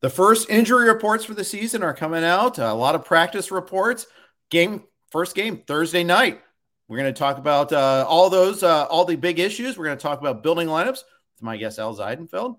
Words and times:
The 0.00 0.10
first 0.10 0.48
injury 0.48 0.88
reports 0.88 1.24
for 1.24 1.34
the 1.34 1.44
season 1.44 1.82
are 1.82 1.92
coming 1.92 2.24
out. 2.24 2.58
A 2.58 2.72
lot 2.72 2.94
of 2.94 3.04
practice 3.04 3.50
reports. 3.50 4.06
Game 4.50 4.84
first 5.10 5.34
game 5.34 5.62
Thursday 5.66 6.04
night. 6.04 6.40
We're 6.88 6.98
going 6.98 7.12
to 7.12 7.18
talk 7.18 7.38
about 7.38 7.72
uh, 7.72 8.04
all 8.08 8.30
those, 8.30 8.62
uh, 8.62 8.86
all 8.86 9.04
the 9.04 9.16
big 9.16 9.38
issues. 9.38 9.76
We're 9.78 9.84
going 9.84 9.98
to 9.98 10.02
talk 10.02 10.20
about 10.20 10.42
building 10.42 10.68
lineups 10.68 11.02
with 11.34 11.42
my 11.42 11.56
guest 11.56 11.78
Al 11.78 11.94
Zeidenfeld. 11.94 12.56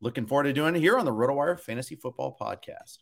Looking 0.00 0.26
forward 0.26 0.44
to 0.44 0.52
doing 0.52 0.76
it 0.76 0.80
here 0.80 0.96
on 0.96 1.04
the 1.04 1.12
RotoWire 1.12 1.58
Fantasy 1.60 1.96
Football 1.96 2.36
Podcast. 2.40 2.98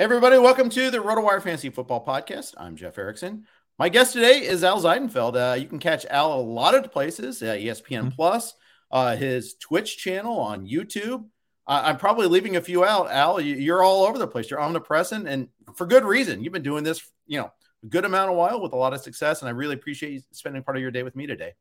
Everybody, 0.00 0.38
welcome 0.38 0.70
to 0.70 0.90
the 0.90 0.96
RotoWire 0.96 1.42
Fantasy 1.42 1.68
Football 1.68 2.02
Podcast. 2.02 2.54
I'm 2.56 2.74
Jeff 2.74 2.96
Erickson. 2.96 3.44
My 3.78 3.90
guest 3.90 4.14
today 4.14 4.38
is 4.38 4.64
Al 4.64 4.80
Zeidenfeld. 4.80 5.36
Uh, 5.36 5.56
you 5.56 5.66
can 5.66 5.78
catch 5.78 6.06
Al 6.06 6.32
a 6.32 6.40
lot 6.40 6.74
of 6.74 6.90
places, 6.90 7.42
uh, 7.42 7.48
ESPN 7.48 8.04
mm-hmm. 8.04 8.08
Plus, 8.08 8.54
uh, 8.90 9.14
his 9.14 9.56
Twitch 9.56 9.98
channel 9.98 10.38
on 10.38 10.66
YouTube. 10.66 11.26
I'm 11.66 11.98
probably 11.98 12.28
leaving 12.28 12.56
a 12.56 12.62
few 12.62 12.82
out. 12.82 13.10
Al, 13.10 13.42
you're 13.42 13.82
all 13.82 14.04
over 14.04 14.16
the 14.16 14.26
place. 14.26 14.48
You're 14.48 14.62
omnipresent, 14.62 15.28
and 15.28 15.48
for 15.76 15.86
good 15.86 16.04
reason. 16.04 16.42
You've 16.42 16.54
been 16.54 16.62
doing 16.62 16.82
this, 16.82 17.06
you 17.26 17.38
know, 17.38 17.52
a 17.84 17.86
good 17.86 18.06
amount 18.06 18.30
of 18.30 18.38
while 18.38 18.58
with 18.58 18.72
a 18.72 18.76
lot 18.76 18.94
of 18.94 19.02
success, 19.02 19.42
and 19.42 19.50
I 19.50 19.52
really 19.52 19.74
appreciate 19.74 20.12
you 20.12 20.20
spending 20.32 20.62
part 20.62 20.78
of 20.78 20.82
your 20.82 20.90
day 20.90 21.02
with 21.02 21.14
me 21.14 21.26
today. 21.26 21.52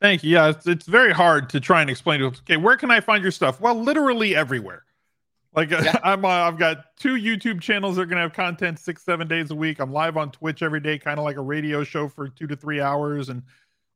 Thank 0.00 0.22
you. 0.22 0.30
Yeah, 0.34 0.50
it's, 0.50 0.68
it's 0.68 0.86
very 0.86 1.12
hard 1.12 1.50
to 1.50 1.58
try 1.58 1.80
and 1.80 1.90
explain 1.90 2.20
to. 2.20 2.26
Okay, 2.26 2.58
where 2.58 2.76
can 2.76 2.92
I 2.92 3.00
find 3.00 3.24
your 3.24 3.32
stuff? 3.32 3.60
Well, 3.60 3.74
literally 3.74 4.36
everywhere. 4.36 4.84
Like 5.58 5.72
yeah. 5.72 5.98
I'm, 6.04 6.24
uh, 6.24 6.28
I've 6.28 6.56
got 6.56 6.96
two 6.96 7.16
YouTube 7.16 7.60
channels 7.60 7.96
that 7.96 8.02
are 8.02 8.06
gonna 8.06 8.20
have 8.20 8.32
content 8.32 8.78
six, 8.78 9.02
seven 9.02 9.26
days 9.26 9.50
a 9.50 9.56
week. 9.56 9.80
I'm 9.80 9.92
live 9.92 10.16
on 10.16 10.30
Twitch 10.30 10.62
every 10.62 10.78
day, 10.78 11.00
kind 11.00 11.18
of 11.18 11.24
like 11.24 11.36
a 11.36 11.42
radio 11.42 11.82
show 11.82 12.08
for 12.08 12.28
two 12.28 12.46
to 12.46 12.54
three 12.54 12.80
hours, 12.80 13.28
and 13.28 13.42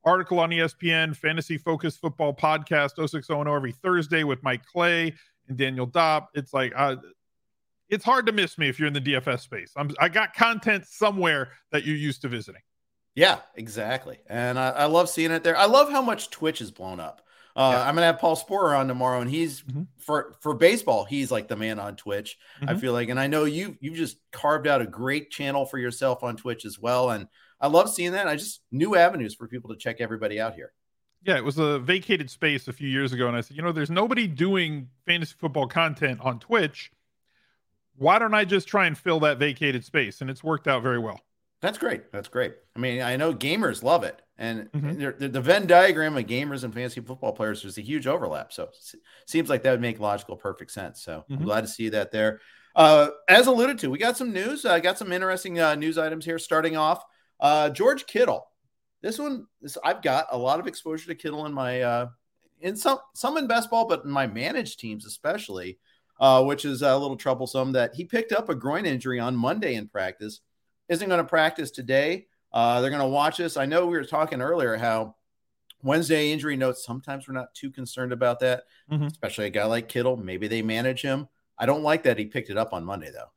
article 0.05 0.41
on 0.41 0.51
ESPN, 0.51 1.15
fantasy 1.17 1.56
focused 1.56 2.01
football 2.01 2.34
podcast 2.34 3.09
0600 3.09 3.55
every 3.55 3.71
Thursday 3.71 4.25
with 4.25 4.43
Mike 4.43 4.67
Clay 4.67 5.15
and 5.47 5.56
Daniel 5.56 5.87
Dopp. 5.87 6.27
It's 6.34 6.53
like 6.53 6.72
uh, 6.75 6.97
it's 7.89 8.05
hard 8.05 8.27
to 8.27 8.33
miss 8.33 8.59
me 8.59 8.69
if 8.69 8.81
you're 8.81 8.89
in 8.89 8.95
the 8.95 9.01
DFS 9.01 9.43
space. 9.43 9.72
I'm 9.77 9.93
I 10.01 10.09
got 10.09 10.34
content 10.34 10.84
somewhere 10.87 11.51
that 11.71 11.84
you're 11.84 11.95
used 11.95 12.22
to 12.22 12.28
visiting. 12.28 12.62
Yeah, 13.15 13.39
exactly. 13.55 14.19
And 14.27 14.59
I, 14.59 14.71
I 14.71 14.84
love 14.87 15.09
seeing 15.09 15.31
it 15.31 15.45
there. 15.45 15.56
I 15.56 15.67
love 15.67 15.93
how 15.93 16.03
much 16.03 16.31
Twitch 16.31 16.61
is 16.61 16.72
blown 16.72 16.99
up. 16.99 17.22
Uh, 17.55 17.73
yeah. 17.75 17.83
I'm 17.87 17.95
gonna 17.95 18.07
have 18.07 18.19
Paul 18.19 18.37
Sporer 18.37 18.79
on 18.79 18.89
tomorrow, 18.89 19.21
and 19.21 19.31
he's 19.31 19.63
mm-hmm. 19.63 19.83
for 19.99 20.37
for 20.41 20.55
baseball. 20.55 21.05
He's 21.05 21.31
like 21.31 21.49
the 21.49 21.57
man 21.57 21.79
on 21.79 21.97
Twitch. 21.97 22.39
Mm-hmm. 22.61 22.71
I 22.71 22.75
feel 22.77 22.93
like, 22.93 23.09
and 23.09 23.21
I 23.21 23.27
know 23.27 23.45
you 23.45 23.77
you 23.81 23.95
just 23.95 24.17
carved 24.31 24.67
out 24.67 24.81
a 24.81 24.87
great 24.87 25.31
channel 25.31 25.67
for 25.67 25.79
yourself 25.79 26.23
on 26.23 26.37
Twitch 26.37 26.65
as 26.65 26.79
well. 26.79 27.11
And 27.11 27.29
I 27.61 27.67
love 27.69 27.91
seeing 27.91 28.13
that. 28.13 28.27
I 28.27 28.37
just 28.37 28.61
new 28.71 28.97
avenues 28.97 29.35
for 29.35 29.49
people 29.49 29.71
to 29.71 29.77
check 29.77 30.01
everybody 30.01 30.41
out 30.41 30.55
here. 30.55 30.73
Yeah, 31.25 31.37
it 31.37 31.45
was 31.45 31.59
a 31.59 31.79
vacated 31.79 32.31
space 32.31 32.67
a 32.67 32.73
few 32.73 32.89
years 32.89 33.13
ago, 33.13 33.29
and 33.29 33.37
I 33.37 33.43
said, 33.43 33.57
you 33.57 33.63
know, 33.63 33.71
there's 33.71 33.91
nobody 33.91 34.27
doing 34.27 34.89
fantasy 35.07 35.34
football 35.39 35.69
content 35.69 36.21
on 36.21 36.41
Twitch. 36.41 36.91
Why 37.97 38.19
don't 38.19 38.34
I 38.34 38.45
just 38.45 38.67
try 38.67 38.87
and 38.87 38.99
fill 38.99 39.21
that 39.21 39.39
vacated 39.39 39.84
space? 39.84 40.21
And 40.21 40.29
it's 40.31 40.43
worked 40.43 40.67
out 40.67 40.83
very 40.83 40.99
well. 40.99 41.21
That's 41.61 41.79
great. 41.79 42.11
That's 42.11 42.27
great. 42.27 42.55
I 42.75 42.81
mean, 42.81 43.03
I 43.03 43.15
know 43.15 43.33
gamers 43.33 43.84
love 43.84 44.03
it. 44.03 44.21
And 44.42 44.69
mm-hmm. 44.72 45.30
the 45.30 45.41
Venn 45.41 45.69
diagram 45.69 46.16
of 46.16 46.25
gamers 46.26 46.64
and 46.64 46.75
fantasy 46.75 47.00
football 47.00 47.32
players 47.32 47.64
is 47.64 47.78
a 47.78 47.80
huge 47.80 48.08
overlap. 48.08 48.53
So 48.53 48.64
it 48.64 49.00
seems 49.25 49.48
like 49.48 49.62
that 49.62 49.70
would 49.70 49.80
make 49.80 50.00
logical, 50.00 50.36
perfect 50.36 50.72
sense. 50.72 51.00
So 51.00 51.19
mm-hmm. 51.19 51.34
I'm 51.34 51.44
glad 51.44 51.60
to 51.60 51.69
see 51.69 51.91
that 51.91 52.10
there. 52.10 52.41
Uh, 52.75 53.10
as 53.28 53.47
alluded 53.47 53.78
to, 53.78 53.88
we 53.88 53.98
got 53.98 54.16
some 54.16 54.32
news. 54.32 54.64
I 54.64 54.76
uh, 54.76 54.78
got 54.80 54.98
some 54.98 55.12
interesting 55.12 55.60
uh, 55.60 55.76
news 55.76 55.97
items 55.97 56.25
here. 56.25 56.41
Starting 56.41 56.76
off, 56.76 57.04
uh, 57.38 57.70
George 57.70 58.04
Kittle. 58.06 58.48
This 59.00 59.16
one, 59.16 59.47
this, 59.60 59.78
I've 59.84 60.03
got 60.03 60.26
a 60.32 60.38
lot 60.38 60.59
of 60.59 60.66
exposure 60.66 61.06
to 61.06 61.14
Kittle 61.14 61.47
in 61.47 61.53
my 61.53 61.80
uh, 61.80 62.09
in 62.60 62.74
some 62.74 62.98
some 63.14 63.36
in 63.36 63.47
best 63.47 63.70
ball, 63.70 63.86
but 63.86 64.03
in 64.04 64.10
my 64.10 64.26
managed 64.26 64.80
teams 64.80 65.06
especially, 65.06 65.78
uh, 66.19 66.42
which 66.42 66.64
is 66.64 66.82
a 66.82 66.98
little 66.98 67.16
troublesome. 67.16 67.72
That 67.72 67.94
he 67.94 68.06
picked 68.06 68.32
up 68.32 68.48
a 68.48 68.56
groin 68.56 68.86
injury 68.86 69.20
on 69.20 69.36
Monday 69.36 69.76
in 69.76 69.86
practice, 69.86 70.41
isn't 70.88 71.09
going 71.09 71.22
to 71.22 71.28
practice 71.28 71.70
today. 71.70 72.26
Uh, 72.53 72.81
they're 72.81 72.91
going 72.91 73.03
to 73.03 73.09
watch 73.09 73.39
this. 73.39 73.57
I 73.57 73.67
know 73.67 73.87
we 73.87 73.97
were 73.97 74.05
talking 74.05 74.43
earlier 74.43 74.77
how 74.77 75.17
Wednesday 75.83 76.33
injury 76.33 76.57
notes, 76.57 76.85
sometimes 76.85 77.27
we're 77.27 77.35
not 77.35 77.55
too 77.55 77.71
concerned 77.71 78.13
about 78.13 78.41
that, 78.41 78.65
mm-hmm. 78.91 79.07
especially 79.07 79.47
a 79.47 79.51
guy 79.51 79.65
like 79.65 79.89
Kittle. 79.89 80.17
Maybe 80.17 80.49
they 80.49 80.63
manage 80.63 81.03
him. 81.03 81.29
I 81.59 81.67
don't 81.67 81.83
like 81.83 82.03
that 82.05 82.19
he 82.19 82.27
picked 82.27 82.51
it 82.51 82.59
up 82.59 82.73
on 82.73 82.85
Monday, 82.85 83.11
though. 83.11 83.31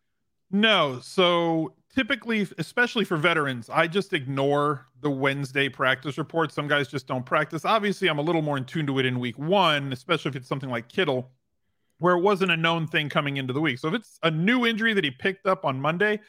No. 0.52 1.00
So 1.02 1.74
typically, 1.94 2.48
especially 2.58 3.06
for 3.06 3.18
veterans, 3.18 3.70
I 3.70 3.88
just 3.88 4.14
ignore 4.14 4.88
the 5.02 5.09
Wednesday 5.09 5.70
practice 5.70 6.18
report. 6.18 6.52
Some 6.52 6.68
guys 6.68 6.88
just 6.88 7.08
don't 7.08 7.26
practice. 7.26 7.66
Obviously, 7.66 8.09
I'm 8.09 8.20
a 8.20 8.24
little 8.24 8.42
more 8.42 8.58
in 8.58 8.66
tune 8.66 8.86
to 8.88 9.00
it 9.00 9.06
in 9.06 9.20
week 9.20 9.38
one, 9.38 9.92
especially 9.92 10.30
if 10.30 10.36
it's 10.36 10.47
something 10.47 10.70
like 10.70 10.88
Kittle, 10.88 11.32
where 12.00 12.16
it 12.16 12.22
wasn't 12.22 12.52
a 12.52 12.58
known 12.58 12.88
thing 12.88 13.09
coming 13.09 13.38
into 13.38 13.53
the 13.53 13.62
week. 13.62 13.80
So 13.80 13.88
if 13.88 13.96
it's 13.96 14.20
a 14.24 14.32
new 14.32 14.66
injury 14.66 14.94
that 14.94 15.03
he 15.03 15.12
picked 15.12 15.47
up 15.47 15.66
on 15.66 15.80
Monday, 15.80 16.20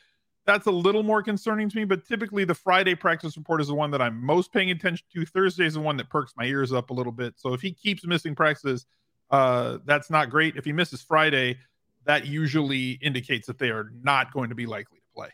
that's 0.46 0.66
a 0.66 0.70
little 0.70 1.02
more 1.02 1.22
concerning 1.22 1.68
to 1.68 1.76
me. 1.76 1.84
But 1.84 2.06
typically, 2.06 2.44
the 2.44 2.54
Friday 2.54 2.94
practice 2.94 3.36
report 3.36 3.60
is 3.60 3.68
the 3.68 3.74
one 3.74 3.90
that 3.90 4.00
I'm 4.00 4.24
most 4.24 4.52
paying 4.52 4.70
attention 4.70 5.06
to. 5.12 5.26
Thursday 5.26 5.66
is 5.66 5.74
the 5.74 5.80
one 5.80 5.96
that 5.96 6.08
perks 6.08 6.32
my 6.36 6.44
ears 6.44 6.72
up 6.72 6.90
a 6.90 6.94
little 6.94 7.12
bit. 7.12 7.34
So 7.36 7.52
if 7.52 7.60
he 7.60 7.72
keeps 7.72 8.06
missing 8.06 8.34
practices, 8.34 8.86
uh, 9.30 9.78
that's 9.84 10.08
not 10.08 10.30
great. 10.30 10.56
If 10.56 10.64
he 10.64 10.72
misses 10.72 11.02
Friday, 11.02 11.58
that 12.04 12.26
usually 12.26 12.92
indicates 12.92 13.46
that 13.48 13.58
they 13.58 13.70
are 13.70 13.90
not 14.02 14.32
going 14.32 14.48
to 14.48 14.54
be 14.54 14.66
likely 14.66 14.98
to 14.98 15.14
play. 15.14 15.28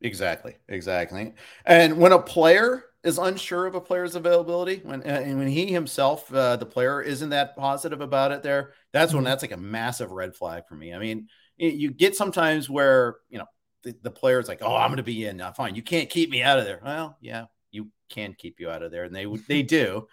Exactly, 0.00 0.56
exactly. 0.68 1.32
And 1.64 1.98
when 1.98 2.12
a 2.12 2.18
player 2.18 2.84
is 3.04 3.18
unsure 3.18 3.66
of 3.66 3.76
a 3.76 3.80
player's 3.80 4.16
availability, 4.16 4.80
when 4.82 5.00
uh, 5.02 5.22
and 5.24 5.38
when 5.38 5.46
he 5.46 5.72
himself, 5.72 6.32
uh, 6.34 6.56
the 6.56 6.66
player, 6.66 7.00
isn't 7.00 7.30
that 7.30 7.56
positive 7.56 8.00
about 8.00 8.32
it, 8.32 8.42
there, 8.42 8.72
that's 8.92 9.12
when 9.12 9.22
mm-hmm. 9.22 9.30
that's 9.30 9.42
like 9.42 9.52
a 9.52 9.56
massive 9.56 10.10
red 10.10 10.34
flag 10.34 10.64
for 10.68 10.74
me. 10.74 10.92
I 10.92 10.98
mean, 10.98 11.28
you 11.56 11.90
get 11.92 12.16
sometimes 12.16 12.68
where 12.68 13.16
you 13.30 13.38
know 13.38 13.46
the, 13.86 13.96
the 14.02 14.10
player's 14.10 14.48
like, 14.48 14.58
"Oh, 14.62 14.74
I'm 14.74 14.88
going 14.88 14.96
to 14.96 15.02
be 15.04 15.24
in. 15.24 15.40
Uh, 15.40 15.52
fine. 15.52 15.76
You 15.76 15.82
can't 15.82 16.10
keep 16.10 16.28
me 16.28 16.42
out 16.42 16.58
of 16.58 16.64
there." 16.64 16.80
Well, 16.84 17.16
yeah, 17.20 17.46
you 17.70 17.90
can 18.10 18.34
keep 18.34 18.60
you 18.60 18.68
out 18.68 18.82
of 18.82 18.90
there, 18.90 19.04
and 19.04 19.14
they 19.14 19.26
they 19.48 19.62
do. 19.62 20.08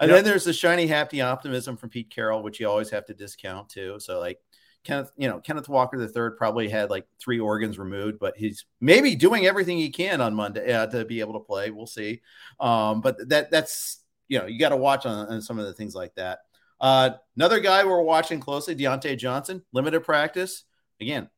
And 0.00 0.08
yep. 0.08 0.18
then 0.18 0.24
there's 0.24 0.44
the 0.44 0.52
shiny 0.52 0.86
happy 0.86 1.20
optimism 1.20 1.76
from 1.76 1.90
Pete 1.90 2.10
Carroll, 2.10 2.42
which 2.42 2.60
you 2.60 2.68
always 2.68 2.90
have 2.90 3.04
to 3.06 3.14
discount 3.14 3.68
too. 3.68 3.96
So 3.98 4.18
like 4.20 4.38
Kenneth, 4.84 5.10
you 5.16 5.28
know, 5.28 5.40
Kenneth 5.40 5.68
Walker 5.68 5.98
the 5.98 6.08
third 6.08 6.36
probably 6.36 6.68
had 6.68 6.88
like 6.88 7.06
three 7.20 7.40
organs 7.40 7.78
removed, 7.78 8.18
but 8.18 8.36
he's 8.36 8.64
maybe 8.80 9.16
doing 9.16 9.44
everything 9.44 9.76
he 9.76 9.90
can 9.90 10.20
on 10.20 10.34
Monday 10.34 10.72
uh, 10.72 10.86
to 10.86 11.04
be 11.04 11.20
able 11.20 11.34
to 11.34 11.40
play. 11.44 11.70
We'll 11.70 11.86
see. 11.86 12.22
Um, 12.60 13.00
but 13.00 13.28
that 13.28 13.50
that's 13.50 14.02
you 14.28 14.38
know 14.38 14.46
you 14.46 14.58
got 14.58 14.70
to 14.70 14.76
watch 14.76 15.04
on, 15.04 15.28
on, 15.28 15.42
some 15.42 15.58
of 15.58 15.66
the 15.66 15.74
things 15.74 15.94
like 15.94 16.14
that. 16.14 16.38
Uh, 16.80 17.10
another 17.36 17.58
guy 17.58 17.84
we're 17.84 18.00
watching 18.00 18.38
closely, 18.38 18.76
Diontae 18.76 19.18
Johnson, 19.18 19.62
limited 19.72 20.04
practice. 20.04 20.64
Again, 21.00 21.28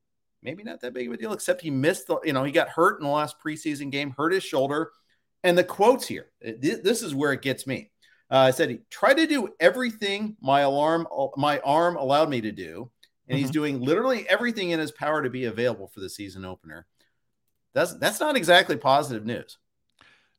maybe 0.43 0.63
not 0.63 0.81
that 0.81 0.95
big 0.95 1.07
of 1.07 1.13
a 1.13 1.17
deal, 1.17 1.33
except 1.33 1.61
he 1.61 1.71
missed 1.71 2.07
the, 2.07 2.19
you 2.25 2.33
know, 2.33 2.45
he 2.45 2.53
got 2.53 2.69
hurt 2.69 3.01
in 3.01 3.07
the 3.07 3.13
last 3.13 3.37
preseason 3.45 3.91
game, 3.91 4.15
hurt 4.17 4.33
his 4.33 4.45
shoulder. 4.45 4.91
And 5.43 5.57
the 5.57 5.65
quotes 5.65 6.07
here, 6.07 6.27
this 6.41 7.03
is 7.03 7.15
where 7.15 7.33
it 7.33 7.43
gets 7.43 7.67
me. 7.67 7.91
Uh, 8.31 8.39
I 8.39 8.51
said, 8.51 8.71
he 8.71 8.81
tried 8.91 9.15
to 9.15 9.27
do 9.27 9.49
everything 9.59 10.37
my 10.41 10.61
alarm, 10.61 11.07
my 11.37 11.59
arm 11.61 11.97
allowed 11.97 12.29
me 12.29 12.41
to 12.43 12.53
do. 12.53 12.91
and 13.29 13.37
mm-hmm. 13.37 13.43
he's 13.43 13.51
doing 13.51 13.81
literally 13.81 14.29
everything 14.29 14.71
in 14.71 14.81
his 14.81 14.93
power 14.93 15.23
to 15.23 15.31
be 15.31 15.47
available 15.47 15.89
for 15.89 16.01
the 16.01 16.11
season 16.11 16.45
opener. 16.45 16.87
That's 17.73 17.95
that's 17.95 18.21
not 18.21 18.37
exactly 18.37 18.77
positive 18.77 19.25
news. 19.25 19.59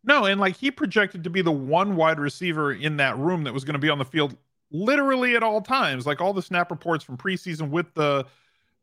No, 0.04 0.26
and 0.26 0.40
like 0.40 0.56
he 0.58 0.72
projected 0.72 1.24
to 1.24 1.30
be 1.30 1.42
the 1.42 1.52
one 1.52 1.96
wide 1.96 2.20
receiver 2.20 2.74
in 2.74 2.98
that 2.98 3.18
room 3.18 3.44
that 3.44 3.54
was 3.54 3.64
going 3.64 3.74
to 3.74 3.80
be 3.80 3.90
on 3.90 4.00
the 4.00 4.06
field 4.06 4.36
literally 4.72 5.36
at 5.36 5.44
all 5.44 5.62
times. 5.62 6.06
Like 6.06 6.22
all 6.22 6.34
the 6.34 6.42
snap 6.42 6.72
reports 6.72 7.04
from 7.04 7.18
preseason 7.18 7.70
with 7.70 7.94
the 7.94 8.26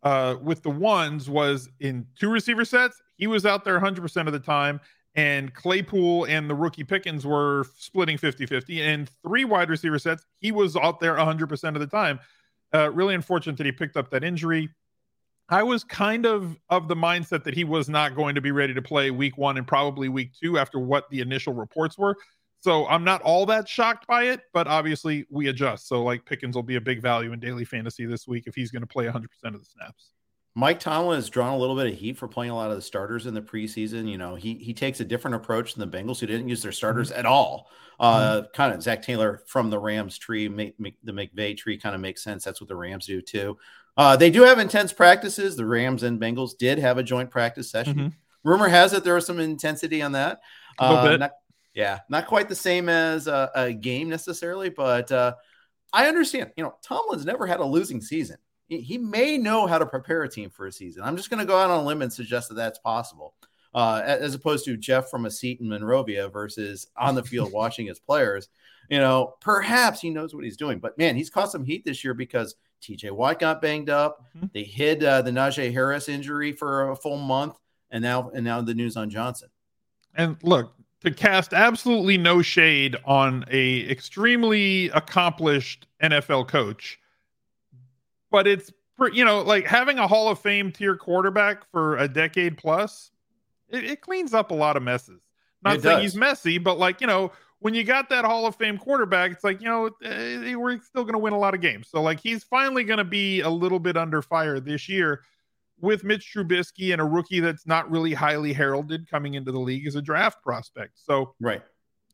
uh 0.02 0.36
with 0.40 0.62
the 0.62 0.70
ones 0.70 1.28
was 1.28 1.68
in 1.80 2.06
two 2.18 2.30
receiver 2.30 2.64
sets, 2.64 3.00
he 3.16 3.26
was 3.26 3.44
out 3.44 3.64
there 3.64 3.78
100% 3.80 4.26
of 4.26 4.32
the 4.32 4.38
time 4.38 4.80
and 5.18 5.52
Claypool 5.52 6.26
and 6.26 6.48
the 6.48 6.54
rookie 6.54 6.84
Pickens 6.84 7.26
were 7.26 7.66
splitting 7.76 8.16
50-50 8.16 8.80
and 8.82 9.10
three 9.26 9.44
wide 9.44 9.68
receiver 9.68 9.98
sets, 9.98 10.24
he 10.38 10.52
was 10.52 10.76
out 10.76 11.00
there 11.00 11.16
100% 11.16 11.74
of 11.74 11.80
the 11.80 11.86
time. 11.88 12.20
Uh, 12.72 12.90
really 12.92 13.16
unfortunate 13.16 13.56
that 13.56 13.66
he 13.66 13.72
picked 13.72 13.96
up 13.96 14.10
that 14.10 14.22
injury. 14.22 14.68
I 15.48 15.64
was 15.64 15.82
kind 15.82 16.24
of 16.24 16.56
of 16.68 16.86
the 16.86 16.94
mindset 16.94 17.42
that 17.44 17.54
he 17.54 17.64
was 17.64 17.88
not 17.88 18.14
going 18.14 18.36
to 18.36 18.40
be 18.40 18.52
ready 18.52 18.74
to 18.74 18.82
play 18.82 19.10
week 19.10 19.36
one 19.38 19.56
and 19.56 19.66
probably 19.66 20.08
week 20.08 20.32
two 20.40 20.56
after 20.56 20.78
what 20.78 21.10
the 21.10 21.20
initial 21.20 21.52
reports 21.54 21.98
were. 21.98 22.14
So 22.60 22.86
I'm 22.88 23.04
not 23.04 23.22
all 23.22 23.46
that 23.46 23.68
shocked 23.68 24.06
by 24.06 24.24
it, 24.24 24.40
but 24.52 24.66
obviously 24.66 25.26
we 25.30 25.48
adjust. 25.48 25.86
So 25.86 26.02
like 26.02 26.24
Pickens 26.24 26.56
will 26.56 26.62
be 26.62 26.76
a 26.76 26.80
big 26.80 27.00
value 27.00 27.32
in 27.32 27.40
daily 27.40 27.64
fantasy 27.64 28.04
this 28.04 28.26
week 28.26 28.44
if 28.46 28.54
he's 28.54 28.70
going 28.70 28.82
to 28.82 28.86
play 28.86 29.06
100% 29.06 29.24
of 29.44 29.60
the 29.60 29.64
snaps. 29.64 30.10
Mike 30.58 30.80
Tomlin 30.80 31.14
has 31.14 31.30
drawn 31.30 31.52
a 31.52 31.56
little 31.56 31.76
bit 31.76 31.86
of 31.86 31.94
heat 31.94 32.18
for 32.18 32.26
playing 32.26 32.50
a 32.50 32.56
lot 32.56 32.70
of 32.70 32.76
the 32.76 32.82
starters 32.82 33.26
in 33.26 33.34
the 33.34 33.40
preseason. 33.40 34.10
You 34.10 34.18
know, 34.18 34.34
he 34.34 34.54
he 34.54 34.74
takes 34.74 34.98
a 34.98 35.04
different 35.04 35.36
approach 35.36 35.74
than 35.74 35.88
the 35.88 35.96
Bengals, 35.96 36.18
who 36.18 36.26
didn't 36.26 36.48
use 36.48 36.62
their 36.62 36.72
starters 36.72 37.10
mm-hmm. 37.10 37.20
at 37.20 37.26
all. 37.26 37.70
Uh, 38.00 38.40
mm-hmm. 38.40 38.46
Kind 38.54 38.74
of 38.74 38.82
Zac 38.82 39.02
Taylor 39.02 39.42
from 39.46 39.70
the 39.70 39.78
Rams 39.78 40.18
tree, 40.18 40.48
make, 40.48 40.78
make, 40.80 40.96
the 41.04 41.12
McVay 41.12 41.56
tree 41.56 41.78
kind 41.78 41.94
of 41.94 42.00
makes 42.00 42.24
sense. 42.24 42.42
That's 42.42 42.60
what 42.60 42.66
the 42.66 42.74
Rams 42.74 43.06
do 43.06 43.22
too. 43.22 43.56
Uh, 43.96 44.16
they 44.16 44.30
do 44.30 44.42
have 44.42 44.58
intense 44.58 44.92
practices. 44.92 45.54
The 45.54 45.64
Rams 45.64 46.02
and 46.02 46.20
Bengals 46.20 46.58
did 46.58 46.78
have 46.78 46.98
a 46.98 47.04
joint 47.04 47.30
practice 47.30 47.70
session. 47.70 47.94
Mm-hmm. 47.94 48.08
Rumor 48.48 48.68
has 48.68 48.92
it 48.92 49.04
there 49.04 49.14
was 49.14 49.26
some 49.26 49.38
intensity 49.38 50.02
on 50.02 50.12
that. 50.12 50.40
Uh, 50.78 51.16
not, 51.18 51.32
yeah, 51.74 52.00
not 52.08 52.26
quite 52.26 52.48
the 52.48 52.54
same 52.54 52.88
as 52.88 53.26
a, 53.26 53.50
a 53.54 53.72
game 53.72 54.08
necessarily, 54.08 54.68
but 54.68 55.10
uh, 55.12 55.34
I 55.92 56.08
understand. 56.08 56.52
You 56.56 56.64
know, 56.64 56.74
Tomlin's 56.82 57.24
never 57.24 57.46
had 57.46 57.60
a 57.60 57.64
losing 57.64 58.00
season 58.00 58.38
he 58.68 58.98
may 58.98 59.38
know 59.38 59.66
how 59.66 59.78
to 59.78 59.86
prepare 59.86 60.22
a 60.22 60.28
team 60.28 60.50
for 60.50 60.66
a 60.66 60.72
season. 60.72 61.02
I'm 61.02 61.16
just 61.16 61.30
going 61.30 61.40
to 61.40 61.46
go 61.46 61.58
out 61.58 61.70
on 61.70 61.80
a 61.80 61.86
limb 61.86 62.02
and 62.02 62.12
suggest 62.12 62.48
that 62.48 62.54
that's 62.54 62.78
possible, 62.78 63.34
uh, 63.74 64.02
as 64.04 64.34
opposed 64.34 64.66
to 64.66 64.76
Jeff 64.76 65.08
from 65.08 65.24
a 65.24 65.30
seat 65.30 65.60
in 65.60 65.68
Monrovia 65.68 66.28
versus 66.28 66.86
on 66.96 67.14
the 67.14 67.22
field 67.22 67.52
watching 67.52 67.86
his 67.86 67.98
players. 67.98 68.48
You 68.90 68.98
know, 68.98 69.34
perhaps 69.40 70.00
he 70.00 70.10
knows 70.10 70.34
what 70.34 70.44
he's 70.44 70.56
doing, 70.56 70.78
but 70.78 70.96
man, 70.98 71.16
he's 71.16 71.30
caught 71.30 71.50
some 71.50 71.64
heat 71.64 71.84
this 71.84 72.04
year 72.04 72.14
because 72.14 72.56
TJ 72.82 73.10
Watt 73.10 73.38
got 73.38 73.60
banged 73.60 73.90
up. 73.90 74.24
Mm-hmm. 74.36 74.46
They 74.52 74.64
hid 74.64 75.04
uh, 75.04 75.22
the 75.22 75.30
Najee 75.30 75.72
Harris 75.72 76.08
injury 76.08 76.52
for 76.52 76.90
a 76.90 76.96
full 76.96 77.18
month, 77.18 77.58
and 77.90 78.02
now 78.02 78.30
and 78.34 78.44
now 78.44 78.60
the 78.60 78.74
news 78.74 78.96
on 78.96 79.10
Johnson. 79.10 79.48
And 80.14 80.36
look, 80.42 80.72
to 81.00 81.10
cast 81.10 81.52
absolutely 81.54 82.18
no 82.18 82.42
shade 82.42 82.96
on 83.04 83.44
a 83.50 83.88
extremely 83.90 84.88
accomplished 84.90 85.86
NFL 86.02 86.48
coach 86.48 86.98
but 88.30 88.46
it's 88.46 88.72
you 89.12 89.24
know 89.24 89.42
like 89.42 89.66
having 89.66 89.98
a 89.98 90.06
Hall 90.06 90.28
of 90.28 90.38
Fame 90.38 90.72
tier 90.72 90.96
quarterback 90.96 91.68
for 91.70 91.96
a 91.98 92.08
decade 92.08 92.56
plus, 92.56 93.10
it, 93.68 93.84
it 93.84 94.00
cleans 94.00 94.34
up 94.34 94.50
a 94.50 94.54
lot 94.54 94.76
of 94.76 94.82
messes. 94.82 95.20
Not 95.62 95.76
it 95.76 95.82
saying 95.82 95.96
does. 95.96 96.12
he's 96.12 96.16
messy, 96.16 96.58
but 96.58 96.78
like 96.78 97.00
you 97.00 97.06
know 97.06 97.32
when 97.60 97.74
you 97.74 97.84
got 97.84 98.08
that 98.10 98.24
Hall 98.24 98.46
of 98.46 98.56
Fame 98.56 98.78
quarterback, 98.78 99.32
it's 99.32 99.44
like 99.44 99.60
you 99.60 99.68
know 99.68 99.90
eh, 100.04 100.54
we're 100.54 100.80
still 100.80 101.04
going 101.04 101.14
to 101.14 101.18
win 101.18 101.32
a 101.32 101.38
lot 101.38 101.54
of 101.54 101.60
games. 101.60 101.88
So 101.88 102.02
like 102.02 102.20
he's 102.20 102.44
finally 102.44 102.84
going 102.84 102.98
to 102.98 103.04
be 103.04 103.40
a 103.40 103.50
little 103.50 103.78
bit 103.78 103.96
under 103.96 104.22
fire 104.22 104.60
this 104.60 104.88
year 104.88 105.22
with 105.80 106.04
Mitch 106.04 106.32
Trubisky 106.34 106.92
and 106.92 107.00
a 107.00 107.04
rookie 107.04 107.40
that's 107.40 107.66
not 107.66 107.90
really 107.90 108.14
highly 108.14 108.52
heralded 108.52 109.08
coming 109.10 109.34
into 109.34 109.52
the 109.52 109.58
league 109.58 109.86
as 109.86 109.94
a 109.94 110.02
draft 110.02 110.42
prospect. 110.42 110.92
So 110.94 111.34
right, 111.40 111.62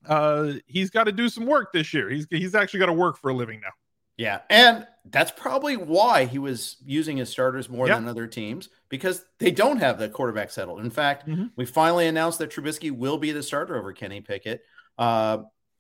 uh, 0.07 0.55
he's 0.67 0.91
got 0.91 1.05
to 1.05 1.13
do 1.13 1.29
some 1.29 1.47
work 1.47 1.73
this 1.73 1.93
year. 1.95 2.11
He's 2.11 2.27
he's 2.31 2.55
actually 2.55 2.81
got 2.81 2.87
to 2.87 2.93
work 2.93 3.19
for 3.19 3.31
a 3.31 3.35
living 3.35 3.61
now. 3.61 3.73
Yeah. 4.17 4.41
And 4.49 4.87
that's 5.07 5.33
probably 5.33 5.77
why 5.77 6.27
he 6.27 6.39
was 6.39 6.77
using 6.85 7.17
his 7.17 7.29
starters 7.29 7.69
more 7.69 7.89
than 7.89 8.07
other 8.07 8.27
teams 8.27 8.69
because 8.89 9.25
they 9.39 9.51
don't 9.51 9.79
have 9.79 9.99
the 9.99 10.09
quarterback 10.09 10.51
settled. 10.51 10.81
In 10.81 10.91
fact, 10.91 11.29
mm-hmm. 11.29 11.47
we 11.57 11.67
finally 11.67 12.07
announced 12.07 12.39
that 12.39 12.51
Trubisky 12.51 12.91
will 12.93 13.19
be 13.19 13.33
the 13.33 13.43
starter 13.43 13.77
over 13.77 13.93
Kenny 13.93 14.21
Pickett. 14.21 14.63
Uh, 14.97 15.39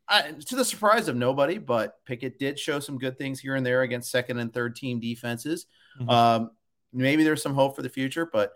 I, 0.08 0.32
to 0.32 0.56
the 0.56 0.64
surprise 0.64 1.08
of 1.08 1.16
nobody, 1.16 1.58
but 1.58 2.04
Pickett 2.04 2.38
did 2.38 2.58
show 2.58 2.80
some 2.80 2.98
good 2.98 3.16
things 3.16 3.40
here 3.40 3.54
and 3.54 3.64
there 3.64 3.82
against 3.82 4.10
second 4.10 4.38
and 4.38 4.52
third 4.52 4.76
team 4.76 5.00
defenses. 5.00 5.66
Mm-hmm. 5.98 6.10
Um, 6.10 6.50
maybe 6.94 7.24
there's 7.24 7.42
some 7.42 7.54
hope 7.54 7.76
for 7.76 7.82
the 7.82 7.88
future, 7.88 8.26
but 8.26 8.52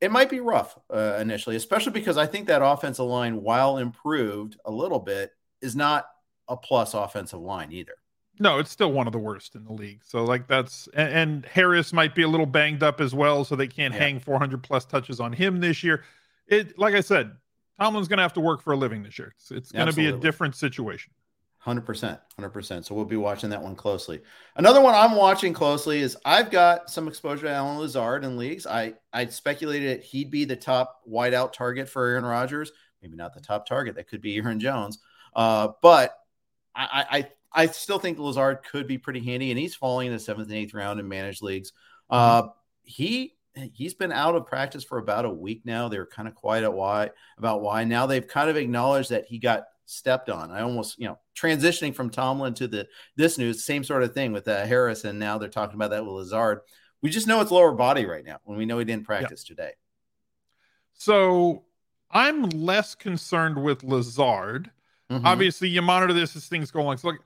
it 0.00 0.10
might 0.10 0.28
be 0.28 0.40
rough 0.40 0.78
uh, 0.92 1.18
initially, 1.20 1.56
especially 1.56 1.92
because 1.92 2.18
I 2.18 2.26
think 2.26 2.48
that 2.48 2.62
offensive 2.62 3.06
line, 3.06 3.42
while 3.42 3.78
improved 3.78 4.56
a 4.64 4.70
little 4.70 4.98
bit, 4.98 5.32
is 5.62 5.74
not 5.74 6.06
a 6.48 6.56
plus 6.56 6.94
offensive 6.94 7.40
line 7.40 7.72
either. 7.72 7.94
No, 8.38 8.58
it's 8.58 8.70
still 8.70 8.92
one 8.92 9.06
of 9.06 9.14
the 9.14 9.18
worst 9.18 9.54
in 9.54 9.64
the 9.64 9.72
league. 9.72 10.02
So 10.04 10.22
like 10.24 10.46
that's 10.46 10.88
and, 10.92 11.08
and 11.12 11.46
Harris 11.46 11.92
might 11.92 12.14
be 12.14 12.22
a 12.22 12.28
little 12.28 12.46
banged 12.46 12.82
up 12.82 13.00
as 13.00 13.14
well, 13.14 13.44
so 13.44 13.56
they 13.56 13.66
can't 13.66 13.94
yeah. 13.94 14.00
hang 14.00 14.20
400 14.20 14.62
plus 14.62 14.84
touches 14.84 15.20
on 15.20 15.32
him 15.32 15.60
this 15.60 15.82
year. 15.82 16.04
It 16.46 16.78
like 16.78 16.94
I 16.94 17.00
said, 17.00 17.32
Tomlin's 17.80 18.08
going 18.08 18.18
to 18.18 18.22
have 18.22 18.34
to 18.34 18.40
work 18.40 18.62
for 18.62 18.72
a 18.72 18.76
living 18.76 19.02
this 19.02 19.18
year. 19.18 19.32
It's, 19.38 19.50
it's 19.50 19.72
going 19.72 19.88
to 19.88 19.94
be 19.94 20.06
a 20.06 20.12
different 20.12 20.54
situation. 20.54 21.12
100%. 21.66 22.18
100%. 22.38 22.84
So 22.84 22.94
we'll 22.94 23.04
be 23.04 23.16
watching 23.16 23.50
that 23.50 23.62
one 23.62 23.74
closely. 23.74 24.20
Another 24.54 24.80
one 24.80 24.94
I'm 24.94 25.16
watching 25.16 25.52
closely 25.52 26.00
is 26.00 26.16
I've 26.24 26.50
got 26.50 26.88
some 26.90 27.08
exposure 27.08 27.46
to 27.46 27.52
Allen 27.52 27.78
Lazard 27.78 28.24
in 28.24 28.36
leagues. 28.36 28.66
I 28.66 28.94
I 29.12 29.26
speculated 29.26 30.02
he'd 30.02 30.30
be 30.30 30.44
the 30.44 30.56
top 30.56 31.00
wideout 31.10 31.52
target 31.52 31.88
for 31.88 32.06
Aaron 32.06 32.24
Rodgers. 32.24 32.70
Maybe 33.02 33.16
not 33.16 33.34
the 33.34 33.40
top 33.40 33.66
target. 33.66 33.96
That 33.96 34.08
could 34.08 34.20
be 34.20 34.36
Aaron 34.36 34.60
Jones. 34.60 34.98
Uh, 35.34 35.68
but 35.82 36.16
I, 36.74 37.04
I 37.10 37.62
I 37.64 37.66
still 37.66 37.98
think 37.98 38.18
Lazard 38.18 38.60
could 38.70 38.86
be 38.86 38.98
pretty 38.98 39.20
handy, 39.20 39.50
and 39.50 39.58
he's 39.58 39.74
falling 39.74 40.08
in 40.08 40.12
the 40.12 40.18
seventh 40.20 40.48
and 40.48 40.56
eighth 40.56 40.74
round 40.74 41.00
in 41.00 41.08
managed 41.08 41.42
leagues. 41.42 41.72
Uh, 42.08 42.48
he 42.82 43.34
he's 43.72 43.94
been 43.94 44.12
out 44.12 44.36
of 44.36 44.46
practice 44.46 44.84
for 44.84 44.98
about 44.98 45.24
a 45.24 45.30
week 45.30 45.62
now. 45.64 45.88
They 45.88 45.98
were 45.98 46.06
kind 46.06 46.28
of 46.28 46.34
quiet 46.34 46.64
at 46.64 46.72
why 46.72 47.10
about 47.38 47.62
why. 47.62 47.84
Now 47.84 48.06
they've 48.06 48.26
kind 48.26 48.50
of 48.50 48.56
acknowledged 48.56 49.10
that 49.10 49.24
he 49.26 49.38
got 49.38 49.64
stepped 49.86 50.28
on. 50.28 50.50
I 50.50 50.60
almost 50.60 50.98
you 50.98 51.06
know 51.06 51.18
transitioning 51.34 51.94
from 51.94 52.10
Tomlin 52.10 52.54
to 52.54 52.68
the 52.68 52.86
this 53.16 53.38
news, 53.38 53.64
same 53.64 53.84
sort 53.84 54.02
of 54.02 54.12
thing 54.12 54.32
with 54.32 54.46
uh, 54.46 54.66
Harris, 54.66 55.04
and 55.04 55.18
now 55.18 55.38
they're 55.38 55.48
talking 55.48 55.76
about 55.76 55.90
that 55.90 56.04
with 56.04 56.12
Lazard. 56.12 56.60
We 57.02 57.10
just 57.10 57.26
know 57.26 57.40
it's 57.40 57.50
lower 57.50 57.72
body 57.72 58.06
right 58.06 58.24
now 58.24 58.38
when 58.44 58.58
we 58.58 58.66
know 58.66 58.78
he 58.78 58.84
didn't 58.84 59.06
practice 59.06 59.44
today. 59.44 59.72
So 60.94 61.64
I'm 62.10 62.48
less 62.48 62.94
concerned 62.94 63.62
with 63.62 63.84
Lazard. 63.84 64.70
Mm-hmm. 65.10 65.26
Obviously, 65.26 65.68
you 65.68 65.82
monitor 65.82 66.12
this 66.12 66.34
as 66.36 66.46
things 66.46 66.70
go 66.70 66.80
along. 66.80 66.96
So 66.98 67.08
like 67.08 67.20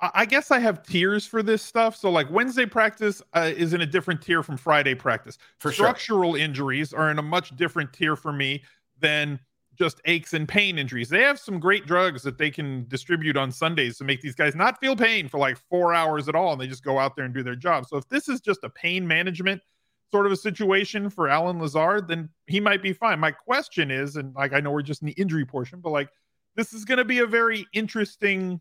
I 0.00 0.26
guess 0.26 0.50
I 0.50 0.58
have 0.58 0.82
tiers 0.82 1.26
for 1.26 1.42
this 1.42 1.62
stuff. 1.62 1.96
So, 1.96 2.10
like 2.10 2.30
Wednesday 2.30 2.66
practice 2.66 3.22
uh, 3.32 3.50
is 3.56 3.72
in 3.72 3.80
a 3.80 3.86
different 3.86 4.20
tier 4.20 4.42
from 4.42 4.56
Friday 4.56 4.94
practice. 4.94 5.38
For 5.58 5.72
Structural 5.72 6.32
sure. 6.32 6.40
injuries 6.40 6.92
are 6.92 7.10
in 7.10 7.18
a 7.18 7.22
much 7.22 7.56
different 7.56 7.92
tier 7.92 8.16
for 8.16 8.32
me 8.32 8.64
than 8.98 9.38
just 9.78 10.00
aches 10.04 10.34
and 10.34 10.48
pain 10.48 10.78
injuries. 10.78 11.08
They 11.08 11.22
have 11.22 11.38
some 11.38 11.58
great 11.58 11.86
drugs 11.86 12.22
that 12.22 12.38
they 12.38 12.50
can 12.50 12.86
distribute 12.88 13.36
on 13.36 13.50
Sundays 13.50 13.98
to 13.98 14.04
make 14.04 14.20
these 14.20 14.34
guys 14.34 14.54
not 14.54 14.80
feel 14.80 14.96
pain 14.96 15.28
for 15.28 15.38
like 15.38 15.58
four 15.68 15.94
hours 15.94 16.28
at 16.28 16.34
all, 16.34 16.52
and 16.52 16.60
they 16.60 16.66
just 16.66 16.84
go 16.84 16.98
out 16.98 17.16
there 17.16 17.24
and 17.24 17.34
do 17.34 17.42
their 17.42 17.56
job. 17.56 17.86
So, 17.86 17.96
if 17.96 18.08
this 18.08 18.28
is 18.28 18.40
just 18.40 18.64
a 18.64 18.70
pain 18.70 19.06
management 19.06 19.62
sort 20.10 20.26
of 20.26 20.32
a 20.32 20.36
situation 20.36 21.10
for 21.10 21.28
Allen 21.28 21.58
Lazard, 21.58 22.06
then 22.06 22.28
he 22.46 22.60
might 22.60 22.82
be 22.82 22.92
fine. 22.92 23.18
My 23.18 23.32
question 23.32 23.90
is, 23.90 24.16
and 24.16 24.34
like 24.34 24.52
I 24.52 24.60
know 24.60 24.70
we're 24.70 24.82
just 24.82 25.02
in 25.02 25.06
the 25.06 25.14
injury 25.14 25.44
portion, 25.44 25.80
but 25.80 25.90
like 25.90 26.08
this 26.54 26.72
is 26.72 26.84
going 26.84 26.98
to 26.98 27.04
be 27.04 27.18
a 27.18 27.26
very 27.26 27.66
interesting 27.72 28.60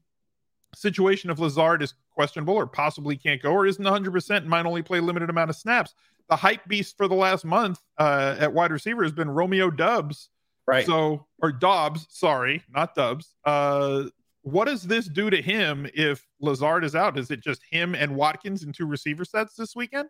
situation 0.75 1.29
if 1.29 1.39
Lazard 1.39 1.83
is 1.83 1.93
questionable 2.11 2.55
or 2.55 2.65
possibly 2.65 3.15
can't 3.15 3.41
go 3.41 3.51
or 3.51 3.65
isn't 3.67 3.85
100% 3.85 4.37
and 4.37 4.47
might 4.47 4.65
only 4.65 4.81
play 4.81 4.99
limited 4.99 5.29
amount 5.29 5.49
of 5.49 5.55
snaps. 5.55 5.93
The 6.29 6.35
hype 6.35 6.65
beast 6.67 6.97
for 6.97 7.07
the 7.07 7.15
last 7.15 7.45
month 7.45 7.79
uh, 7.97 8.35
at 8.39 8.53
wide 8.53 8.71
receiver 8.71 9.03
has 9.03 9.11
been 9.11 9.29
Romeo 9.29 9.69
Dubs. 9.69 10.29
Right. 10.65 10.85
So, 10.85 11.27
or 11.41 11.51
Dobbs, 11.51 12.07
sorry, 12.09 12.63
not 12.69 12.95
Dubs. 12.95 13.35
Uh, 13.45 14.05
what 14.43 14.65
does 14.65 14.83
this 14.83 15.07
do 15.07 15.29
to 15.29 15.41
him 15.41 15.87
if 15.93 16.25
Lazard 16.39 16.83
is 16.83 16.95
out? 16.95 17.17
Is 17.17 17.31
it 17.31 17.41
just 17.41 17.61
him 17.69 17.95
and 17.95 18.15
Watkins 18.15 18.63
in 18.63 18.73
two 18.73 18.85
receiver 18.85 19.25
sets 19.25 19.55
this 19.55 19.75
weekend? 19.75 20.09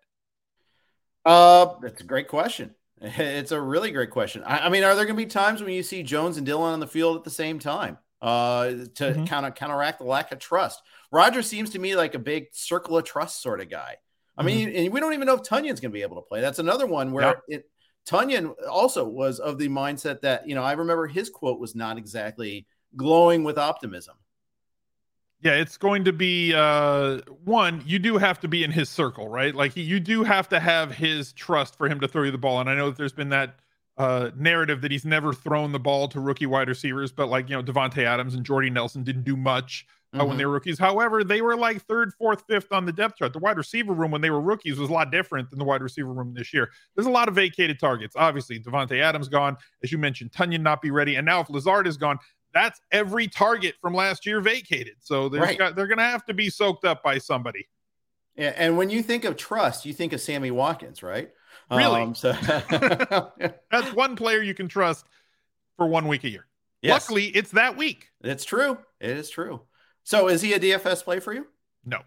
Uh, 1.26 1.76
that's 1.82 2.02
a 2.02 2.06
great 2.06 2.28
question. 2.28 2.76
It's 3.02 3.52
a 3.52 3.60
really 3.60 3.92
great 3.92 4.12
question. 4.12 4.44
I, 4.46 4.68
I 4.68 4.70
mean, 4.70 4.84
are 4.86 4.96
there 4.96 5.04
going 5.04 5.18
to 5.18 5.22
be 5.22 5.26
times 5.26 5.62
when 5.62 5.74
you 5.74 5.84
see 5.84 6.04
Jones 6.04 6.38
and 6.38 6.46
Dillon 6.46 6.72
on 6.72 6.80
the 6.80 6.88
field 6.88 7.18
at 7.18 7.26
the 7.26 7.30
same 7.30 7.60
time? 7.60 7.98
uh, 8.24 8.68
to 8.96 9.04
mm-hmm. 9.04 9.26
kind 9.26 9.46
of 9.46 9.54
counteract 9.54 10.00
the 10.00 10.06
lack 10.06 10.32
of 10.32 10.40
trust. 10.40 10.82
Roger 11.12 11.42
seems 11.42 11.72
to 11.72 11.80
me 11.80 11.96
like 11.96 12.16
a 12.16 12.20
big 12.20 12.48
circle 12.54 12.98
of 12.98 13.04
trust 13.04 13.42
sort 13.42 13.60
of 13.60 13.70
guy. 13.70 13.98
I 14.38 14.44
mean, 14.44 14.70
mm-hmm. 14.70 14.86
and 14.86 14.94
we 14.94 15.00
don't 15.00 15.14
even 15.14 15.28
know 15.28 15.36
if 15.36 15.44
Tonyan's 15.44 15.80
going 15.80 15.92
to 15.92 15.94
be 15.94 16.02
able 16.02 16.16
to 16.16 16.22
play. 16.28 16.42
That's 16.42 16.58
another 16.58 16.88
one 16.88 17.12
where 17.12 17.44
yeah. 17.48 17.58
it 17.58 17.70
Tonyan 18.06 18.54
also 18.70 19.08
was 19.08 19.40
of 19.40 19.58
the 19.58 19.70
mindset 19.70 20.22
that 20.22 20.48
you 20.48 20.56
know 20.56 20.64
I 20.64 20.74
remember 20.74 21.08
his 21.08 21.30
quote 21.30 21.60
was 21.60 21.76
not 21.76 21.98
exactly 21.98 22.66
glowing 22.96 23.44
with 23.44 23.58
optimism. 23.58 24.16
Yeah, 25.42 25.56
it's 25.56 25.78
going 25.78 26.06
to 26.06 26.14
be 26.14 26.54
uh 26.56 27.20
one, 27.44 27.84
you 27.86 28.00
do 28.00 28.18
have 28.18 28.40
to 28.42 28.48
be 28.48 28.64
in 28.64 28.72
his 28.72 28.90
circle, 28.90 29.28
right? 29.28 29.54
Like 29.54 29.74
he, 29.74 29.82
you 29.82 30.00
do 30.00 30.24
have 30.24 30.48
to 30.50 30.60
have 30.60 30.92
his 30.92 31.34
trust 31.34 31.78
for 31.78 31.88
him 31.88 32.00
to 32.00 32.08
throw 32.08 32.24
you 32.24 32.32
the 32.32 32.38
ball. 32.38 32.60
And 32.62 32.70
I 32.70 32.76
know 32.76 32.90
that 32.90 32.98
there's 32.98 33.14
been 33.14 33.30
that 33.30 33.60
uh 33.98 34.32
narrative 34.36 34.82
that 34.82 34.92
he's 34.92 35.06
never 35.06 35.34
thrown 35.34 35.72
the 35.72 35.80
ball 35.80 36.08
to 36.10 36.20
rookie 36.20 36.46
wide 36.46 36.70
receivers, 36.70 37.12
but 37.12 37.28
like 37.28 37.50
you 37.50 37.56
know, 37.56 37.64
Davante 37.64 38.04
Adams 38.04 38.36
and 38.36 38.46
Jordy 38.46 38.70
Nelson 38.70 39.04
didn't 39.04 39.24
do 39.24 39.38
much 39.38 39.86
mm-hmm. 40.14 40.28
when 40.28 40.38
they 40.38 40.46
were 40.46 40.54
rookies. 40.54 40.80
However, 40.80 41.24
they 41.24 41.42
were 41.42 41.56
like 41.56 41.82
third, 41.86 42.14
fourth, 42.14 42.44
fifth 42.48 42.72
on 42.72 42.86
the 42.86 42.94
depth 42.94 43.18
chart. 43.18 43.34
The 43.34 43.40
wide 43.40 43.58
receiver 43.58 43.94
room 43.94 44.12
when 44.12 44.22
they 44.22 44.30
were 44.30 44.42
rookies 44.42 44.78
was 44.80 44.90
a 44.90 44.94
lot 44.94 45.12
different 45.12 45.50
than 45.50 45.60
the 45.60 45.66
wide 45.66 45.82
receiver 45.82 46.14
room 46.14 46.34
this 46.34 46.54
year. 46.54 46.70
There's 46.96 47.08
a 47.08 47.12
lot 47.12 47.28
of 47.28 47.36
vacated 47.36 47.80
targets. 47.80 48.16
Obviously, 48.16 48.60
Davante 48.60 49.02
Adams 49.02 49.28
gone, 49.28 49.58
as 49.84 49.92
you 49.92 49.98
mentioned, 49.98 50.32
Tonyan 50.32 50.62
not 50.62 50.82
be 50.82 50.92
ready, 50.92 51.16
and 51.16 51.26
now 51.26 51.42
if 51.42 51.50
Lazard 51.50 51.88
is 51.88 51.98
gone, 51.98 52.20
that's 52.54 52.80
every 52.92 53.28
target 53.28 53.76
from 53.82 53.94
last 53.94 54.26
year 54.26 54.40
vacated. 54.40 54.96
So 55.00 55.30
right. 55.30 55.58
got, 55.58 55.76
they're 55.76 55.88
going 55.88 55.98
to 55.98 56.04
have 56.04 56.26
to 56.26 56.34
be 56.34 56.50
soaked 56.50 56.86
up 56.86 57.02
by 57.02 57.18
somebody. 57.18 57.68
Yeah, 58.36 58.54
and 58.56 58.78
when 58.78 58.90
you 58.90 59.04
think 59.04 59.26
of 59.26 59.38
trust, 59.38 59.86
you 59.86 59.94
think 59.94 60.14
of 60.14 60.22
Sammy 60.22 60.52
Watkins, 60.52 61.04
right? 61.04 61.32
Really? 61.72 62.02
Um, 62.02 62.16
so 62.16 62.32
that's 63.72 63.94
one 63.94 64.16
player 64.16 64.42
you 64.42 64.54
can 64.54 64.68
trust 64.68 65.06
for 65.78 65.88
one 65.88 66.08
week 66.08 66.24
a 66.24 66.30
year. 66.30 66.46
Yes. 66.82 66.92
Luckily, 66.92 67.28
it's 67.28 67.52
that 67.52 67.78
week. 67.78 68.10
It's 68.22 68.44
true. 68.44 68.78
It 69.00 69.12
is 69.12 69.30
true. 69.30 69.62
So, 70.04 70.28
is 70.28 70.42
he 70.42 70.54
a 70.54 70.60
DFS 70.60 71.04
play 71.04 71.20
for 71.20 71.34
you? 71.34 71.48
No. 71.86 72.00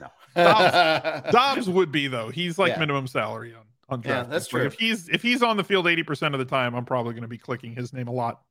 No. 0.00 0.08
Dobbs, 0.36 1.30
Dobbs 1.32 1.68
would 1.68 1.92
be 1.92 2.06
though. 2.06 2.28
He's 2.28 2.58
like 2.58 2.72
yeah. 2.72 2.78
minimum 2.78 3.06
salary 3.06 3.54
on 3.54 3.64
on 3.88 4.00
draft. 4.00 4.28
Yeah, 4.28 4.32
that's 4.32 4.46
true. 4.46 4.64
if 4.64 4.74
he's 4.74 5.08
if 5.08 5.22
he's 5.22 5.42
on 5.42 5.56
the 5.56 5.64
field 5.64 5.86
eighty 5.86 6.02
percent 6.02 6.34
of 6.34 6.38
the 6.38 6.44
time, 6.44 6.74
I'm 6.74 6.84
probably 6.84 7.12
going 7.12 7.22
to 7.22 7.28
be 7.28 7.38
clicking 7.38 7.74
his 7.74 7.92
name 7.92 8.08
a 8.08 8.12
lot. 8.12 8.42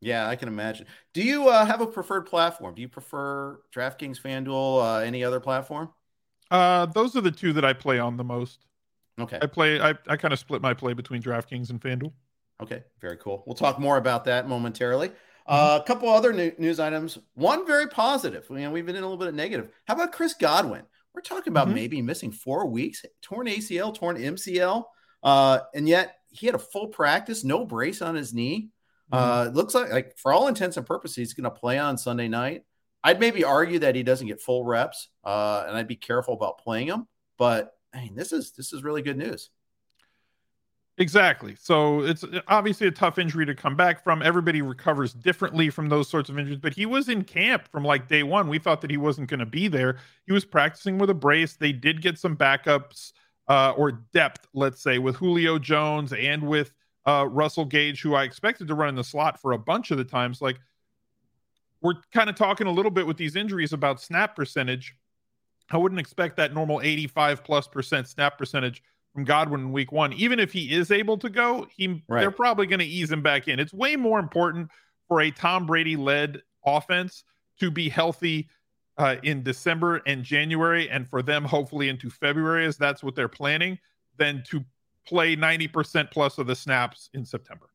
Yeah, 0.00 0.28
I 0.28 0.36
can 0.36 0.48
imagine. 0.48 0.86
Do 1.14 1.22
you 1.22 1.48
uh, 1.48 1.64
have 1.64 1.80
a 1.80 1.86
preferred 1.86 2.26
platform? 2.26 2.74
Do 2.74 2.82
you 2.82 2.88
prefer 2.88 3.60
DraftKings, 3.74 4.20
FanDuel, 4.20 4.82
uh, 4.82 4.98
any 5.00 5.24
other 5.24 5.40
platform? 5.40 5.90
Uh, 6.50 6.86
those 6.86 7.16
are 7.16 7.22
the 7.22 7.30
two 7.30 7.54
that 7.54 7.64
I 7.64 7.72
play 7.72 7.98
on 7.98 8.16
the 8.16 8.24
most. 8.24 8.66
Okay. 9.18 9.38
I 9.40 9.46
play. 9.46 9.80
I, 9.80 9.94
I 10.06 10.16
kind 10.16 10.32
of 10.32 10.38
split 10.38 10.60
my 10.60 10.74
play 10.74 10.92
between 10.92 11.22
DraftKings 11.22 11.70
and 11.70 11.80
FanDuel. 11.80 12.12
Okay, 12.62 12.84
very 13.00 13.16
cool. 13.16 13.42
We'll 13.46 13.56
talk 13.56 13.78
more 13.78 13.96
about 13.98 14.24
that 14.24 14.48
momentarily. 14.48 15.12
Mm-hmm. 15.48 15.76
Uh, 15.76 15.78
a 15.78 15.84
couple 15.86 16.08
other 16.08 16.32
new, 16.32 16.52
news 16.58 16.80
items. 16.80 17.18
One 17.34 17.66
very 17.66 17.86
positive. 17.86 18.46
You 18.50 18.56
know, 18.56 18.70
we've 18.70 18.86
been 18.86 18.96
in 18.96 19.02
a 19.02 19.06
little 19.06 19.18
bit 19.18 19.28
of 19.28 19.34
negative. 19.34 19.70
How 19.86 19.94
about 19.94 20.12
Chris 20.12 20.34
Godwin? 20.34 20.82
We're 21.14 21.20
talking 21.22 21.52
about 21.52 21.66
mm-hmm. 21.66 21.76
maybe 21.76 22.02
missing 22.02 22.32
four 22.32 22.66
weeks, 22.66 23.04
torn 23.22 23.46
ACL, 23.46 23.94
torn 23.94 24.16
MCL, 24.16 24.84
uh, 25.22 25.60
and 25.74 25.88
yet 25.88 26.16
he 26.30 26.46
had 26.46 26.54
a 26.54 26.58
full 26.58 26.88
practice, 26.88 27.42
no 27.44 27.64
brace 27.64 28.02
on 28.02 28.14
his 28.14 28.34
knee. 28.34 28.70
Mm-hmm. 29.12 29.48
Uh, 29.48 29.50
looks 29.52 29.74
like, 29.74 29.90
like 29.90 30.18
for 30.18 30.32
all 30.32 30.48
intents 30.48 30.76
and 30.76 30.84
purposes, 30.84 31.16
he's 31.16 31.34
going 31.34 31.44
to 31.44 31.50
play 31.50 31.78
on 31.78 31.96
Sunday 31.96 32.28
night. 32.28 32.64
I'd 33.02 33.20
maybe 33.20 33.44
argue 33.44 33.78
that 33.78 33.94
he 33.94 34.02
doesn't 34.02 34.26
get 34.26 34.40
full 34.40 34.64
reps, 34.64 35.08
uh, 35.24 35.64
and 35.68 35.76
I'd 35.76 35.86
be 35.86 35.96
careful 35.96 36.34
about 36.34 36.58
playing 36.58 36.88
him. 36.88 37.06
But 37.38 37.72
I 37.94 38.00
mean, 38.00 38.14
this 38.14 38.32
is 38.32 38.52
this 38.52 38.72
is 38.72 38.82
really 38.82 39.02
good 39.02 39.16
news. 39.16 39.50
Exactly. 40.98 41.56
So 41.60 42.00
it's 42.00 42.24
uh, 42.24 42.40
obviously 42.48 42.86
a 42.86 42.90
tough 42.90 43.18
injury 43.18 43.44
to 43.44 43.54
come 43.54 43.76
back 43.76 44.02
from. 44.02 44.22
Everybody 44.22 44.62
recovers 44.62 45.12
differently 45.12 45.68
from 45.68 45.88
those 45.90 46.08
sorts 46.08 46.30
of 46.30 46.38
injuries, 46.38 46.58
but 46.58 46.72
he 46.72 46.86
was 46.86 47.08
in 47.10 47.22
camp 47.22 47.68
from 47.68 47.84
like 47.84 48.08
day 48.08 48.22
one. 48.22 48.48
We 48.48 48.58
thought 48.58 48.80
that 48.80 48.90
he 48.90 48.96
wasn't 48.96 49.28
going 49.28 49.40
to 49.40 49.46
be 49.46 49.68
there. 49.68 49.98
He 50.26 50.32
was 50.32 50.44
practicing 50.46 50.96
with 50.96 51.10
a 51.10 51.14
brace. 51.14 51.54
They 51.54 51.72
did 51.72 52.00
get 52.00 52.18
some 52.18 52.34
backups 52.34 53.12
uh, 53.46 53.72
or 53.76 53.92
depth, 54.14 54.48
let's 54.54 54.82
say, 54.82 54.98
with 54.98 55.16
Julio 55.16 55.58
Jones 55.58 56.14
and 56.14 56.42
with 56.46 56.72
uh, 57.04 57.26
Russell 57.30 57.66
Gage, 57.66 58.00
who 58.00 58.14
I 58.14 58.24
expected 58.24 58.66
to 58.68 58.74
run 58.74 58.88
in 58.88 58.94
the 58.94 59.04
slot 59.04 59.38
for 59.38 59.52
a 59.52 59.58
bunch 59.58 59.90
of 59.90 59.98
the 59.98 60.04
times. 60.04 60.40
Like 60.40 60.56
we're 61.82 61.94
kind 62.12 62.30
of 62.30 62.36
talking 62.36 62.66
a 62.66 62.72
little 62.72 62.90
bit 62.90 63.06
with 63.06 63.18
these 63.18 63.36
injuries 63.36 63.74
about 63.74 64.00
snap 64.00 64.34
percentage. 64.34 64.94
I 65.70 65.76
wouldn't 65.76 66.00
expect 66.00 66.36
that 66.36 66.54
normal 66.54 66.80
85 66.82 67.44
plus 67.44 67.68
percent 67.68 68.08
snap 68.08 68.38
percentage 68.38 68.82
from 69.16 69.24
Godwin 69.24 69.62
in 69.62 69.72
week 69.72 69.92
one. 69.92 70.12
Even 70.12 70.38
if 70.38 70.52
he 70.52 70.74
is 70.74 70.90
able 70.90 71.16
to 71.16 71.30
go, 71.30 71.66
he 71.74 72.04
right. 72.06 72.20
they're 72.20 72.30
probably 72.30 72.66
going 72.66 72.80
to 72.80 72.84
ease 72.84 73.10
him 73.10 73.22
back 73.22 73.48
in. 73.48 73.58
It's 73.58 73.72
way 73.72 73.96
more 73.96 74.18
important 74.18 74.70
for 75.08 75.22
a 75.22 75.30
Tom 75.30 75.64
Brady 75.64 75.96
led 75.96 76.42
offense 76.66 77.24
to 77.58 77.70
be 77.70 77.88
healthy 77.88 78.50
uh, 78.98 79.16
in 79.22 79.42
December 79.42 80.02
and 80.06 80.22
January, 80.22 80.90
and 80.90 81.08
for 81.08 81.22
them 81.22 81.44
hopefully 81.44 81.88
into 81.88 82.10
February, 82.10 82.66
as 82.66 82.76
that's 82.76 83.02
what 83.02 83.14
they're 83.14 83.26
planning, 83.26 83.78
than 84.18 84.44
to 84.50 84.62
play 85.06 85.34
90% 85.34 86.10
plus 86.10 86.36
of 86.36 86.46
the 86.46 86.54
snaps 86.54 87.08
in 87.14 87.24
September. 87.24 87.70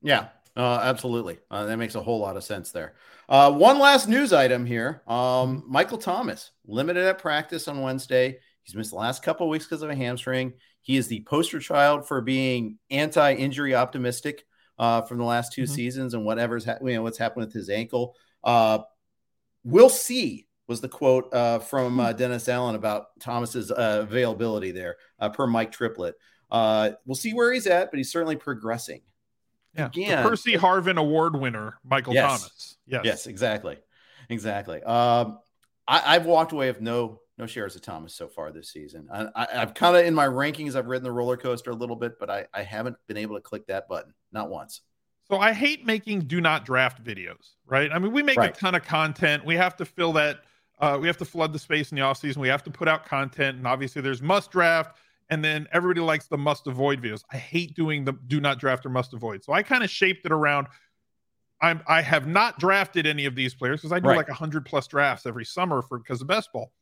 Yeah, 0.00 0.28
uh, 0.56 0.80
absolutely. 0.82 1.38
Uh, 1.50 1.66
that 1.66 1.76
makes 1.76 1.96
a 1.96 2.00
whole 2.00 2.18
lot 2.18 2.38
of 2.38 2.44
sense 2.44 2.70
there. 2.72 2.94
Uh, 3.28 3.52
one 3.52 3.78
last 3.78 4.08
news 4.08 4.32
item 4.32 4.64
here 4.64 5.02
um, 5.06 5.64
Michael 5.66 5.98
Thomas, 5.98 6.52
limited 6.66 7.04
at 7.04 7.18
practice 7.18 7.68
on 7.68 7.82
Wednesday. 7.82 8.38
He's 8.68 8.74
missed 8.74 8.90
the 8.90 8.96
last 8.96 9.22
couple 9.22 9.48
weeks 9.48 9.64
because 9.64 9.80
of 9.80 9.88
a 9.88 9.94
hamstring. 9.94 10.52
He 10.88 10.96
is 10.96 11.06
the 11.06 11.20
poster 11.20 11.60
child 11.60 12.08
for 12.08 12.22
being 12.22 12.78
anti 12.88 13.34
injury 13.34 13.74
optimistic 13.74 14.46
uh, 14.78 15.02
from 15.02 15.18
the 15.18 15.24
last 15.24 15.52
2 15.52 15.64
mm-hmm. 15.64 15.74
seasons 15.74 16.14
and 16.14 16.24
whatever's 16.24 16.64
ha- 16.64 16.78
you 16.82 16.94
know, 16.94 17.02
what's 17.02 17.18
happened 17.18 17.44
with 17.44 17.52
his 17.52 17.68
ankle. 17.68 18.16
Uh, 18.42 18.78
we'll 19.64 19.90
see 19.90 20.46
was 20.66 20.80
the 20.80 20.88
quote 20.88 21.32
uh, 21.34 21.58
from 21.58 22.00
uh, 22.00 22.14
Dennis 22.14 22.48
Allen 22.48 22.74
about 22.74 23.08
Thomas's 23.20 23.70
uh, 23.70 23.98
availability 24.00 24.70
there, 24.70 24.96
uh, 25.18 25.28
per 25.28 25.46
Mike 25.46 25.72
Triplett. 25.72 26.14
Uh, 26.50 26.92
we'll 27.04 27.14
see 27.14 27.34
where 27.34 27.52
he's 27.52 27.66
at, 27.66 27.90
but 27.90 27.98
he's 27.98 28.10
certainly 28.10 28.36
progressing. 28.36 29.02
Yeah. 29.76 29.86
Again, 29.88 30.22
the 30.22 30.28
Percy 30.30 30.54
Harvin 30.54 30.96
Award 30.96 31.36
winner, 31.36 31.78
Michael 31.84 32.14
yes. 32.14 32.24
Thomas. 32.26 32.76
Yes. 32.86 33.02
Yes, 33.04 33.26
exactly. 33.26 33.76
Exactly. 34.30 34.82
Um, 34.82 35.38
I, 35.86 36.14
have 36.14 36.24
walked 36.24 36.52
away 36.52 36.68
with 36.68 36.80
no 36.80 37.20
no 37.38 37.46
shares 37.46 37.76
of 37.76 37.82
Thomas 37.82 38.14
so 38.14 38.28
far 38.28 38.50
this 38.50 38.70
season. 38.70 39.08
I, 39.12 39.46
have 39.52 39.74
kind 39.74 39.96
of 39.96 40.04
in 40.04 40.14
my 40.14 40.26
rankings, 40.26 40.74
I've 40.74 40.86
ridden 40.86 41.04
the 41.04 41.12
roller 41.12 41.36
coaster 41.36 41.70
a 41.70 41.74
little 41.74 41.96
bit, 41.96 42.18
but 42.18 42.28
I, 42.28 42.46
I 42.52 42.62
haven't 42.62 42.96
been 43.06 43.16
able 43.16 43.36
to 43.36 43.40
click 43.40 43.66
that 43.68 43.88
button, 43.88 44.12
not 44.32 44.50
once. 44.50 44.82
So 45.30 45.38
I 45.38 45.52
hate 45.52 45.86
making 45.86 46.20
do 46.20 46.40
not 46.40 46.64
draft 46.64 47.04
videos, 47.04 47.54
right? 47.66 47.90
I 47.92 47.98
mean, 47.98 48.12
we 48.12 48.22
make 48.22 48.38
right. 48.38 48.56
a 48.56 48.58
ton 48.58 48.74
of 48.74 48.82
content. 48.82 49.44
We 49.44 49.56
have 49.56 49.76
to 49.76 49.84
fill 49.84 50.12
that. 50.14 50.40
Uh, 50.80 50.98
we 51.00 51.06
have 51.06 51.18
to 51.18 51.24
flood 51.24 51.52
the 51.52 51.58
space 51.58 51.92
in 51.92 51.96
the 51.96 52.02
off 52.02 52.18
season. 52.18 52.40
We 52.40 52.48
have 52.48 52.62
to 52.64 52.70
put 52.70 52.88
out 52.88 53.04
content, 53.04 53.58
and 53.58 53.66
obviously 53.66 54.00
there's 54.00 54.22
must 54.22 54.50
draft 54.50 54.98
and 55.30 55.44
then 55.44 55.66
everybody 55.72 56.00
likes 56.00 56.26
the 56.26 56.38
must 56.38 56.66
avoid 56.66 57.02
videos. 57.02 57.22
I 57.32 57.36
hate 57.36 57.74
doing 57.74 58.04
the 58.04 58.12
do 58.12 58.40
not 58.40 58.58
draft 58.58 58.86
or 58.86 58.88
must 58.88 59.12
avoid. 59.12 59.44
So 59.44 59.52
I 59.52 59.62
kind 59.62 59.84
of 59.84 59.90
shaped 59.90 60.24
it 60.24 60.32
around. 60.32 60.68
I'm 61.60 61.82
I 61.86 62.02
have 62.02 62.26
not 62.26 62.58
drafted 62.58 63.06
any 63.06 63.26
of 63.26 63.34
these 63.34 63.54
players 63.54 63.80
because 63.80 63.92
I 63.92 64.00
do 64.00 64.08
right. 64.08 64.16
like 64.16 64.28
hundred 64.28 64.64
plus 64.64 64.86
drafts 64.86 65.26
every 65.26 65.44
summer 65.44 65.82
for 65.82 65.98
because 65.98 66.20
of 66.20 66.28
best 66.28 66.52
ball. 66.52 66.72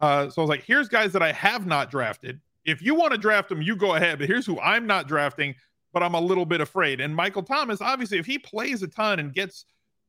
Uh, 0.00 0.30
so 0.30 0.40
I 0.40 0.44
was 0.44 0.48
like, 0.48 0.64
here's 0.64 0.88
guys 0.88 1.12
that 1.12 1.22
I 1.22 1.32
have 1.32 1.66
not 1.66 1.90
drafted. 1.90 2.40
If 2.64 2.82
you 2.82 2.94
want 2.94 3.12
to 3.12 3.18
draft 3.18 3.48
them, 3.48 3.62
you 3.62 3.76
go 3.76 3.94
ahead. 3.94 4.18
But 4.18 4.28
here's 4.28 4.46
who 4.46 4.58
I'm 4.60 4.86
not 4.86 5.08
drafting, 5.08 5.54
but 5.92 6.02
I'm 6.02 6.14
a 6.14 6.20
little 6.20 6.46
bit 6.46 6.60
afraid. 6.60 7.00
And 7.00 7.14
Michael 7.14 7.42
Thomas, 7.42 7.80
obviously, 7.80 8.18
if 8.18 8.26
he 8.26 8.38
plays 8.38 8.82
a 8.82 8.88
ton 8.88 9.18
and 9.18 9.32
gets, 9.32 9.64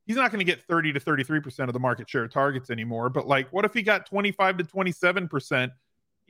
he's 0.05 0.15
not 0.15 0.31
going 0.31 0.39
to 0.39 0.45
get 0.45 0.61
30 0.63 0.93
to 0.93 0.99
33 0.99 1.39
percent 1.39 1.69
of 1.69 1.73
the 1.73 1.79
market 1.79 2.09
share 2.09 2.27
targets 2.27 2.69
anymore. 2.69 3.09
But 3.09 3.27
like, 3.27 3.51
what 3.51 3.65
if 3.65 3.73
he 3.73 3.81
got 3.81 4.05
25 4.05 4.57
to 4.57 4.63
27 4.63 5.27
percent? 5.27 5.71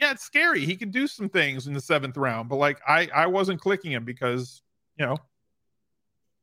yeah, 0.01 0.12
it's 0.12 0.24
scary. 0.24 0.65
He 0.65 0.75
can 0.75 0.89
do 0.89 1.06
some 1.06 1.30
things 1.30 1.68
in 1.68 1.74
the 1.74 1.80
seventh 1.80 2.18
round, 2.18 2.50
but 2.50 2.56
like 2.56 2.80
I, 2.88 3.08
I 3.13 3.27
wasn't 3.27 3.62
clicking 3.62 3.91
him 3.91 4.03
because 4.03 4.63
you 4.98 5.06
know 5.06 5.15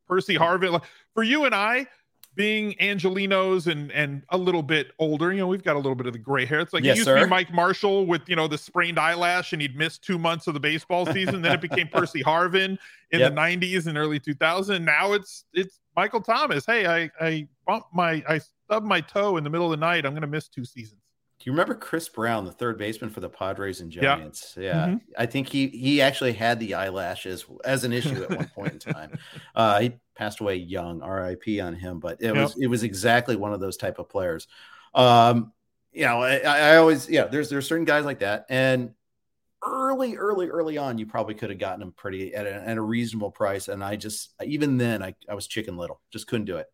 Percy 0.07 0.35
Harvin. 0.35 0.71
Like, 0.71 0.83
for 1.13 1.23
you 1.23 1.43
and 1.43 1.53
I, 1.53 1.85
being 2.39 2.73
Angelenos 2.75 3.67
and 3.67 3.91
and 3.91 4.23
a 4.29 4.37
little 4.37 4.63
bit 4.63 4.93
older, 4.97 5.33
you 5.33 5.39
know, 5.39 5.47
we've 5.47 5.61
got 5.61 5.75
a 5.75 5.79
little 5.79 5.93
bit 5.93 6.07
of 6.07 6.13
the 6.13 6.19
gray 6.19 6.45
hair. 6.45 6.61
It's 6.61 6.71
like 6.71 6.85
yes, 6.85 6.95
it 6.95 6.99
used 6.99 7.05
sir. 7.07 7.19
to 7.19 7.25
be 7.25 7.29
Mike 7.29 7.53
Marshall 7.53 8.05
with 8.05 8.21
you 8.29 8.35
know 8.37 8.47
the 8.47 8.57
sprained 8.57 8.97
eyelash, 8.97 9.51
and 9.51 9.61
he'd 9.61 9.75
missed 9.75 10.05
two 10.05 10.17
months 10.17 10.47
of 10.47 10.53
the 10.53 10.59
baseball 10.61 11.05
season. 11.05 11.41
then 11.41 11.51
it 11.51 11.59
became 11.59 11.87
Percy 11.91 12.23
Harvin 12.23 12.77
in 13.11 13.19
yep. 13.19 13.35
the 13.35 13.41
'90s 13.41 13.87
and 13.87 13.97
early 13.97 14.21
2000. 14.21 14.85
Now 14.85 15.11
it's 15.11 15.43
it's 15.53 15.81
Michael 15.97 16.21
Thomas. 16.21 16.65
Hey, 16.65 16.87
I 16.87 17.11
I 17.19 17.45
bumped 17.67 17.93
my 17.93 18.23
I 18.29 18.39
stubbed 18.65 18.85
my 18.85 19.01
toe 19.01 19.35
in 19.35 19.43
the 19.43 19.49
middle 19.49 19.65
of 19.65 19.77
the 19.77 19.85
night. 19.85 20.05
I'm 20.05 20.13
going 20.13 20.21
to 20.21 20.27
miss 20.27 20.47
two 20.47 20.63
seasons. 20.63 21.01
Do 21.39 21.49
you 21.49 21.53
remember 21.53 21.73
Chris 21.73 22.09
Brown, 22.09 22.43
the 22.43 22.51
third 22.51 22.77
baseman 22.77 23.09
for 23.09 23.21
the 23.21 23.29
Padres 23.29 23.79
and 23.79 23.89
Giants? 23.89 24.55
Yeah, 24.57 24.63
yeah. 24.63 24.85
Mm-hmm. 24.87 24.97
I 25.17 25.25
think 25.25 25.47
he 25.47 25.67
he 25.67 26.01
actually 26.01 26.33
had 26.33 26.59
the 26.59 26.73
eyelashes 26.73 27.45
as 27.63 27.85
an 27.85 27.93
issue 27.93 28.23
at 28.23 28.29
one 28.29 28.47
point 28.55 28.73
in 28.73 28.93
time. 28.93 29.17
Uh, 29.55 29.79
he 29.79 29.93
passed 30.15 30.41
away 30.41 30.55
young, 30.55 31.01
R.I.P. 31.01 31.61
on 31.61 31.75
him. 31.75 32.01
But 32.01 32.17
it 32.21 32.35
yep. 32.35 32.35
was 32.35 32.57
it 32.59 32.67
was 32.67 32.83
exactly 32.83 33.37
one 33.37 33.53
of 33.53 33.61
those 33.61 33.77
type 33.77 33.99
of 33.99 34.09
players. 34.09 34.47
Um, 34.93 35.53
you 35.93 36.03
know, 36.03 36.21
I, 36.21 36.39
I 36.39 36.75
always 36.75 37.09
yeah. 37.09 37.25
There's 37.27 37.49
there's 37.49 37.67
certain 37.67 37.85
guys 37.85 38.03
like 38.03 38.19
that, 38.19 38.45
and 38.49 38.91
early, 39.65 40.17
early, 40.17 40.49
early 40.49 40.77
on, 40.77 40.97
you 40.97 41.05
probably 41.05 41.35
could 41.35 41.51
have 41.51 41.59
gotten 41.59 41.79
them 41.79 41.93
pretty 41.93 42.35
at 42.35 42.47
a, 42.47 42.53
at 42.53 42.75
a 42.75 42.81
reasonable 42.81 43.31
price. 43.31 43.69
And 43.69 43.81
I 43.81 43.95
just 43.95 44.33
even 44.43 44.77
then 44.77 45.01
I 45.01 45.15
I 45.29 45.35
was 45.35 45.47
chicken 45.47 45.77
little, 45.77 46.01
just 46.11 46.27
couldn't 46.27 46.45
do 46.47 46.57
it. 46.57 46.67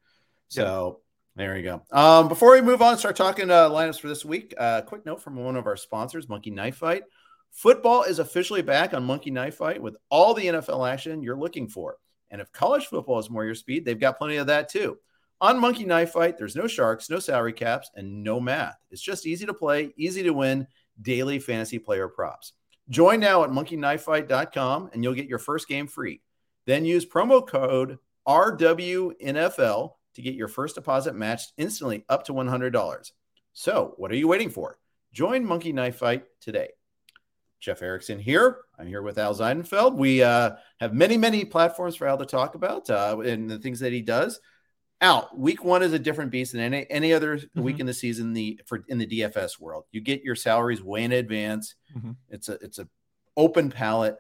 So. 0.48 0.88
Yep 0.88 1.02
there 1.36 1.58
you 1.58 1.64
go. 1.64 1.82
Um, 1.92 2.28
before 2.28 2.54
we 2.54 2.62
move 2.62 2.82
on, 2.82 2.98
start 2.98 3.16
talking 3.16 3.52
uh, 3.52 3.70
lineups 3.70 4.00
for 4.00 4.08
this 4.08 4.24
week. 4.24 4.54
Uh, 4.58 4.82
quick 4.82 5.06
note 5.06 5.22
from 5.22 5.36
one 5.36 5.56
of 5.56 5.68
our 5.68 5.78
sponsors, 5.78 6.30
Monkey 6.30 6.52
Knife 6.52 6.78
Fight. 6.78 7.04
Football 7.52 8.04
is 8.04 8.20
officially 8.20 8.62
back 8.62 8.94
on 8.94 9.04
Monkey 9.04 9.32
Knife 9.32 9.56
Fight 9.56 9.82
with 9.82 9.98
all 10.10 10.34
the 10.34 10.46
NFL 10.46 10.90
action 10.90 11.22
you're 11.22 11.38
looking 11.38 11.68
for. 11.68 11.98
And 12.32 12.42
if 12.42 12.52
college 12.52 12.88
football 12.88 13.20
is 13.20 13.30
more 13.30 13.46
your 13.46 13.56
speed, 13.56 13.86
they've 13.86 14.00
got 14.00 14.18
plenty 14.18 14.38
of 14.38 14.48
that 14.48 14.70
too. 14.70 14.98
On 15.42 15.60
Monkey 15.60 15.86
Knife 15.86 16.12
Fight, 16.12 16.38
there's 16.38 16.56
no 16.56 16.68
sharks, 16.68 17.10
no 17.10 17.20
salary 17.20 17.54
caps, 17.54 17.92
and 17.96 18.24
no 18.24 18.40
math. 18.40 18.78
It's 18.90 19.02
just 19.02 19.26
easy 19.26 19.46
to 19.46 19.54
play, 19.54 19.94
easy 19.98 20.24
to 20.24 20.32
win, 20.32 20.68
daily 21.02 21.40
fantasy 21.40 21.80
player 21.80 22.08
props. 22.08 22.54
Join 22.90 23.20
now 23.20 23.44
at 23.44 23.50
monkeyknifefight.com 23.50 24.92
and 24.94 25.04
you'll 25.04 25.14
get 25.14 25.28
your 25.28 25.40
first 25.40 25.68
game 25.68 25.88
free. 25.88 26.22
Then 26.66 26.86
use 26.86 27.06
promo 27.06 27.46
code 27.46 28.00
RWNFL 28.28 29.92
to 30.16 30.22
get 30.22 30.36
your 30.36 30.48
first 30.48 30.76
deposit 30.76 31.16
matched 31.16 31.54
instantly 31.58 32.06
up 32.10 32.26
to 32.26 32.34
$100. 32.34 33.12
So, 33.54 33.94
what 33.98 34.12
are 34.12 34.16
you 34.16 34.28
waiting 34.28 34.50
for? 34.50 34.78
Join 35.14 35.46
Monkey 35.46 35.72
Knife 35.72 35.98
Fight 35.98 36.24
today. 36.42 36.70
Jeff 37.62 37.82
Erickson 37.82 38.20
here. 38.20 38.60
I'm 38.78 38.88
here 38.88 39.02
with 39.02 39.18
Al 39.18 39.34
Zeidenfeld. 39.34 39.96
We 39.96 40.22
uh, 40.22 40.52
have 40.80 40.94
many, 40.94 41.18
many 41.18 41.46
platforms 41.46 41.96
for 41.96 42.08
Al 42.08 42.18
to 42.18 42.26
talk 42.26 42.56
about 42.56 42.90
uh, 42.90 43.20
and 43.26 43.50
the 43.50 43.60
things 43.60 43.80
that 43.80 43.94
he 43.94 44.02
does. 44.02 44.40
Al, 45.02 45.30
week 45.36 45.64
one 45.64 45.84
is 45.84 45.94
a 45.94 46.00
different 46.00 46.32
beast 46.32 46.54
than 46.54 46.62
any 46.62 46.86
any 46.90 47.14
other 47.14 47.38
mm-hmm. 47.38 47.62
week 47.62 47.80
in 47.80 47.86
the 47.86 47.94
season. 47.94 48.34
The 48.34 48.62
for 48.66 48.84
in 48.88 48.98
the 48.98 49.08
DFS 49.08 49.60
world, 49.60 49.86
you 49.92 50.00
get 50.00 50.24
your 50.24 50.36
salaries 50.36 50.82
way 50.82 51.04
in 51.04 51.12
advance. 51.12 51.76
Mm-hmm. 51.96 52.12
It's 52.30 52.50
a 52.50 52.54
it's 52.54 52.80
a 52.80 52.88
open 53.36 53.72
palette. 53.72 54.18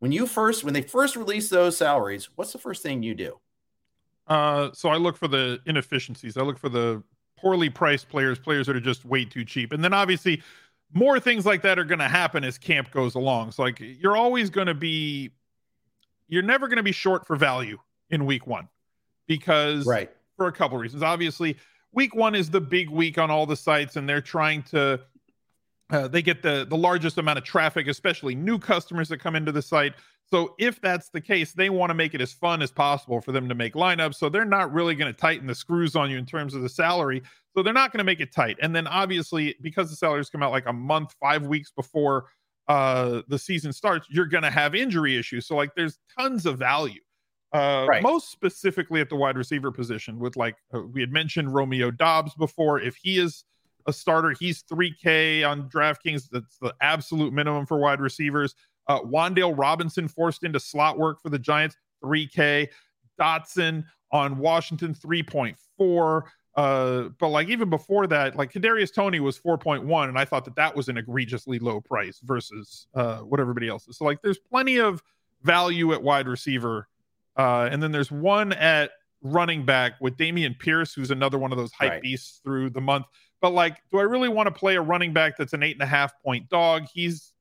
When 0.00 0.10
you 0.10 0.26
first 0.26 0.64
when 0.64 0.74
they 0.74 0.82
first 0.82 1.14
release 1.14 1.48
those 1.48 1.76
salaries, 1.76 2.28
what's 2.34 2.52
the 2.52 2.58
first 2.58 2.82
thing 2.82 3.02
you 3.02 3.14
do? 3.14 3.38
Uh, 4.28 4.70
so 4.72 4.88
I 4.90 4.96
look 4.96 5.16
for 5.16 5.28
the 5.28 5.60
inefficiencies. 5.66 6.36
I 6.36 6.42
look 6.42 6.58
for 6.58 6.68
the 6.68 7.02
poorly 7.38 7.70
priced 7.70 8.08
players, 8.08 8.38
players 8.38 8.66
that 8.66 8.76
are 8.76 8.80
just 8.80 9.04
way 9.04 9.24
too 9.24 9.44
cheap, 9.44 9.72
and 9.72 9.82
then 9.82 9.92
obviously 9.92 10.42
more 10.92 11.20
things 11.20 11.44
like 11.44 11.62
that 11.62 11.78
are 11.78 11.84
going 11.84 11.98
to 11.98 12.08
happen 12.08 12.44
as 12.44 12.58
camp 12.58 12.90
goes 12.90 13.14
along. 13.14 13.52
So 13.52 13.62
like 13.62 13.78
you're 13.80 14.16
always 14.16 14.50
going 14.50 14.66
to 14.66 14.74
be, 14.74 15.30
you're 16.28 16.42
never 16.42 16.66
going 16.68 16.78
to 16.78 16.82
be 16.82 16.92
short 16.92 17.26
for 17.26 17.36
value 17.36 17.78
in 18.10 18.26
week 18.26 18.46
one 18.46 18.68
because 19.26 19.86
right 19.86 20.10
for 20.38 20.46
a 20.46 20.52
couple 20.52 20.78
reasons. 20.78 21.02
Obviously, 21.02 21.58
week 21.92 22.14
one 22.14 22.34
is 22.34 22.48
the 22.48 22.60
big 22.60 22.88
week 22.88 23.18
on 23.18 23.30
all 23.30 23.44
the 23.44 23.56
sites, 23.56 23.96
and 23.96 24.08
they're 24.08 24.22
trying 24.22 24.62
to. 24.62 24.98
Uh, 25.90 26.06
they 26.06 26.20
get 26.20 26.42
the 26.42 26.66
the 26.68 26.76
largest 26.76 27.18
amount 27.18 27.38
of 27.38 27.44
traffic, 27.44 27.88
especially 27.88 28.34
new 28.34 28.58
customers 28.58 29.08
that 29.08 29.18
come 29.18 29.34
into 29.34 29.52
the 29.52 29.62
site. 29.62 29.94
So 30.30 30.54
if 30.58 30.80
that's 30.80 31.08
the 31.08 31.20
case, 31.20 31.52
they 31.52 31.70
want 31.70 31.88
to 31.88 31.94
make 31.94 32.14
it 32.14 32.20
as 32.20 32.32
fun 32.32 32.60
as 32.60 32.70
possible 32.70 33.20
for 33.20 33.32
them 33.32 33.48
to 33.48 33.54
make 33.54 33.72
lineups. 33.72 34.16
So 34.16 34.28
they're 34.28 34.44
not 34.44 34.72
really 34.72 34.94
going 34.94 35.12
to 35.12 35.18
tighten 35.18 35.46
the 35.46 35.54
screws 35.54 35.96
on 35.96 36.10
you 36.10 36.18
in 36.18 36.26
terms 36.26 36.54
of 36.54 36.60
the 36.60 36.68
salary. 36.68 37.22
So 37.56 37.62
they're 37.62 37.72
not 37.72 37.92
going 37.92 37.98
to 37.98 38.04
make 38.04 38.20
it 38.20 38.32
tight. 38.32 38.58
And 38.60 38.76
then 38.76 38.86
obviously, 38.86 39.56
because 39.62 39.88
the 39.88 39.96
salaries 39.96 40.28
come 40.28 40.42
out 40.42 40.52
like 40.52 40.66
a 40.66 40.72
month, 40.72 41.14
five 41.18 41.46
weeks 41.46 41.70
before 41.70 42.26
uh, 42.68 43.22
the 43.28 43.38
season 43.38 43.72
starts, 43.72 44.06
you're 44.10 44.26
going 44.26 44.42
to 44.42 44.50
have 44.50 44.74
injury 44.74 45.16
issues. 45.16 45.46
So 45.46 45.56
like, 45.56 45.74
there's 45.74 45.98
tons 46.18 46.44
of 46.44 46.58
value. 46.58 47.00
Uh, 47.54 47.86
right. 47.88 48.02
most 48.02 48.30
specifically 48.30 49.00
at 49.00 49.08
the 49.08 49.16
wide 49.16 49.38
receiver 49.38 49.72
position 49.72 50.18
with 50.18 50.36
like 50.36 50.54
uh, 50.74 50.82
we 50.82 51.00
had 51.00 51.10
mentioned 51.10 51.54
Romeo 51.54 51.90
Dobbs 51.90 52.34
before. 52.34 52.78
If 52.78 52.96
he 52.96 53.18
is 53.18 53.42
a 53.86 53.92
starter, 53.92 54.34
he's 54.38 54.62
3K 54.64 55.48
on 55.48 55.68
DraftKings. 55.68 56.28
That's 56.30 56.58
the 56.58 56.74
absolute 56.80 57.32
minimum 57.32 57.66
for 57.66 57.78
wide 57.78 58.00
receivers. 58.00 58.54
Uh, 58.86 59.00
Wan'Dale 59.00 59.56
Robinson 59.56 60.08
forced 60.08 60.44
into 60.44 60.60
slot 60.60 60.98
work 60.98 61.20
for 61.20 61.28
the 61.28 61.38
Giants, 61.38 61.76
3K. 62.02 62.68
Dotson 63.18 63.84
on 64.12 64.38
Washington, 64.38 64.94
3.4. 64.94 66.22
Uh, 66.54 67.10
but 67.20 67.28
like 67.28 67.48
even 67.48 67.70
before 67.70 68.06
that, 68.06 68.36
like 68.36 68.52
Kadarius 68.52 68.92
Toney 68.92 69.20
was 69.20 69.38
4.1, 69.38 70.08
and 70.08 70.18
I 70.18 70.24
thought 70.24 70.44
that 70.44 70.56
that 70.56 70.74
was 70.74 70.88
an 70.88 70.96
egregiously 70.96 71.58
low 71.58 71.80
price 71.80 72.20
versus 72.22 72.88
uh, 72.94 73.18
what 73.18 73.38
everybody 73.38 73.68
else 73.68 73.86
is. 73.86 73.98
So 73.98 74.04
like, 74.04 74.22
there's 74.22 74.38
plenty 74.38 74.78
of 74.78 75.02
value 75.42 75.92
at 75.92 76.02
wide 76.02 76.26
receiver, 76.26 76.88
uh, 77.36 77.68
and 77.70 77.82
then 77.82 77.92
there's 77.92 78.10
one 78.10 78.52
at 78.54 78.90
running 79.22 79.64
back 79.64 79.94
with 80.00 80.16
Dameon 80.16 80.58
Pierce, 80.58 80.92
who's 80.92 81.10
another 81.10 81.38
one 81.38 81.52
of 81.52 81.58
those 81.58 81.72
hype 81.72 81.90
right. 81.92 82.02
beasts 82.02 82.40
through 82.42 82.70
the 82.70 82.80
month. 82.80 83.06
But 83.40 83.52
like, 83.52 83.78
do 83.90 83.98
I 83.98 84.02
really 84.02 84.28
want 84.28 84.48
to 84.48 84.52
play 84.52 84.76
a 84.76 84.80
running 84.80 85.12
back 85.12 85.36
that's 85.36 85.52
an 85.52 85.62
eight 85.62 85.76
and 85.76 85.82
a 85.82 85.86
half 85.86 86.20
point 86.22 86.48
dog? 86.48 86.86
He's 86.92 87.32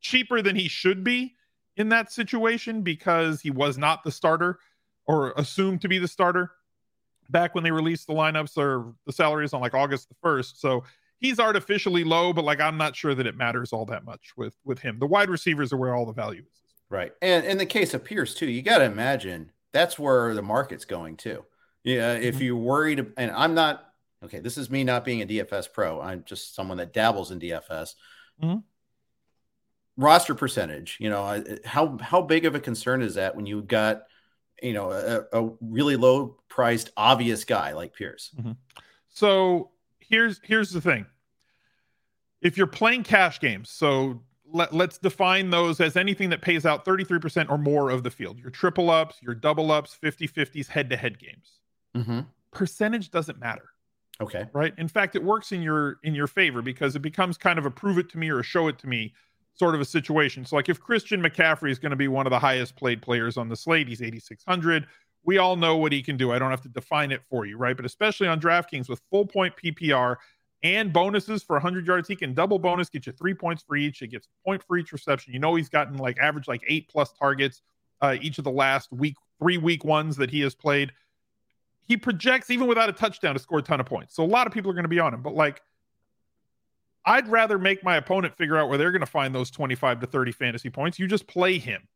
cheaper 0.00 0.40
than 0.42 0.56
he 0.56 0.68
should 0.68 1.04
be 1.04 1.34
in 1.76 1.90
that 1.90 2.12
situation 2.12 2.82
because 2.82 3.40
he 3.40 3.50
was 3.50 3.78
not 3.78 4.02
the 4.02 4.10
starter 4.10 4.58
or 5.06 5.32
assumed 5.36 5.82
to 5.82 5.88
be 5.88 5.98
the 5.98 6.08
starter 6.08 6.52
back 7.30 7.54
when 7.54 7.64
they 7.64 7.70
released 7.70 8.06
the 8.06 8.12
lineups 8.12 8.56
or 8.56 8.94
the 9.06 9.12
salaries 9.12 9.52
on 9.52 9.60
like 9.60 9.74
August 9.74 10.08
the 10.08 10.14
1st. 10.24 10.56
So 10.56 10.84
he's 11.18 11.38
artificially 11.38 12.04
low, 12.04 12.32
but 12.32 12.44
like 12.44 12.60
I'm 12.60 12.76
not 12.76 12.96
sure 12.96 13.14
that 13.14 13.26
it 13.26 13.36
matters 13.36 13.72
all 13.72 13.86
that 13.86 14.04
much 14.04 14.32
with 14.36 14.54
with 14.64 14.78
him. 14.80 14.98
The 14.98 15.06
wide 15.06 15.30
receivers 15.30 15.72
are 15.72 15.76
where 15.76 15.94
all 15.94 16.06
the 16.06 16.12
value 16.12 16.42
is. 16.42 16.60
Right. 16.88 17.12
And 17.22 17.44
in 17.46 17.58
the 17.58 17.66
case 17.66 17.94
of 17.94 18.04
Pierce 18.04 18.34
too, 18.34 18.46
you 18.46 18.62
got 18.62 18.78
to 18.78 18.84
imagine 18.84 19.52
that's 19.72 19.98
where 19.98 20.34
the 20.34 20.42
market's 20.42 20.84
going 20.84 21.16
too. 21.16 21.44
Yeah, 21.84 22.14
if 22.14 22.34
mm-hmm. 22.36 22.44
you're 22.44 22.56
worried 22.56 23.12
and 23.16 23.30
I'm 23.30 23.54
not 23.54 23.89
okay, 24.24 24.40
this 24.40 24.58
is 24.58 24.70
me 24.70 24.84
not 24.84 25.04
being 25.04 25.22
a 25.22 25.26
DFS 25.26 25.72
pro. 25.72 26.00
I'm 26.00 26.24
just 26.24 26.54
someone 26.54 26.78
that 26.78 26.92
dabbles 26.92 27.30
in 27.30 27.40
DFS. 27.40 27.94
Mm-hmm 28.42 28.58
roster 30.00 30.34
percentage 30.34 30.96
you 30.98 31.10
know 31.10 31.44
how 31.64 31.98
how 32.00 32.22
big 32.22 32.46
of 32.46 32.54
a 32.54 32.60
concern 32.60 33.02
is 33.02 33.16
that 33.16 33.36
when 33.36 33.44
you 33.44 33.60
got 33.60 34.04
you 34.62 34.72
know 34.72 34.90
a, 34.90 35.38
a 35.38 35.50
really 35.60 35.96
low 35.96 36.38
priced 36.48 36.90
obvious 36.96 37.44
guy 37.44 37.72
like 37.72 37.92
pierce 37.92 38.30
mm-hmm. 38.38 38.52
so 39.10 39.70
here's 39.98 40.40
here's 40.42 40.70
the 40.70 40.80
thing 40.80 41.04
if 42.40 42.56
you're 42.56 42.66
playing 42.66 43.02
cash 43.02 43.40
games 43.40 43.70
so 43.70 44.22
let, 44.52 44.72
us 44.72 44.98
define 44.98 45.50
those 45.50 45.80
as 45.80 45.96
anything 45.96 46.30
that 46.30 46.42
pays 46.42 46.66
out 46.66 46.84
33% 46.84 47.50
or 47.50 47.56
more 47.56 47.90
of 47.90 48.02
the 48.02 48.10
field 48.10 48.38
your 48.38 48.50
triple 48.50 48.90
ups 48.90 49.16
your 49.20 49.34
double 49.34 49.70
ups 49.70 49.94
50 49.94 50.28
50s 50.28 50.66
head 50.66 50.88
to 50.90 50.96
head 50.96 51.18
games 51.18 51.60
mm-hmm. 51.94 52.20
percentage 52.52 53.10
doesn't 53.10 53.38
matter 53.38 53.68
okay 54.20 54.46
right 54.52 54.74
in 54.78 54.88
fact 54.88 55.16
it 55.16 55.22
works 55.22 55.52
in 55.52 55.62
your 55.62 55.98
in 56.04 56.14
your 56.14 56.26
favor 56.26 56.62
because 56.62 56.94
it 56.96 57.00
becomes 57.00 57.36
kind 57.36 57.58
of 57.58 57.66
a 57.66 57.70
prove 57.70 57.98
it 57.98 58.10
to 58.10 58.18
me 58.18 58.30
or 58.30 58.42
show 58.42 58.68
it 58.68 58.78
to 58.78 58.86
me 58.86 59.12
sort 59.60 59.74
of 59.74 59.80
a 59.80 59.84
situation. 59.84 60.44
So, 60.44 60.56
like 60.56 60.68
if 60.68 60.80
Christian 60.80 61.22
McCaffrey 61.22 61.70
is 61.70 61.78
going 61.78 61.90
to 61.90 61.96
be 61.96 62.08
one 62.08 62.26
of 62.26 62.30
the 62.30 62.38
highest 62.38 62.76
played 62.76 63.02
players 63.02 63.36
on 63.36 63.48
the 63.48 63.56
slate, 63.56 63.88
he's 63.88 64.02
8,600. 64.02 64.86
We 65.22 65.36
all 65.36 65.54
know 65.54 65.76
what 65.76 65.92
he 65.92 66.02
can 66.02 66.16
do. 66.16 66.32
I 66.32 66.38
don't 66.38 66.50
have 66.50 66.62
to 66.62 66.68
define 66.68 67.12
it 67.12 67.20
for 67.28 67.44
you, 67.44 67.58
right? 67.58 67.76
But 67.76 67.84
especially 67.84 68.26
on 68.26 68.40
DraftKings 68.40 68.88
with 68.88 69.02
full 69.10 69.26
point 69.26 69.54
PPR 69.62 70.16
and 70.62 70.92
bonuses 70.92 71.42
for 71.42 71.56
100 71.56 71.86
yards, 71.86 72.08
he 72.08 72.16
can 72.16 72.32
double 72.32 72.58
bonus, 72.58 72.88
get 72.88 73.06
you 73.06 73.12
three 73.12 73.34
points 73.34 73.62
for 73.62 73.76
each. 73.76 74.00
It 74.00 74.08
gets 74.08 74.26
a 74.26 74.48
point 74.48 74.62
for 74.66 74.78
each 74.78 74.92
reception. 74.92 75.34
You 75.34 75.38
know, 75.40 75.54
he's 75.54 75.68
gotten 75.68 75.98
like 75.98 76.18
average 76.18 76.48
like 76.48 76.62
eight 76.66 76.88
plus 76.88 77.12
targets 77.12 77.60
uh, 78.00 78.16
each 78.20 78.38
of 78.38 78.44
the 78.44 78.50
last 78.50 78.90
week, 78.92 79.16
three 79.38 79.58
week 79.58 79.84
ones 79.84 80.16
that 80.16 80.30
he 80.30 80.40
has 80.40 80.54
played. 80.54 80.90
He 81.90 81.96
projects, 81.96 82.50
even 82.50 82.68
without 82.68 82.88
a 82.88 82.92
touchdown, 82.92 83.34
to 83.34 83.40
score 83.40 83.58
a 83.58 83.62
ton 83.62 83.80
of 83.80 83.86
points. 83.86 84.14
So 84.14 84.22
a 84.22 84.24
lot 84.24 84.46
of 84.46 84.52
people 84.52 84.70
are 84.70 84.74
going 84.74 84.84
to 84.84 84.88
be 84.88 85.00
on 85.00 85.12
him. 85.12 85.22
But 85.22 85.34
like, 85.34 85.60
I'd 87.04 87.26
rather 87.26 87.58
make 87.58 87.82
my 87.82 87.96
opponent 87.96 88.36
figure 88.36 88.56
out 88.56 88.68
where 88.68 88.78
they're 88.78 88.92
going 88.92 89.00
to 89.00 89.06
find 89.06 89.34
those 89.34 89.50
25 89.50 89.98
to 89.98 90.06
30 90.06 90.30
fantasy 90.30 90.70
points. 90.70 91.00
You 91.00 91.08
just 91.08 91.26
play 91.26 91.58
him. 91.58 91.88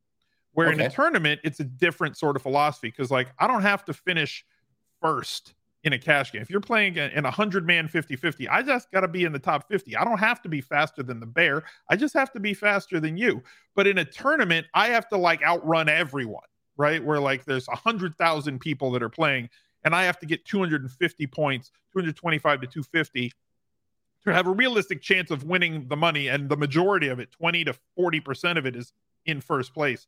Where 0.51 0.67
okay. 0.67 0.81
in 0.81 0.81
a 0.81 0.91
tournament, 0.91 1.43
it's 1.45 1.61
a 1.61 1.65
different 1.65 2.17
sort 2.17 2.35
of 2.35 2.43
philosophy 2.43 2.89
because, 2.89 3.13
like, 3.13 3.29
I 3.39 3.47
don't 3.47 3.63
have 3.63 3.85
to 3.85 3.95
finish 3.95 4.45
first 5.01 5.55
in 5.85 5.93
a 5.93 5.99
cash 5.99 6.33
game. 6.33 6.43
If 6.43 6.51
you're 6.51 6.61
playing 6.61 6.97
in 6.97 7.21
a 7.21 7.31
100 7.31 7.65
man 7.65 7.87
50 7.87 8.17
50, 8.17 8.49
I 8.49 8.63
just 8.63 8.91
got 8.91 9.03
to 9.03 9.09
be 9.09 9.23
in 9.23 9.31
the 9.31 9.39
top 9.39 9.69
50. 9.69 9.97
I 9.97 10.03
don't 10.03 10.19
have 10.19 10.43
to 10.43 10.49
be 10.49 10.61
faster 10.61 11.05
than 11.05 11.21
the 11.21 11.27
bear. 11.27 11.63
I 11.89 11.95
just 11.95 12.15
have 12.15 12.33
to 12.33 12.41
be 12.41 12.53
faster 12.53 12.99
than 12.99 13.17
you. 13.17 13.45
But 13.77 13.87
in 13.87 13.99
a 13.99 14.05
tournament, 14.05 14.67
I 14.75 14.89
have 14.89 15.09
to 15.11 15.17
like 15.17 15.41
outrun 15.45 15.89
everyone, 15.89 16.49
right? 16.77 17.05
Where 17.05 17.21
like 17.21 17.45
there's 17.45 17.69
100,000 17.69 18.59
people 18.59 18.91
that 18.91 19.03
are 19.05 19.09
playing 19.09 19.51
and 19.85 19.95
I 19.95 20.05
have 20.05 20.19
to 20.21 20.27
get 20.27 20.45
250 20.45 21.27
points, 21.29 21.71
225 21.93 22.61
to 22.63 22.67
250 22.67 23.33
to 24.25 24.33
have 24.33 24.47
a 24.47 24.51
realistic 24.51 25.03
chance 25.03 25.31
of 25.31 25.45
winning 25.45 25.87
the 25.89 25.97
money, 25.97 26.29
and 26.29 26.49
the 26.49 26.57
majority 26.57 27.09
of 27.09 27.19
it, 27.19 27.31
20 27.33 27.65
to 27.65 27.75
40% 27.99 28.57
of 28.57 28.67
it, 28.67 28.75
is 28.75 28.93
in 29.27 29.41
first 29.41 29.75
place. 29.75 30.07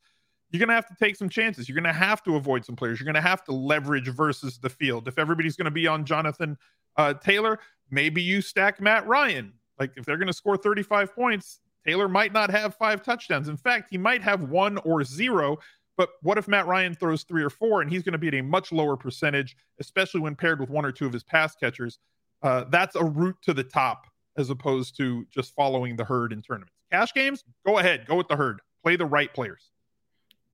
You're 0.50 0.60
going 0.60 0.68
to 0.68 0.74
have 0.74 0.88
to 0.88 0.94
take 0.98 1.16
some 1.16 1.28
chances. 1.28 1.68
You're 1.68 1.74
going 1.74 1.92
to 1.92 1.98
have 1.98 2.22
to 2.22 2.36
avoid 2.36 2.64
some 2.64 2.76
players. 2.76 2.98
You're 2.98 3.04
going 3.04 3.22
to 3.22 3.28
have 3.28 3.44
to 3.44 3.52
leverage 3.52 4.08
versus 4.08 4.58
the 4.58 4.70
field. 4.70 5.08
If 5.08 5.18
everybody's 5.18 5.56
going 5.56 5.66
to 5.66 5.70
be 5.70 5.86
on 5.86 6.04
Jonathan 6.04 6.56
uh, 6.96 7.14
Taylor, 7.14 7.58
maybe 7.90 8.22
you 8.22 8.40
stack 8.40 8.80
Matt 8.80 9.06
Ryan. 9.06 9.52
Like 9.78 9.92
if 9.96 10.06
they're 10.06 10.16
going 10.16 10.28
to 10.28 10.32
score 10.32 10.56
35 10.56 11.14
points, 11.14 11.60
Taylor 11.86 12.08
might 12.08 12.32
not 12.32 12.50
have 12.50 12.74
five 12.74 13.02
touchdowns. 13.02 13.48
In 13.48 13.56
fact, 13.56 13.88
he 13.90 13.98
might 13.98 14.22
have 14.22 14.40
one 14.40 14.78
or 14.78 15.04
zero. 15.04 15.58
But 15.96 16.10
what 16.22 16.38
if 16.38 16.46
Matt 16.46 16.66
Ryan 16.66 16.94
throws 16.94 17.22
three 17.22 17.42
or 17.42 17.50
four 17.50 17.80
and 17.80 17.90
he's 17.90 18.02
going 18.02 18.12
to 18.12 18.18
be 18.18 18.28
at 18.28 18.34
a 18.34 18.42
much 18.42 18.70
lower 18.72 18.96
percentage, 18.96 19.56
especially 19.80 20.20
when 20.20 20.34
paired 20.36 20.60
with 20.60 20.70
one 20.70 20.84
or 20.84 20.92
two 20.92 21.06
of 21.06 21.12
his 21.12 21.24
pass 21.24 21.54
catchers? 21.56 21.98
Uh, 22.42 22.64
that's 22.70 22.96
a 22.96 23.04
route 23.04 23.36
to 23.42 23.54
the 23.54 23.64
top 23.64 24.06
as 24.36 24.50
opposed 24.50 24.96
to 24.98 25.24
just 25.30 25.54
following 25.54 25.96
the 25.96 26.04
herd 26.04 26.32
in 26.32 26.42
tournaments. 26.42 26.74
Cash 26.92 27.14
games, 27.14 27.44
go 27.64 27.78
ahead, 27.78 28.06
go 28.06 28.16
with 28.16 28.28
the 28.28 28.36
herd, 28.36 28.60
play 28.82 28.96
the 28.96 29.06
right 29.06 29.32
players. 29.32 29.70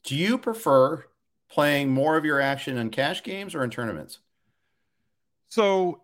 Do 0.05 0.17
you 0.17 0.39
prefer 0.39 1.05
playing 1.51 1.91
more 1.91 2.17
of 2.17 2.25
your 2.25 2.41
action 2.41 2.79
in 2.79 2.91
cash 2.91 3.23
games 3.23 3.55
or 3.55 3.63
in 3.63 3.71
tournaments? 3.71 4.21
So, 5.49 6.03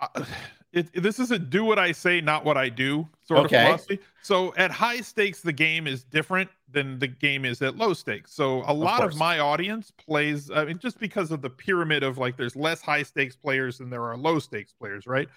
uh, 0.00 0.24
it, 0.72 1.02
this 1.02 1.18
is 1.18 1.30
a 1.30 1.38
do 1.38 1.64
what 1.64 1.78
I 1.78 1.92
say, 1.92 2.20
not 2.20 2.44
what 2.44 2.56
I 2.56 2.68
do 2.68 3.08
sort 3.24 3.46
Okay. 3.46 3.56
of 3.56 3.62
philosophy. 3.62 3.98
So 4.22 4.54
at 4.56 4.70
high 4.70 5.00
stakes, 5.00 5.40
the 5.40 5.52
game 5.52 5.86
is 5.86 6.04
different 6.04 6.50
than 6.70 6.98
the 6.98 7.06
game 7.06 7.44
is 7.44 7.62
at 7.62 7.76
low 7.76 7.94
stakes. 7.94 8.32
So 8.34 8.62
a 8.66 8.72
lot 8.74 8.96
of 9.02 9.10
course. 9.10 9.16
my 9.16 9.38
audience 9.38 9.90
plays, 9.90 10.50
I 10.50 10.66
mean, 10.66 10.78
just 10.78 10.98
because 10.98 11.30
of 11.30 11.40
the 11.40 11.48
pyramid 11.50 12.02
of 12.02 12.18
like, 12.18 12.36
there's 12.36 12.54
less 12.54 12.82
high 12.82 13.02
stakes 13.02 13.36
players 13.36 13.78
than 13.78 13.88
there 13.88 14.04
are 14.04 14.16
low 14.16 14.38
stakes 14.38 14.72
players, 14.72 15.06
right? 15.06 15.28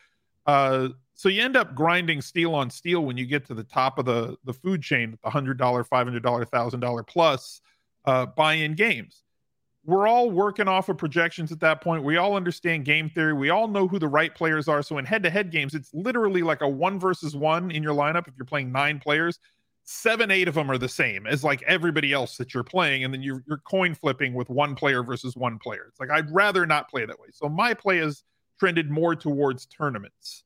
Uh, 0.45 0.89
so 1.13 1.29
you 1.29 1.41
end 1.41 1.55
up 1.55 1.75
grinding 1.75 2.19
steel 2.21 2.53
on 2.55 2.69
steel 2.69 3.05
when 3.05 3.15
you 3.15 3.25
get 3.25 3.45
to 3.45 3.53
the 3.53 3.63
top 3.63 3.99
of 3.99 4.05
the 4.05 4.35
the 4.43 4.53
food 4.53 4.81
chain, 4.81 5.17
the 5.23 5.29
hundred 5.29 5.57
dollar, 5.57 5.83
five 5.83 6.07
hundred 6.07 6.23
dollar, 6.23 6.43
thousand 6.45 6.79
dollar 6.79 7.03
plus 7.03 7.61
uh, 8.05 8.25
buy-in 8.25 8.73
games. 8.73 9.23
We're 9.83 10.07
all 10.07 10.29
working 10.29 10.67
off 10.67 10.89
of 10.89 10.97
projections 10.97 11.51
at 11.51 11.59
that 11.61 11.81
point. 11.81 12.03
We 12.03 12.17
all 12.17 12.35
understand 12.35 12.85
game 12.85 13.09
theory. 13.09 13.33
We 13.33 13.49
all 13.49 13.67
know 13.67 13.87
who 13.87 13.97
the 13.97 14.07
right 14.07 14.33
players 14.33 14.67
are. 14.67 14.83
So 14.83 14.99
in 14.99 15.05
head-to-head 15.05 15.51
games, 15.51 15.73
it's 15.73 15.91
literally 15.93 16.43
like 16.43 16.61
a 16.61 16.67
one 16.67 16.99
versus 16.99 17.35
one 17.35 17.71
in 17.71 17.81
your 17.81 17.95
lineup. 17.95 18.27
If 18.27 18.35
you're 18.37 18.45
playing 18.45 18.71
nine 18.71 18.99
players, 18.99 19.39
seven, 19.83 20.29
eight 20.29 20.47
of 20.47 20.53
them 20.53 20.69
are 20.69 20.77
the 20.77 20.87
same 20.87 21.25
as 21.25 21.43
like 21.43 21.63
everybody 21.63 22.13
else 22.13 22.37
that 22.37 22.53
you're 22.53 22.63
playing, 22.63 23.03
and 23.03 23.11
then 23.11 23.23
you're, 23.23 23.43
you're 23.47 23.57
coin 23.57 23.95
flipping 23.95 24.35
with 24.35 24.49
one 24.49 24.75
player 24.75 25.01
versus 25.01 25.35
one 25.35 25.57
player. 25.57 25.85
It's 25.89 25.99
like 25.99 26.11
I'd 26.11 26.31
rather 26.31 26.67
not 26.67 26.87
play 26.87 27.03
that 27.05 27.19
way. 27.19 27.29
So 27.33 27.49
my 27.49 27.73
play 27.73 27.97
is 27.97 28.23
trended 28.59 28.91
more 28.91 29.15
towards 29.15 29.65
tournaments 29.65 30.43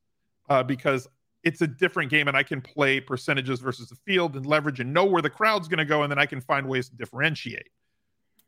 uh, 0.50 0.64
because 0.64 1.10
it's 1.44 1.60
a 1.62 1.68
different 1.68 2.10
game 2.10 2.30
and 2.30 2.38
I 2.38 2.44
can 2.44 2.62
play 2.62 3.02
percentages 3.02 3.60
versus 3.60 3.90
the 3.90 3.96
field 3.96 4.38
and 4.38 4.46
leverage 4.46 4.80
and 4.80 4.94
know 4.94 5.04
where 5.04 5.22
the 5.22 5.30
crowd's 5.30 5.68
going 5.68 5.80
to 5.80 5.86
go, 5.86 6.04
and 6.04 6.10
then 6.10 6.20
I 6.20 6.26
can 6.26 6.40
find 6.40 6.70
ways 6.70 6.88
to 6.88 6.96
differentiate. 6.96 7.68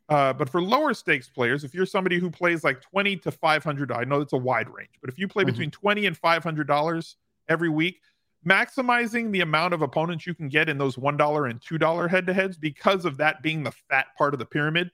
Uh, 0.08 0.32
but 0.32 0.48
for 0.48 0.62
lower 0.62 0.94
stakes 0.94 1.28
players, 1.28 1.64
if 1.64 1.74
you're 1.74 1.84
somebody 1.86 2.18
who 2.18 2.30
plays 2.30 2.64
like 2.64 2.80
20 2.80 3.16
to 3.18 3.30
500, 3.30 3.92
I 3.92 4.04
know 4.04 4.18
that's 4.20 4.32
a 4.32 4.38
wide 4.38 4.68
range, 4.72 4.92
but 5.00 5.10
if 5.10 5.18
you 5.18 5.28
play 5.28 5.42
Mhm. 5.44 5.46
between 5.48 5.70
20 5.70 6.06
and 6.06 6.16
500 6.16 6.66
dollars 6.66 7.16
every 7.48 7.68
week, 7.68 8.00
maximizing 8.46 9.30
the 9.32 9.40
amount 9.40 9.74
of 9.74 9.82
opponents 9.82 10.26
you 10.26 10.34
can 10.34 10.48
get 10.48 10.68
in 10.68 10.78
those 10.78 10.96
one 10.96 11.16
dollar 11.16 11.46
and 11.46 11.60
two 11.60 11.76
dollar 11.76 12.08
head 12.08 12.26
to 12.26 12.32
heads 12.32 12.56
because 12.56 13.04
of 13.04 13.16
that 13.18 13.42
being 13.42 13.62
the 13.62 13.72
fat 13.72 14.06
part 14.16 14.32
of 14.32 14.38
the 14.38 14.46
pyramid. 14.46 14.90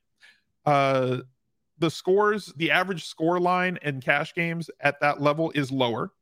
Uh, 0.67 1.19
the 1.79 1.91
scores, 1.91 2.47
the 2.57 2.71
average 2.71 3.05
score 3.05 3.39
line 3.39 3.79
in 3.83 4.01
cash 4.01 4.35
games 4.35 4.71
at 4.81 4.99
that 5.01 5.21
level 5.21 5.51
is 5.55 5.71
lower 5.71 6.13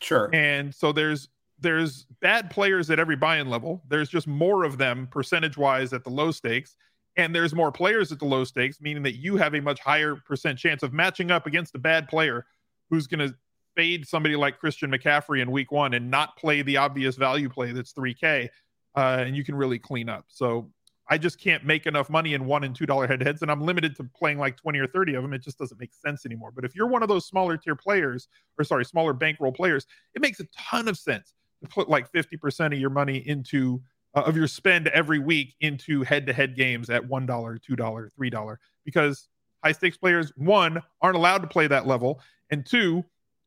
Sure. 0.00 0.28
and 0.34 0.74
so 0.74 0.92
there's 0.92 1.28
there's 1.58 2.04
bad 2.20 2.50
players 2.50 2.90
at 2.90 2.98
every 2.98 3.16
buy-in 3.16 3.48
level 3.48 3.82
there's 3.88 4.10
just 4.10 4.26
more 4.26 4.62
of 4.64 4.76
them 4.76 5.06
percentage 5.06 5.56
wise 5.56 5.94
at 5.94 6.04
the 6.04 6.10
low 6.10 6.30
stakes 6.30 6.76
and 7.16 7.34
there's 7.34 7.54
more 7.54 7.72
players 7.72 8.12
at 8.12 8.18
the 8.18 8.24
low 8.24 8.44
stakes 8.44 8.80
meaning 8.80 9.02
that 9.02 9.16
you 9.16 9.36
have 9.36 9.54
a 9.54 9.60
much 9.60 9.80
higher 9.80 10.16
percent 10.16 10.58
chance 10.58 10.82
of 10.82 10.92
matching 10.92 11.30
up 11.30 11.46
against 11.46 11.74
a 11.74 11.78
bad 11.78 12.08
player 12.08 12.44
who's 12.90 13.06
going 13.06 13.26
to 13.26 13.34
fade 13.74 14.06
somebody 14.06 14.36
like 14.36 14.58
christian 14.58 14.90
mccaffrey 14.90 15.42
in 15.42 15.50
week 15.50 15.70
one 15.70 15.94
and 15.94 16.10
not 16.10 16.36
play 16.36 16.62
the 16.62 16.76
obvious 16.76 17.16
value 17.16 17.48
play 17.48 17.72
that's 17.72 17.92
3k 17.92 18.48
uh, 18.96 19.22
and 19.26 19.36
you 19.36 19.44
can 19.44 19.54
really 19.54 19.78
clean 19.78 20.08
up. 20.08 20.24
So 20.28 20.70
i 21.08 21.16
just 21.16 21.40
can't 21.40 21.64
make 21.64 21.86
enough 21.86 22.10
money 22.10 22.34
in 22.34 22.46
one 22.46 22.64
and 22.64 22.74
two 22.74 22.84
dollar 22.84 23.06
head 23.06 23.22
heads 23.22 23.40
and 23.40 23.48
i'm 23.48 23.60
limited 23.60 23.94
to 23.94 24.02
playing 24.02 24.38
like 24.38 24.56
20 24.56 24.80
or 24.80 24.88
30 24.88 25.14
of 25.14 25.22
them. 25.22 25.32
It 25.32 25.42
just 25.42 25.58
doesn't 25.58 25.78
make 25.78 25.94
sense 25.94 26.26
anymore. 26.26 26.50
But 26.52 26.64
if 26.64 26.74
you're 26.74 26.88
one 26.88 27.02
of 27.02 27.08
those 27.08 27.26
smaller 27.26 27.56
tier 27.56 27.76
players 27.76 28.26
or 28.58 28.64
sorry 28.64 28.84
smaller 28.84 29.12
bankroll 29.12 29.52
players 29.52 29.86
it 30.14 30.22
makes 30.22 30.40
a 30.40 30.46
ton 30.58 30.88
of 30.88 30.98
sense 30.98 31.34
to 31.62 31.68
put 31.68 31.88
like 31.88 32.10
50% 32.12 32.66
of 32.66 32.78
your 32.78 32.90
money 32.90 33.16
into 33.26 33.80
uh, 34.16 34.22
of 34.22 34.36
your 34.36 34.48
spend 34.48 34.88
every 34.88 35.18
week 35.18 35.54
into 35.60 36.02
head-to-head 36.02 36.56
games 36.56 36.90
at 36.90 37.02
$1 37.02 37.26
$2 37.26 38.10
$3 38.18 38.56
because 38.84 39.28
high 39.62 39.72
stakes 39.72 39.96
players 39.96 40.32
one 40.36 40.82
aren't 41.02 41.16
allowed 41.16 41.42
to 41.42 41.46
play 41.48 41.66
that 41.66 41.86
level 41.86 42.20
and 42.50 42.64
two 42.66 43.04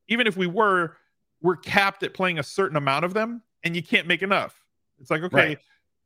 even 0.08 0.27
if 0.27 0.38
we 0.38 0.47
were 0.47 0.95
we're 1.41 1.55
capped 1.58 2.03
at 2.03 2.13
playing 2.13 2.39
a 2.39 2.43
certain 2.43 2.77
amount 2.77 3.03
of 3.05 3.13
them 3.13 3.41
and 3.63 3.75
you 3.75 3.84
can't 3.84 4.08
make 4.08 4.21
enough 4.21 4.63
it's 4.99 5.10
like 5.12 5.23
okay 5.23 5.38
Right. 5.49 5.58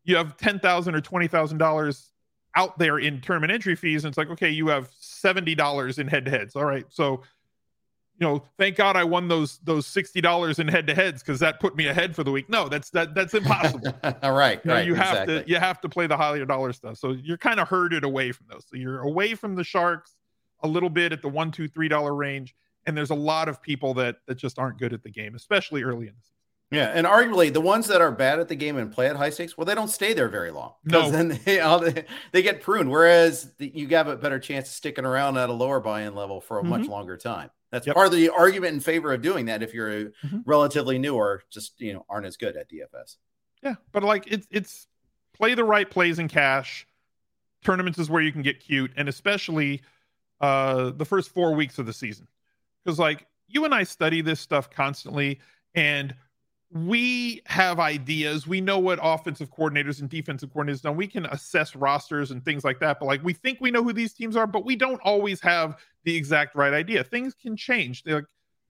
you 0.06 0.16
have 0.16 0.38
10,000 0.38 0.96
or 0.96 1.02
$20,000 1.02 2.10
out 2.56 2.78
there 2.78 3.00
in 3.00 3.20
tournament 3.22 3.52
entry 3.52 3.76
fees 3.76 4.04
and 4.06 4.12
it's 4.12 4.18
like 4.18 4.30
okay 4.30 4.50
you 4.50 4.68
have 4.68 4.90
$70 4.92 6.00
in 6.00 6.08
head-to-heads 6.08 6.56
all 6.56 6.66
right 6.66 6.86
so 6.90 7.22
you 8.20 8.28
know, 8.28 8.44
thank 8.58 8.76
God 8.76 8.96
I 8.96 9.04
won 9.04 9.28
those 9.28 9.60
those 9.64 9.88
sixty 9.88 10.22
dollars 10.22 10.60
in 10.60 10.68
head 10.68 10.88
to 10.88 10.96
heads 10.96 11.24
because 11.24 11.40
that 11.40 11.60
put 11.60 11.76
me 11.76 11.88
ahead 11.88 12.16
for 12.16 12.24
the 12.24 12.32
week. 12.32 12.50
No, 12.50 12.70
that's 12.70 12.90
that 12.92 13.16
that's 13.16 13.34
impossible. 13.34 13.94
All 14.24 14.34
right. 14.34 14.62
You, 14.64 14.70
know, 14.70 14.76
right. 14.76 14.86
you 14.86 14.94
have 14.94 15.14
exactly. 15.14 15.44
to 15.44 15.50
you 15.50 15.58
have 15.58 15.82
to 15.82 15.90
play 15.90 16.08
the 16.08 16.18
higher 16.18 16.46
dollar 16.46 16.74
stuff. 16.74 16.98
So 16.98 17.12
you're 17.12 17.38
kind 17.38 17.60
of 17.60 17.68
herded 17.68 18.04
away 18.04 18.32
from 18.32 18.48
those. 18.50 18.66
So 18.70 18.78
you're 18.78 19.02
away 19.02 19.34
from 19.34 19.56
the 19.56 19.64
sharks 19.64 20.16
a 20.62 20.68
little 20.68 20.90
bit 20.90 21.12
at 21.12 21.22
the 21.22 21.30
one, 21.30 21.52
two, 21.52 21.68
three 21.68 21.88
dollar 21.88 22.14
range. 22.14 22.56
And 22.86 22.96
there's 22.96 23.10
a 23.10 23.16
lot 23.16 23.50
of 23.50 23.62
people 23.62 23.96
that 23.96 24.18
that 24.28 24.36
just 24.36 24.60
aren't 24.60 24.78
good 24.78 24.94
at 24.94 25.02
the 25.02 25.12
game, 25.12 25.36
especially 25.36 25.84
early 25.84 26.08
in 26.08 26.14
the 26.14 26.22
season. 26.22 26.34
Yeah, 26.74 26.92
and 26.94 27.06
arguably 27.06 27.54
the 27.54 27.62
ones 27.62 27.88
that 27.88 28.02
are 28.02 28.12
bad 28.12 28.40
at 28.40 28.48
the 28.48 28.56
game 28.56 28.78
and 28.78 28.92
play 28.92 29.08
at 29.08 29.16
high 29.16 29.30
stakes, 29.30 29.56
well, 29.56 29.66
they 29.66 29.76
don't 29.76 29.90
stay 29.90 30.14
there 30.14 30.28
very 30.28 30.50
long. 30.50 30.74
No. 30.84 31.00
because 31.00 31.12
then 31.12 31.40
they, 31.46 31.60
all 31.62 31.80
they 31.80 32.06
they 32.32 32.42
get 32.42 32.62
pruned. 32.62 32.90
Whereas 32.90 33.54
the, 33.60 33.72
you 33.74 33.88
have 33.90 34.08
a 34.08 34.16
better 34.16 34.40
chance 34.40 34.70
of 34.70 34.74
sticking 34.74 35.06
around 35.06 35.38
at 35.38 35.50
a 35.50 35.54
lower 35.54 35.80
buy-in 35.80 36.16
level 36.16 36.42
for 36.42 36.60
a 36.60 36.64
much 36.64 36.82
mm-hmm. 36.82 36.92
longer 36.92 37.18
time. 37.18 37.52
That's 37.74 37.88
Yep. 37.88 37.96
part 37.96 38.06
of 38.06 38.14
the 38.14 38.30
argument 38.30 38.76
in 38.76 38.80
favor 38.82 39.12
of 39.12 39.24
doing 39.24 39.48
that 39.48 39.64
if 39.64 39.74
you're 39.74 39.90
a 39.90 40.06
Mhm. 40.24 40.44
relatively 40.46 41.00
new 41.00 41.16
or 41.16 41.42
just 41.50 41.82
you 41.82 41.92
know 41.92 42.06
aren't 42.08 42.28
as 42.28 42.38
good 42.38 42.56
at 42.56 42.70
DFS. 42.70 43.18
Yeah, 43.64 43.76
but 43.92 44.04
like 44.04 44.26
it's 44.32 44.48
it's 44.52 44.88
play 45.34 45.56
the 45.56 45.64
right 45.64 45.90
plays 45.90 46.20
in 46.20 46.28
cash. 46.28 46.86
Tournaments 47.64 47.98
is 47.98 48.12
where 48.12 48.22
you 48.22 48.32
can 48.32 48.44
get 48.44 48.60
cute, 48.60 48.92
and 48.96 49.10
especially 49.10 49.82
uh 50.40 50.92
the 50.92 51.06
first 51.06 51.32
four 51.32 51.56
weeks 51.56 51.80
of 51.80 51.88
the 51.88 51.94
season, 51.94 52.28
because 52.84 53.00
like 53.00 53.26
you 53.48 53.66
and 53.66 53.74
I 53.74 53.84
study 53.84 54.22
this 54.22 54.40
stuff 54.40 54.70
constantly, 54.70 55.40
and 55.74 56.16
we 56.74 57.42
have 57.46 57.80
ideas. 57.80 58.48
We 58.48 58.60
know 58.60 58.80
what 58.80 58.98
offensive 59.02 59.52
coordinators 59.52 60.02
and 60.02 60.10
defensive 60.10 60.50
coordinators 60.52 60.84
know. 60.84 60.92
We 60.92 61.08
can 61.08 61.28
assess 61.28 61.76
rosters 61.76 62.32
and 62.32 62.44
things 62.44 62.64
like 62.64 62.80
that. 62.80 63.00
But 63.00 63.06
like 63.06 63.24
we 63.24 63.34
think 63.34 63.62
we 63.62 63.70
know 63.70 63.84
who 63.84 63.94
these 63.94 64.14
teams 64.14 64.36
are, 64.36 64.48
but 64.48 64.66
we 64.66 64.76
don't 64.76 65.00
always 65.04 65.40
have 65.42 65.78
the 66.04 66.16
exact 66.16 66.56
right 66.56 66.74
idea. 66.74 67.04
Things 67.04 67.36
can 67.36 67.56
change. 67.56 68.02
Like 68.08 68.26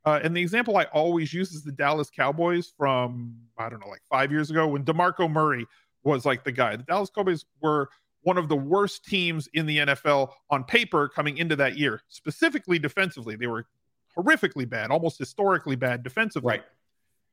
uh, 0.06 0.20
and 0.22 0.36
the 0.36 0.42
example 0.42 0.76
I 0.76 0.84
always 0.86 1.34
use 1.34 1.54
is 1.54 1.64
the 1.64 1.72
Dallas 1.72 2.10
Cowboys 2.10 2.74
from 2.78 3.36
I 3.58 3.70
don't 3.70 3.80
know, 3.80 3.88
like 3.88 4.04
five 4.10 4.32
years 4.32 4.52
ago 4.52 4.68
when 4.68 4.84
DeMarco 4.84 5.32
Murray 5.32 5.66
was 6.04 6.26
like 6.26 6.44
the 6.44 6.52
guy. 6.52 6.76
The 6.76 6.84
Dallas 6.84 7.10
Cowboys 7.10 7.46
were 7.62 7.88
one 8.24 8.38
of 8.38 8.50
the 8.50 8.56
worst 8.58 9.06
teams 9.06 9.48
in 9.54 9.66
the 9.66 9.78
NFL 9.78 10.32
on 10.50 10.66
paper 10.66 11.08
coming 11.08 11.38
into 11.38 11.56
that 11.56 11.78
year, 11.78 12.02
specifically 12.10 12.80
defensively. 12.80 13.38
They 13.38 13.48
were 13.48 13.66
horrifically 14.18 14.68
bad, 14.68 14.92
almost 14.92 15.18
historically 15.18 15.78
bad 15.78 16.04
defensively. 16.04 16.56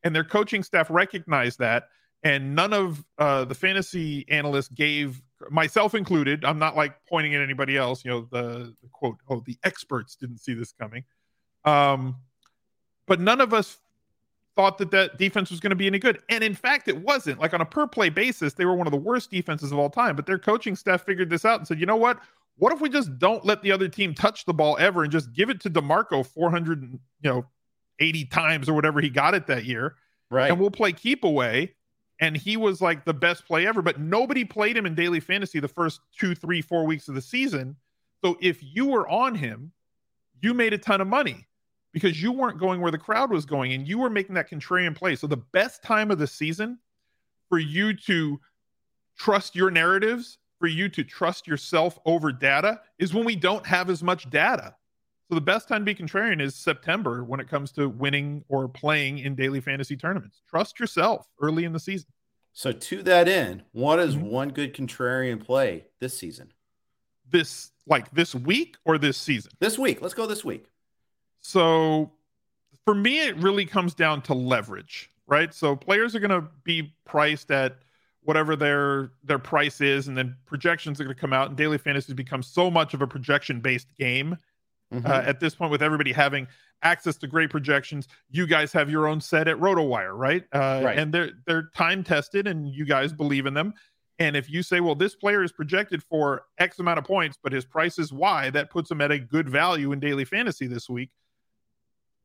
And 0.03 0.15
their 0.15 0.25
coaching 0.25 0.63
staff 0.63 0.89
recognized 0.91 1.59
that. 1.59 1.89
And 2.23 2.55
none 2.55 2.73
of 2.73 3.05
uh, 3.19 3.45
the 3.47 3.55
fantasy 3.55 4.27
analysts 4.29 4.69
gave, 4.69 5.23
myself 5.51 5.95
included, 5.95 6.45
I'm 6.45 6.59
not 6.59 6.77
like 6.77 6.95
pointing 7.09 7.35
at 7.35 7.41
anybody 7.41 7.77
else, 7.77 8.05
you 8.05 8.11
know, 8.11 8.29
the, 8.31 8.75
the 8.83 8.89
quote, 8.93 9.17
oh, 9.29 9.43
the 9.47 9.57
experts 9.65 10.17
didn't 10.17 10.39
see 10.39 10.53
this 10.53 10.73
coming. 10.73 11.05
Um, 11.65 12.17
but 13.07 13.21
none 13.21 13.41
of 13.41 13.55
us 13.55 13.79
thought 14.55 14.79
that 14.79 14.91
that 14.91 15.17
defense 15.17 15.51
was 15.51 15.61
going 15.61 15.71
to 15.71 15.77
be 15.77 15.87
any 15.87 15.99
good. 15.99 16.21
And 16.29 16.45
in 16.45 16.55
fact, 16.55 16.89
it 16.89 16.99
wasn't. 16.99 17.41
Like 17.41 17.55
on 17.55 17.63
a 17.63 17.67
per 17.67 17.87
play 17.87 18.11
basis, 18.11 18.53
they 18.53 18.67
were 18.67 18.75
one 18.75 18.87
of 18.87 18.91
the 18.91 18.99
worst 18.99 19.31
defenses 19.31 19.73
of 19.73 19.79
all 19.79 19.89
time. 19.89 20.17
But 20.17 20.27
their 20.27 20.39
coaching 20.39 20.77
staff 20.77 21.05
figured 21.05 21.31
this 21.31 21.45
out 21.45 21.61
and 21.61 21.67
said, 21.67 21.81
you 21.81 21.87
know 21.87 21.97
what? 21.97 22.21
What 22.57 22.73
if 22.75 22.81
we 22.81 22.91
just 22.91 23.19
don't 23.19 23.45
let 23.45 23.63
the 23.63 23.73
other 23.73 23.89
team 23.89 24.13
touch 24.13 24.45
the 24.45 24.53
ball 24.53 24.77
ever 24.79 25.03
and 25.03 25.11
just 25.11 25.33
give 25.33 25.49
it 25.49 25.61
to 25.61 25.71
DeMarco 25.71 26.27
400, 26.27 26.83
and, 26.83 27.01
you 27.23 27.31
know, 27.31 27.47
80 28.01 28.25
times 28.27 28.69
or 28.69 28.75
whatever 28.75 29.01
he 29.01 29.11
got 29.11 29.35
it 29.35 29.47
that 29.47 29.65
year, 29.65 29.97
Right. 30.31 30.51
and 30.51 30.59
we'll 30.59 30.71
play 30.71 30.93
keep 30.93 31.23
away. 31.25 31.75
And 32.23 32.37
he 32.37 32.57
was 32.57 32.81
like 32.83 33.05
the 33.05 33.15
best 33.15 33.47
play 33.47 33.67
ever, 33.67 33.81
but 33.81 33.99
nobody 33.99 34.45
played 34.45 34.77
him 34.77 34.85
in 34.85 34.95
daily 34.95 35.21
fantasy 35.21 35.59
the 35.61 35.69
first 35.69 36.01
two, 36.19 36.35
three, 36.35 36.61
four 36.61 36.85
weeks 36.85 37.09
of 37.09 37.15
the 37.15 37.23
season. 37.23 37.77
So 38.23 38.37
if 38.43 38.59
you 38.63 38.87
were 38.87 39.09
on 39.09 39.35
him, 39.35 39.73
you 40.43 40.53
made 40.53 40.73
a 40.75 40.79
ton 40.79 41.01
of 41.01 41.07
money 41.07 41.47
because 41.93 42.23
you 42.23 42.31
weren't 42.33 42.59
going 42.59 42.81
where 42.83 42.91
the 42.91 42.99
crowd 42.99 43.31
was 43.31 43.47
going 43.47 43.73
and 43.73 43.89
you 43.89 43.99
were 43.99 44.11
making 44.11 44.35
that 44.35 44.51
contrarian 44.51 44.95
play. 44.95 45.17
So 45.17 45.27
the 45.27 45.37
best 45.39 45.83
time 45.83 46.11
of 46.11 46.19
the 46.19 46.27
season 46.27 46.79
for 47.49 47.59
you 47.59 47.95
to 47.95 48.39
trust 49.17 49.57
your 49.57 49.71
narratives, 49.71 50.39
for 50.59 50.67
you 50.67 50.89
to 50.91 51.03
trust 51.03 51.47
yourself 51.47 51.99
over 52.05 52.33
data 52.33 52.81
is 52.99 53.15
when 53.15 53.25
we 53.25 53.35
don't 53.35 53.67
have 53.67 53.89
as 53.89 54.03
much 54.03 54.29
data. 54.29 54.75
So 55.31 55.37
the 55.37 55.41
best 55.41 55.69
time 55.69 55.83
to 55.83 55.85
be 55.85 55.95
contrarian 55.95 56.43
is 56.43 56.57
September 56.57 57.23
when 57.23 57.39
it 57.39 57.49
comes 57.49 57.71
to 57.73 57.89
winning 57.89 58.45
or 58.49 58.67
playing 58.67 59.19
in 59.19 59.37
daily 59.37 59.61
fantasy 59.61 59.97
tournaments. 59.97 60.43
Trust 60.51 60.81
yourself 60.81 61.29
early 61.41 61.65
in 61.65 61.73
the 61.73 61.79
season. 61.79 62.09
So 62.53 62.73
to 62.73 63.03
that 63.05 63.29
end, 63.29 63.63
what 63.71 64.01
is 64.01 64.17
Mhm. 64.17 64.23
one 64.23 64.49
good 64.49 64.75
contrarian 64.75 65.41
play 65.41 65.87
this 66.01 66.19
season? 66.19 66.53
This 67.29 67.71
like 67.87 68.11
this 68.11 68.35
week 68.35 68.77
or 68.85 68.99
this 68.99 69.17
season. 69.17 69.53
This 69.61 69.79
week. 69.79 70.03
Let's 70.03 70.15
go 70.15 70.27
this 70.27 70.45
week. 70.45 70.67
So 71.41 72.13
for 72.85 72.95
me, 72.97 73.21
it 73.21 73.37
really 73.37 73.67
comes 73.67 73.95
down 73.95 74.23
to 74.23 74.35
leverage, 74.35 75.13
right? 75.29 75.55
So 75.55 75.77
players 75.77 76.17
are 76.17 76.21
going 76.21 76.43
to 76.43 76.49
be 76.65 76.97
priced 77.05 77.53
at 77.53 77.79
whatever 78.23 78.57
their 78.57 79.13
their 79.23 79.39
price 79.39 79.81
is, 79.81 80.09
and 80.09 80.19
then 80.19 80.37
projections 80.45 81.01
are 81.01 81.05
going 81.05 81.15
to 81.15 81.21
come 81.21 81.33
out. 81.33 81.51
And 81.51 81.57
daily 81.57 81.79
fantasy 81.79 82.15
becomes 82.15 82.49
so 82.49 82.69
much 82.69 82.95
of 82.95 83.01
a 83.01 83.07
projection 83.07 83.61
based 83.61 83.95
game 83.97 84.37
mm-hmm. 84.93 85.07
uh, 85.07 85.23
at 85.25 85.41
this 85.41 85.55
point 85.55 85.71
with 85.71 85.83
everybody 85.83 86.13
having 86.13 86.47
access 86.83 87.17
to 87.19 87.27
great 87.27 87.51
projections. 87.51 88.09
You 88.31 88.47
guys 88.47 88.73
have 88.73 88.91
your 88.91 89.07
own 89.07 89.21
set 89.21 89.49
at 89.49 89.57
RotoWire, 89.57 90.17
right? 90.17 90.45
Uh, 90.53 90.83
right. 90.85 90.99
And 90.99 91.13
they're 91.13 91.31
they're 91.47 91.71
time 91.75 92.05
tested, 92.05 92.47
and 92.47 92.69
you 92.69 92.85
guys 92.85 93.13
believe 93.13 93.47
in 93.47 93.55
them. 93.55 93.75
And 94.19 94.37
if 94.37 94.51
you 94.51 94.63
say, 94.63 94.81
well, 94.81 94.95
this 94.95 95.15
player 95.15 95.43
is 95.43 95.51
projected 95.51 96.03
for 96.03 96.43
X 96.59 96.79
amount 96.79 96.99
of 96.99 97.05
points, 97.05 97.39
but 97.43 97.53
his 97.53 97.65
price 97.65 97.99
is 97.99 98.13
Y, 98.13 98.51
that 98.51 98.71
puts 98.71 98.91
him 98.91 99.01
at 99.01 99.11
a 99.11 99.19
good 99.19 99.49
value 99.49 99.93
in 99.93 100.01
daily 100.01 100.27
fantasy 100.27 100.67
this 100.67 100.91
week. 100.91 101.11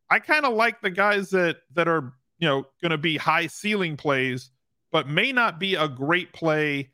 I 0.10 0.20
kind 0.20 0.46
of 0.46 0.54
like 0.54 0.82
the 0.82 0.90
guys 0.90 1.30
that 1.32 1.58
that 1.74 1.88
are 1.88 2.14
you 2.38 2.48
know 2.48 2.68
going 2.82 2.92
to 2.92 2.98
be 2.98 3.18
high 3.18 3.48
ceiling 3.48 3.98
plays, 3.98 4.52
but 4.92 5.08
may 5.08 5.32
not 5.32 5.60
be 5.60 5.76
a 5.76 5.88
great 5.88 6.34
play 6.34 6.92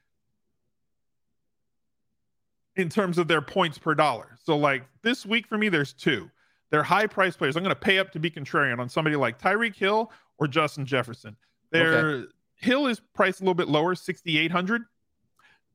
in 2.76 2.90
terms 2.90 3.18
of 3.18 3.28
their 3.28 3.42
points 3.42 3.78
per 3.78 3.94
dollar. 3.94 4.38
So 4.44 4.58
like 4.58 4.84
this 5.02 5.26
week 5.26 5.48
for 5.48 5.58
me, 5.58 5.70
there's 5.70 5.94
two. 5.94 6.30
They're 6.70 6.84
high 6.84 7.08
price 7.08 7.36
players. 7.36 7.58
I'm 7.58 7.64
going 7.64 7.76
to 7.76 7.80
pay 7.80 8.00
up 8.00 8.12
to 8.12 8.20
be 8.20 8.32
contrarian 8.32 8.80
on 8.80 8.88
somebody 8.88 9.16
like 9.16 9.40
Tyreek 9.40 9.76
Hill 9.76 10.12
or 10.38 10.48
Justin 10.48 10.86
Jefferson. 10.86 11.36
Their 11.72 11.94
okay. 11.94 12.28
Hill 12.56 12.88
is 12.88 13.02
priced 13.14 13.42
a 13.42 13.44
little 13.44 13.56
bit 13.56 13.68
lower, 13.68 13.94
6,800. 13.94 14.84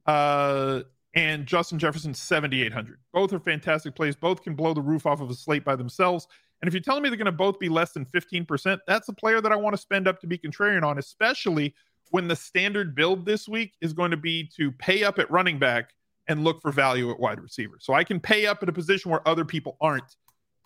Uh, 0.07 0.83
and 1.15 1.47
Justin 1.47 1.79
Jefferson, 1.79 2.15
7,800. 2.15 2.99
Both 3.13 3.33
are 3.33 3.41
fantastic 3.41 3.95
plays. 3.95 4.17
Both 4.17 4.43
can 4.43 4.55
blow 4.55 4.73
the 4.73 4.83
roof 4.83 5.07
off 5.07 5.21
of 5.21 5.31
a 5.31 5.35
slate 5.35 5.65
by 5.65 5.77
themselves. 5.77 6.29
And 6.61 6.69
if 6.69 6.75
you're 6.75 6.83
telling 6.83 7.03
me 7.03 7.11
they're 7.11 7.19
going 7.19 7.27
to 7.27 7.33
both 7.33 7.59
be 7.59 7.69
less 7.69 7.93
than 7.93 8.07
15%, 8.07 8.79
that's 8.87 9.09
a 9.09 9.13
player 9.13 9.41
that 9.41 9.53
I 9.53 9.57
want 9.57 9.75
to 9.75 9.81
spend 9.81 10.09
up 10.09 10.21
to 10.21 10.27
be 10.27 10.39
contrarian 10.39 10.83
on, 10.83 10.99
especially 10.99 11.75
when 12.11 12.29
the 12.29 12.37
standard 12.37 12.95
build 12.95 13.27
this 13.27 13.49
week 13.49 13.75
is 13.81 13.93
going 13.93 14.11
to 14.11 14.17
be 14.17 14.49
to 14.57 14.71
pay 14.73 15.05
up 15.05 15.19
at 15.19 15.31
running 15.31 15.59
back 15.59 15.91
and 16.29 16.45
look 16.45 16.61
for 16.61 16.73
value 16.73 17.11
at 17.11 17.21
wide 17.21 17.41
receiver. 17.41 17.77
So 17.81 17.95
I 17.95 18.05
can 18.05 18.21
pay 18.21 18.47
up 18.47 18.63
at 18.63 18.69
a 18.69 18.73
position 18.73 19.11
where 19.11 19.27
other 19.27 19.45
people 19.45 19.77
aren't 19.81 20.17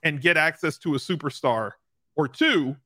and 0.03 0.21
get 0.21 0.37
access 0.37 0.79
to 0.79 0.95
a 0.95 0.99
superstar 0.99 1.73
or 2.17 2.29
two 2.29 2.77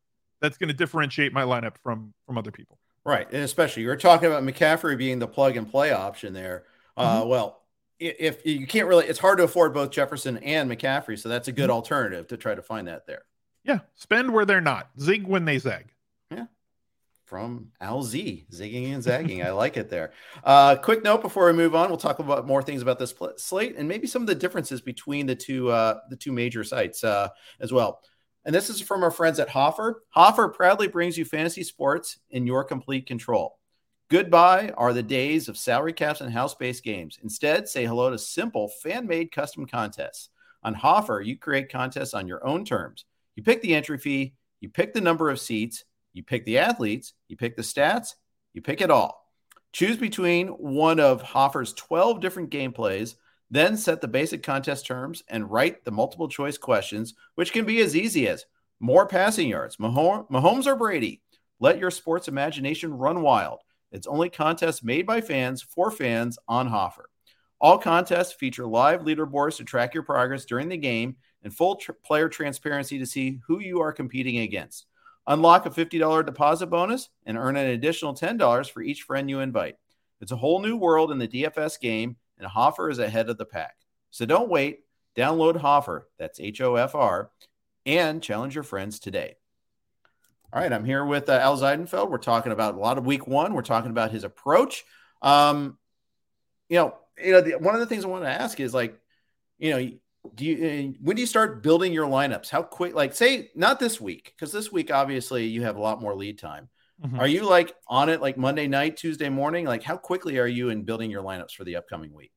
that's 0.40 0.58
going 0.58 0.68
to 0.68 0.74
differentiate 0.74 1.32
my 1.32 1.42
lineup 1.42 1.76
from 1.82 2.12
from 2.26 2.38
other 2.38 2.50
people. 2.50 2.78
Right, 3.04 3.30
and 3.32 3.42
especially 3.42 3.82
you're 3.82 3.96
talking 3.96 4.28
about 4.28 4.42
McCaffrey 4.42 4.96
being 4.96 5.18
the 5.18 5.28
plug 5.28 5.56
and 5.56 5.70
play 5.70 5.92
option 5.92 6.32
there. 6.32 6.64
Uh, 6.96 7.20
mm-hmm. 7.20 7.28
Well, 7.28 7.60
if 7.98 8.44
you 8.46 8.66
can't 8.66 8.88
really, 8.88 9.06
it's 9.06 9.18
hard 9.18 9.38
to 9.38 9.44
afford 9.44 9.74
both 9.74 9.90
Jefferson 9.90 10.38
and 10.38 10.70
McCaffrey, 10.70 11.18
so 11.18 11.28
that's 11.28 11.48
a 11.48 11.52
good 11.52 11.64
mm-hmm. 11.64 11.72
alternative 11.72 12.26
to 12.28 12.36
try 12.36 12.54
to 12.54 12.62
find 12.62 12.88
that 12.88 13.06
there. 13.06 13.22
Yeah, 13.62 13.80
spend 13.94 14.32
where 14.32 14.44
they're 14.44 14.60
not, 14.60 14.90
zig 14.98 15.26
when 15.26 15.44
they 15.44 15.58
zag 15.58 15.93
from 17.34 17.66
Al 17.80 18.00
Z, 18.04 18.46
zigging 18.52 18.94
and 18.94 19.02
zagging. 19.02 19.42
I 19.42 19.50
like 19.50 19.76
it 19.76 19.90
there. 19.90 20.12
Uh, 20.44 20.76
quick 20.76 21.02
note 21.02 21.20
before 21.20 21.46
we 21.46 21.52
move 21.52 21.74
on, 21.74 21.88
we'll 21.88 21.96
talk 21.96 22.20
about 22.20 22.46
more 22.46 22.62
things 22.62 22.80
about 22.80 22.96
this 22.96 23.12
pl- 23.12 23.32
slate 23.38 23.74
and 23.76 23.88
maybe 23.88 24.06
some 24.06 24.22
of 24.22 24.28
the 24.28 24.36
differences 24.36 24.80
between 24.80 25.26
the 25.26 25.34
two 25.34 25.68
uh, 25.68 25.98
the 26.10 26.16
two 26.16 26.30
major 26.30 26.62
sites 26.62 27.02
uh, 27.02 27.28
as 27.58 27.72
well. 27.72 28.02
And 28.44 28.54
this 28.54 28.70
is 28.70 28.80
from 28.80 29.02
our 29.02 29.10
friends 29.10 29.40
at 29.40 29.48
Hoffer. 29.48 30.04
Hoffer 30.10 30.48
proudly 30.48 30.86
brings 30.86 31.18
you 31.18 31.24
fantasy 31.24 31.64
sports 31.64 32.18
in 32.30 32.46
your 32.46 32.62
complete 32.62 33.04
control. 33.04 33.58
Goodbye 34.10 34.72
are 34.76 34.92
the 34.92 35.02
days 35.02 35.48
of 35.48 35.58
salary 35.58 35.92
caps 35.92 36.20
and 36.20 36.32
house 36.32 36.54
based 36.54 36.84
games. 36.84 37.18
Instead, 37.24 37.68
say 37.68 37.84
hello 37.84 38.10
to 38.10 38.18
simple 38.18 38.68
fan 38.68 39.08
made 39.08 39.32
custom 39.32 39.66
contests. 39.66 40.28
On 40.62 40.72
Hoffer, 40.72 41.20
you 41.20 41.36
create 41.36 41.68
contests 41.68 42.14
on 42.14 42.28
your 42.28 42.46
own 42.46 42.64
terms. 42.64 43.06
You 43.34 43.42
pick 43.42 43.60
the 43.60 43.74
entry 43.74 43.98
fee, 43.98 44.34
you 44.60 44.68
pick 44.68 44.94
the 44.94 45.00
number 45.00 45.30
of 45.30 45.40
seats, 45.40 45.82
you 46.14 46.22
pick 46.22 46.46
the 46.46 46.58
athletes, 46.58 47.12
you 47.28 47.36
pick 47.36 47.56
the 47.56 47.62
stats, 47.62 48.14
you 48.54 48.62
pick 48.62 48.80
it 48.80 48.90
all. 48.90 49.20
Choose 49.72 49.96
between 49.96 50.48
one 50.48 51.00
of 51.00 51.20
Hoffer's 51.20 51.72
12 51.74 52.20
different 52.20 52.50
gameplays, 52.50 53.16
then 53.50 53.76
set 53.76 54.00
the 54.00 54.08
basic 54.08 54.42
contest 54.42 54.86
terms 54.86 55.22
and 55.28 55.50
write 55.50 55.84
the 55.84 55.90
multiple 55.90 56.28
choice 56.28 56.56
questions, 56.56 57.14
which 57.34 57.52
can 57.52 57.66
be 57.66 57.80
as 57.82 57.94
easy 57.94 58.28
as 58.28 58.46
more 58.80 59.06
passing 59.06 59.48
yards, 59.48 59.76
Mahomes 59.76 60.66
or 60.66 60.76
Brady. 60.76 61.22
Let 61.60 61.78
your 61.78 61.90
sports 61.90 62.28
imagination 62.28 62.94
run 62.94 63.22
wild. 63.22 63.60
It's 63.92 64.06
only 64.06 64.28
contests 64.28 64.82
made 64.82 65.06
by 65.06 65.20
fans 65.20 65.62
for 65.62 65.90
fans 65.90 66.38
on 66.48 66.66
Hoffer. 66.66 67.08
All 67.60 67.78
contests 67.78 68.32
feature 68.32 68.66
live 68.66 69.00
leaderboards 69.00 69.56
to 69.56 69.64
track 69.64 69.94
your 69.94 70.02
progress 70.02 70.44
during 70.44 70.68
the 70.68 70.76
game 70.76 71.16
and 71.42 71.54
full 71.54 71.76
tr- 71.76 71.92
player 71.92 72.28
transparency 72.28 72.98
to 72.98 73.06
see 73.06 73.40
who 73.46 73.60
you 73.60 73.80
are 73.80 73.92
competing 73.92 74.38
against. 74.38 74.86
Unlock 75.26 75.66
a 75.66 75.70
$50 75.70 76.26
deposit 76.26 76.66
bonus 76.66 77.08
and 77.24 77.38
earn 77.38 77.56
an 77.56 77.70
additional 77.70 78.14
$10 78.14 78.70
for 78.70 78.82
each 78.82 79.02
friend 79.02 79.30
you 79.30 79.40
invite. 79.40 79.76
It's 80.20 80.32
a 80.32 80.36
whole 80.36 80.60
new 80.60 80.76
world 80.76 81.10
in 81.10 81.18
the 81.18 81.28
DFS 81.28 81.80
game, 81.80 82.16
and 82.38 82.46
Hoffer 82.46 82.90
is 82.90 82.98
ahead 82.98 83.28
of 83.28 83.38
the 83.38 83.44
pack. 83.44 83.76
So 84.10 84.26
don't 84.26 84.48
wait. 84.48 84.80
Download 85.16 85.56
Hoffer, 85.56 86.08
that's 86.18 86.40
H 86.40 86.60
O 86.60 86.74
F 86.76 86.94
R, 86.94 87.30
and 87.86 88.22
challenge 88.22 88.54
your 88.54 88.64
friends 88.64 88.98
today. 88.98 89.36
All 90.52 90.60
right, 90.60 90.72
I'm 90.72 90.84
here 90.84 91.04
with 91.04 91.28
uh, 91.28 91.32
Al 91.32 91.58
Zeidenfeld. 91.58 92.10
We're 92.10 92.18
talking 92.18 92.52
about 92.52 92.74
a 92.74 92.78
lot 92.78 92.98
of 92.98 93.06
week 93.06 93.26
one. 93.26 93.54
We're 93.54 93.62
talking 93.62 93.90
about 93.90 94.12
his 94.12 94.24
approach. 94.24 94.84
Um, 95.22 95.78
you 96.68 96.76
know, 96.76 96.94
you 97.22 97.32
know, 97.32 97.40
the, 97.40 97.52
one 97.58 97.74
of 97.74 97.80
the 97.80 97.86
things 97.86 98.04
I 98.04 98.08
want 98.08 98.24
to 98.24 98.30
ask 98.30 98.58
is 98.60 98.74
like, 98.74 98.98
you 99.58 99.70
know, 99.70 99.90
do 100.34 100.44
you 100.44 100.56
uh, 100.56 100.98
when 101.02 101.16
do 101.16 101.20
you 101.20 101.26
start 101.26 101.62
building 101.62 101.92
your 101.92 102.08
lineups? 102.08 102.48
How 102.48 102.62
quick 102.62 102.94
like 102.94 103.14
say 103.14 103.50
not 103.54 103.78
this 103.78 104.00
week 104.00 104.34
because 104.34 104.52
this 104.52 104.72
week 104.72 104.92
obviously 104.92 105.46
you 105.46 105.62
have 105.62 105.76
a 105.76 105.80
lot 105.80 106.00
more 106.00 106.14
lead 106.14 106.38
time. 106.38 106.68
Mm-hmm. 107.04 107.18
are 107.18 107.26
you 107.26 107.44
like 107.44 107.74
on 107.88 108.08
it 108.08 108.20
like 108.20 108.38
monday 108.38 108.68
night 108.68 108.96
tuesday 108.96 109.28
morning? 109.28 109.66
Like 109.66 109.82
how 109.82 109.96
quickly 109.96 110.38
are 110.38 110.46
you 110.46 110.70
in 110.70 110.84
building 110.84 111.10
your 111.10 111.22
lineups 111.22 111.52
for 111.52 111.64
the 111.64 111.76
upcoming 111.76 112.14
week? 112.14 112.30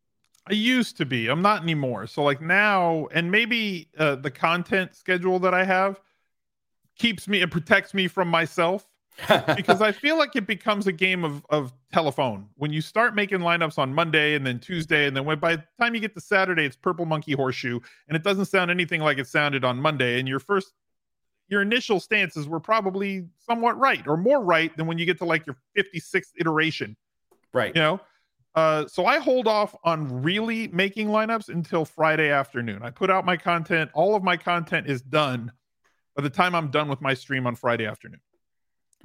I 0.50 0.54
used 0.54 0.98
to 0.98 1.06
be. 1.06 1.28
I'm 1.28 1.42
not 1.42 1.62
anymore. 1.62 2.08
So 2.08 2.24
like 2.24 2.42
now 2.42 3.08
and 3.12 3.30
maybe 3.32 3.90
uh, 3.98 4.16
the 4.16 4.32
content 4.32 4.96
schedule 4.96 5.40
that 5.40 5.54
i 5.54 5.64
have 5.64 6.00
keeps 6.98 7.28
me 7.28 7.42
it 7.42 7.52
protects 7.52 7.94
me 7.94 8.08
from 8.08 8.28
myself 8.28 8.88
because 9.56 9.82
I 9.82 9.92
feel 9.92 10.18
like 10.18 10.36
it 10.36 10.46
becomes 10.46 10.86
a 10.86 10.92
game 10.92 11.24
of 11.24 11.44
of 11.50 11.74
telephone 11.92 12.48
when 12.56 12.72
you 12.72 12.82
start 12.82 13.16
making 13.16 13.40
lineups 13.40 13.78
on 13.78 13.94
Monday 13.94 14.36
and 14.36 14.46
then 14.46 14.60
Tuesday 14.60 15.08
and 15.08 15.18
then 15.18 15.26
when 15.26 15.40
by 15.40 15.56
the 15.56 15.64
time 15.80 15.96
you 15.96 16.02
get 16.02 16.14
to 16.14 16.22
Saturday 16.22 16.66
it's 16.66 16.76
purple 16.76 17.06
monkey 17.06 17.34
horseshoe 17.34 17.80
and 18.08 18.16
it 18.16 18.24
doesn't 18.24 18.46
sound 18.46 18.70
anything 18.70 19.02
like 19.02 19.18
it 19.18 19.28
sounded 19.28 19.66
on 19.66 19.82
Monday 19.82 20.20
and 20.20 20.28
your 20.28 20.40
first 20.40 20.74
your 21.50 21.62
initial 21.62 22.00
stances 22.00 22.48
were 22.48 22.60
probably 22.60 23.26
somewhat 23.40 23.78
right 23.80 24.06
or 24.08 24.18
more 24.18 24.42
right 24.44 24.76
than 24.78 24.86
when 24.88 24.98
you 24.98 25.06
get 25.06 25.18
to 25.20 25.26
like 25.26 25.46
your 25.46 25.56
56th 25.78 26.32
iteration. 26.40 26.96
Right. 27.54 27.76
You 27.76 27.82
know. 27.82 28.02
Uh, 28.56 28.88
so 28.88 29.06
I 29.06 29.20
hold 29.20 29.48
off 29.48 29.76
on 29.84 30.24
really 30.24 30.68
making 30.70 31.10
lineups 31.10 31.50
until 31.50 31.86
Friday 31.86 32.32
afternoon. 32.32 32.82
I 32.82 32.90
put 32.90 33.10
out 33.12 33.24
my 33.24 33.38
content. 33.38 33.92
All 33.94 34.16
of 34.16 34.24
my 34.24 34.36
content 34.36 34.88
is 34.88 35.02
done 35.02 35.52
by 36.16 36.24
the 36.24 36.30
time 36.30 36.56
I'm 36.56 36.72
done 36.72 36.88
with 36.88 37.00
my 37.00 37.14
stream 37.14 37.46
on 37.46 37.56
Friday 37.56 37.86
afternoon. 37.86 38.20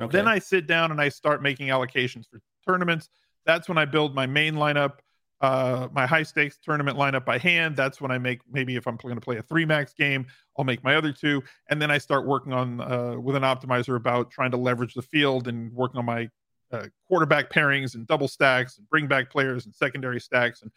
Okay. 0.00 0.10
Then 0.10 0.26
I 0.26 0.38
sit 0.38 0.66
down 0.66 0.90
and 0.90 1.00
I 1.00 1.08
start 1.08 1.42
making 1.42 1.68
allocations 1.68 2.24
for 2.28 2.40
tournaments. 2.66 3.08
That's 3.44 3.68
when 3.68 3.78
I 3.78 3.84
build 3.84 4.14
my 4.14 4.26
main 4.26 4.54
lineup, 4.54 4.98
uh, 5.40 5.88
my 5.92 6.06
high 6.06 6.22
stakes 6.22 6.58
tournament 6.62 6.96
lineup 6.96 7.24
by 7.24 7.38
hand. 7.38 7.76
That's 7.76 8.00
when 8.00 8.10
I 8.10 8.18
make 8.18 8.40
maybe 8.50 8.76
if 8.76 8.86
I'm 8.86 8.96
going 8.96 9.16
to 9.16 9.20
play 9.20 9.36
a 9.36 9.42
three 9.42 9.64
max 9.64 9.92
game, 9.92 10.26
I'll 10.56 10.64
make 10.64 10.82
my 10.84 10.94
other 10.94 11.12
two, 11.12 11.42
and 11.68 11.80
then 11.80 11.90
I 11.90 11.98
start 11.98 12.26
working 12.26 12.52
on 12.52 12.80
uh, 12.80 13.16
with 13.18 13.36
an 13.36 13.42
optimizer 13.42 13.96
about 13.96 14.30
trying 14.30 14.52
to 14.52 14.56
leverage 14.56 14.94
the 14.94 15.02
field 15.02 15.48
and 15.48 15.72
working 15.72 15.98
on 15.98 16.04
my 16.04 16.28
uh, 16.72 16.86
quarterback 17.06 17.50
pairings 17.50 17.94
and 17.94 18.06
double 18.06 18.28
stacks 18.28 18.78
and 18.78 18.88
bring 18.88 19.06
back 19.06 19.30
players 19.30 19.66
and 19.66 19.74
secondary 19.74 20.20
stacks 20.20 20.62
and 20.62 20.70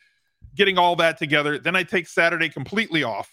getting 0.56 0.78
all 0.78 0.96
that 0.98 1.18
together. 1.18 1.58
Then 1.58 1.76
I 1.76 1.84
take 1.84 2.08
Saturday 2.08 2.50
completely 2.50 3.04
off. 3.04 3.30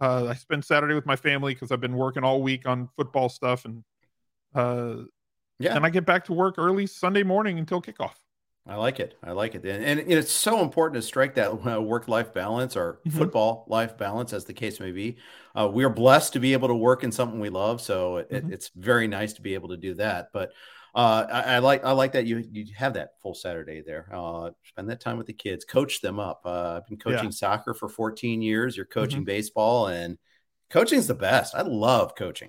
Uh, 0.00 0.26
I 0.26 0.34
spend 0.34 0.64
Saturday 0.64 0.94
with 0.94 1.06
my 1.06 1.16
family 1.16 1.54
because 1.54 1.72
I've 1.72 1.80
been 1.80 1.96
working 1.96 2.24
all 2.24 2.42
week 2.42 2.66
on 2.66 2.88
football 2.96 3.28
stuff 3.28 3.64
and 3.64 3.84
uh, 4.54 4.94
yeah. 5.58 5.74
And 5.74 5.86
I 5.86 5.90
get 5.90 6.04
back 6.04 6.24
to 6.26 6.32
work 6.32 6.56
early 6.58 6.86
Sunday 6.86 7.22
morning 7.22 7.58
until 7.58 7.80
kickoff. 7.80 8.14
I 8.68 8.74
like 8.74 8.98
it. 8.98 9.16
I 9.22 9.30
like 9.30 9.54
it. 9.54 9.64
And, 9.64 10.00
and 10.00 10.12
it's 10.12 10.32
so 10.32 10.60
important 10.60 11.00
to 11.00 11.06
strike 11.06 11.36
that 11.36 11.50
uh, 11.50 11.80
work 11.80 12.08
life 12.08 12.34
balance 12.34 12.76
or 12.76 13.00
mm-hmm. 13.06 13.16
football 13.16 13.64
life 13.68 13.96
balance, 13.96 14.32
as 14.32 14.44
the 14.44 14.52
case 14.52 14.80
may 14.80 14.90
be. 14.90 15.18
Uh, 15.54 15.68
we 15.72 15.84
are 15.84 15.90
blessed 15.90 16.32
to 16.32 16.40
be 16.40 16.52
able 16.52 16.68
to 16.68 16.74
work 16.74 17.04
in 17.04 17.12
something 17.12 17.38
we 17.38 17.48
love. 17.48 17.80
So 17.80 18.16
it, 18.16 18.30
mm-hmm. 18.30 18.52
it's 18.52 18.70
very 18.74 19.06
nice 19.06 19.34
to 19.34 19.42
be 19.42 19.54
able 19.54 19.68
to 19.68 19.76
do 19.76 19.94
that. 19.94 20.28
But 20.32 20.50
uh, 20.96 21.26
I, 21.30 21.40
I, 21.42 21.58
like 21.58 21.84
I 21.84 21.92
like 21.92 22.12
that 22.12 22.26
you 22.26 22.42
you 22.50 22.66
have 22.74 22.94
that 22.94 23.10
full 23.22 23.34
Saturday 23.34 23.82
there. 23.86 24.08
Uh, 24.12 24.50
spend 24.64 24.90
that 24.90 25.00
time 25.00 25.18
with 25.18 25.26
the 25.26 25.32
kids, 25.32 25.64
coach 25.64 26.00
them 26.00 26.18
up. 26.18 26.40
Uh, 26.44 26.78
I've 26.78 26.86
been 26.86 26.98
coaching 26.98 27.24
yeah. 27.26 27.30
soccer 27.30 27.74
for 27.74 27.88
14 27.88 28.42
years. 28.42 28.76
You're 28.76 28.86
coaching 28.86 29.18
mm-hmm. 29.18 29.26
baseball, 29.26 29.88
and 29.88 30.18
coaching 30.70 30.98
is 30.98 31.06
the 31.06 31.14
best. 31.14 31.54
I 31.54 31.62
love 31.62 32.14
coaching. 32.16 32.48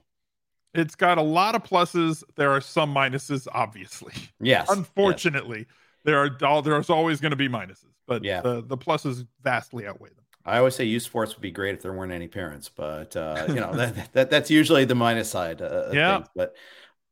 It's 0.78 0.96
got 0.96 1.18
a 1.18 1.22
lot 1.24 1.56
of 1.56 1.64
pluses. 1.64 2.24
There 2.36 2.52
are 2.52 2.62
some 2.62 2.94
minuses, 2.94 3.48
obviously. 3.52 4.14
Yes. 4.40 4.68
Unfortunately, 4.72 5.60
yes. 5.60 5.68
there 6.06 6.20
are 6.20 6.62
there's 6.62 6.90
always 6.90 7.20
going 7.20 7.32
to 7.32 7.38
be 7.38 7.50
minuses, 7.50 7.92
but 8.06 8.24
yeah. 8.24 8.42
the, 8.42 8.62
the 8.62 8.78
pluses 8.78 9.26
vastly 9.42 9.88
outweigh 9.88 10.10
them. 10.10 10.24
I 10.46 10.60
always 10.60 10.76
say 10.76 10.86
youth 10.86 11.04
sports 11.04 11.36
would 11.36 11.42
be 11.42 11.52
great 11.52 11.76
if 11.76 11.82
there 11.82 11.92
weren't 11.92 12.14
any 12.14 12.28
parents, 12.28 12.70
but 12.70 13.16
uh, 13.16 13.46
you 13.50 13.56
know 13.56 13.74
that, 13.76 14.14
that 14.14 14.30
that's 14.30 14.50
usually 14.50 14.86
the 14.86 14.96
minus 14.96 15.30
side. 15.30 15.62
Uh, 15.62 15.90
yeah. 15.92 16.18
Things. 16.18 16.30
But 16.36 16.56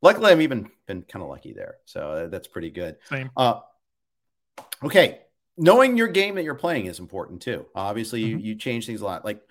luckily, 0.02 0.32
I've 0.32 0.42
even 0.42 0.70
been 0.86 1.02
kind 1.02 1.22
of 1.24 1.30
lucky 1.30 1.52
there, 1.52 1.76
so 1.86 2.30
that's 2.32 2.48
pretty 2.48 2.70
good. 2.70 2.98
Same. 3.10 3.32
Uh, 3.36 3.60
okay, 4.84 5.22
knowing 5.58 5.98
your 5.98 6.08
game 6.08 6.36
that 6.36 6.44
you're 6.44 6.56
playing 6.56 6.86
is 6.86 7.00
important 7.00 7.42
too. 7.42 7.66
Obviously, 7.76 8.22
mm-hmm. 8.22 8.40
you, 8.40 8.46
you 8.52 8.56
change 8.56 8.86
things 8.86 9.02
a 9.02 9.06
lot. 9.06 9.26
Like 9.26 9.42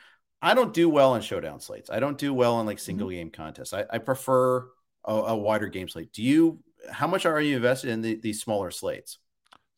I 0.44 0.54
don't 0.54 0.72
do 0.72 0.88
well 0.88 1.14
in 1.14 1.22
showdown 1.22 1.60
slates. 1.60 1.90
I 1.90 2.00
don't 2.00 2.18
do 2.18 2.32
well 2.34 2.60
in 2.60 2.66
like 2.66 2.76
Mm-hmm. 2.76 2.84
single 2.84 3.10
game 3.10 3.30
contests. 3.30 3.72
I, 3.72 3.84
I 3.90 3.98
prefer 3.98 4.68
a, 5.04 5.12
a 5.12 5.36
wider 5.36 5.68
game 5.68 5.88
slate. 5.88 6.12
Do 6.12 6.22
you? 6.22 6.60
How 6.90 7.06
much 7.06 7.24
are 7.26 7.40
you 7.40 7.56
invested 7.56 7.90
in 7.90 8.02
the, 8.02 8.14
these 8.16 8.40
smaller 8.42 8.70
slates? 8.70 9.18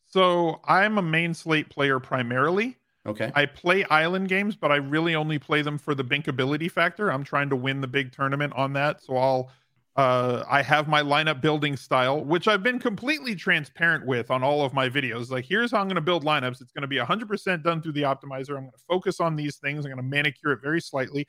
So 0.06 0.60
I'm 0.64 0.98
a 0.98 1.02
main 1.02 1.34
slate 1.34 1.68
player 1.70 2.00
primarily. 2.00 2.76
Okay. 3.06 3.30
I 3.34 3.46
play 3.46 3.84
island 3.84 4.28
games, 4.28 4.56
but 4.56 4.72
I 4.72 4.76
really 4.76 5.14
only 5.14 5.38
play 5.38 5.62
them 5.62 5.78
for 5.78 5.94
the 5.94 6.04
bankability 6.04 6.70
factor. 6.70 7.12
I'm 7.12 7.22
trying 7.22 7.50
to 7.50 7.56
win 7.56 7.80
the 7.80 7.86
big 7.86 8.12
tournament 8.12 8.52
on 8.56 8.72
that. 8.72 9.02
So 9.02 9.16
I'll 9.16 9.50
uh 9.96 10.44
I 10.48 10.62
have 10.62 10.88
my 10.88 11.02
lineup 11.02 11.40
building 11.40 11.76
style, 11.76 12.22
which 12.24 12.48
I've 12.48 12.62
been 12.62 12.78
completely 12.78 13.34
transparent 13.34 14.06
with 14.06 14.30
on 14.30 14.42
all 14.42 14.64
of 14.64 14.72
my 14.74 14.88
videos. 14.88 15.30
Like 15.30 15.46
here's 15.46 15.70
how 15.70 15.78
I'm 15.80 15.86
going 15.88 15.96
to 15.96 16.00
build 16.00 16.24
lineups. 16.24 16.60
It's 16.60 16.72
going 16.72 16.82
to 16.82 16.88
be 16.88 16.96
100% 16.98 17.62
done 17.62 17.80
through 17.82 17.92
the 17.92 18.02
optimizer. 18.02 18.50
I'm 18.50 18.62
going 18.64 18.72
to 18.72 18.84
focus 18.88 19.20
on 19.20 19.36
these 19.36 19.56
things. 19.56 19.84
I'm 19.84 19.90
going 19.92 20.02
to 20.02 20.08
manicure 20.08 20.52
it 20.52 20.60
very 20.62 20.80
slightly. 20.80 21.26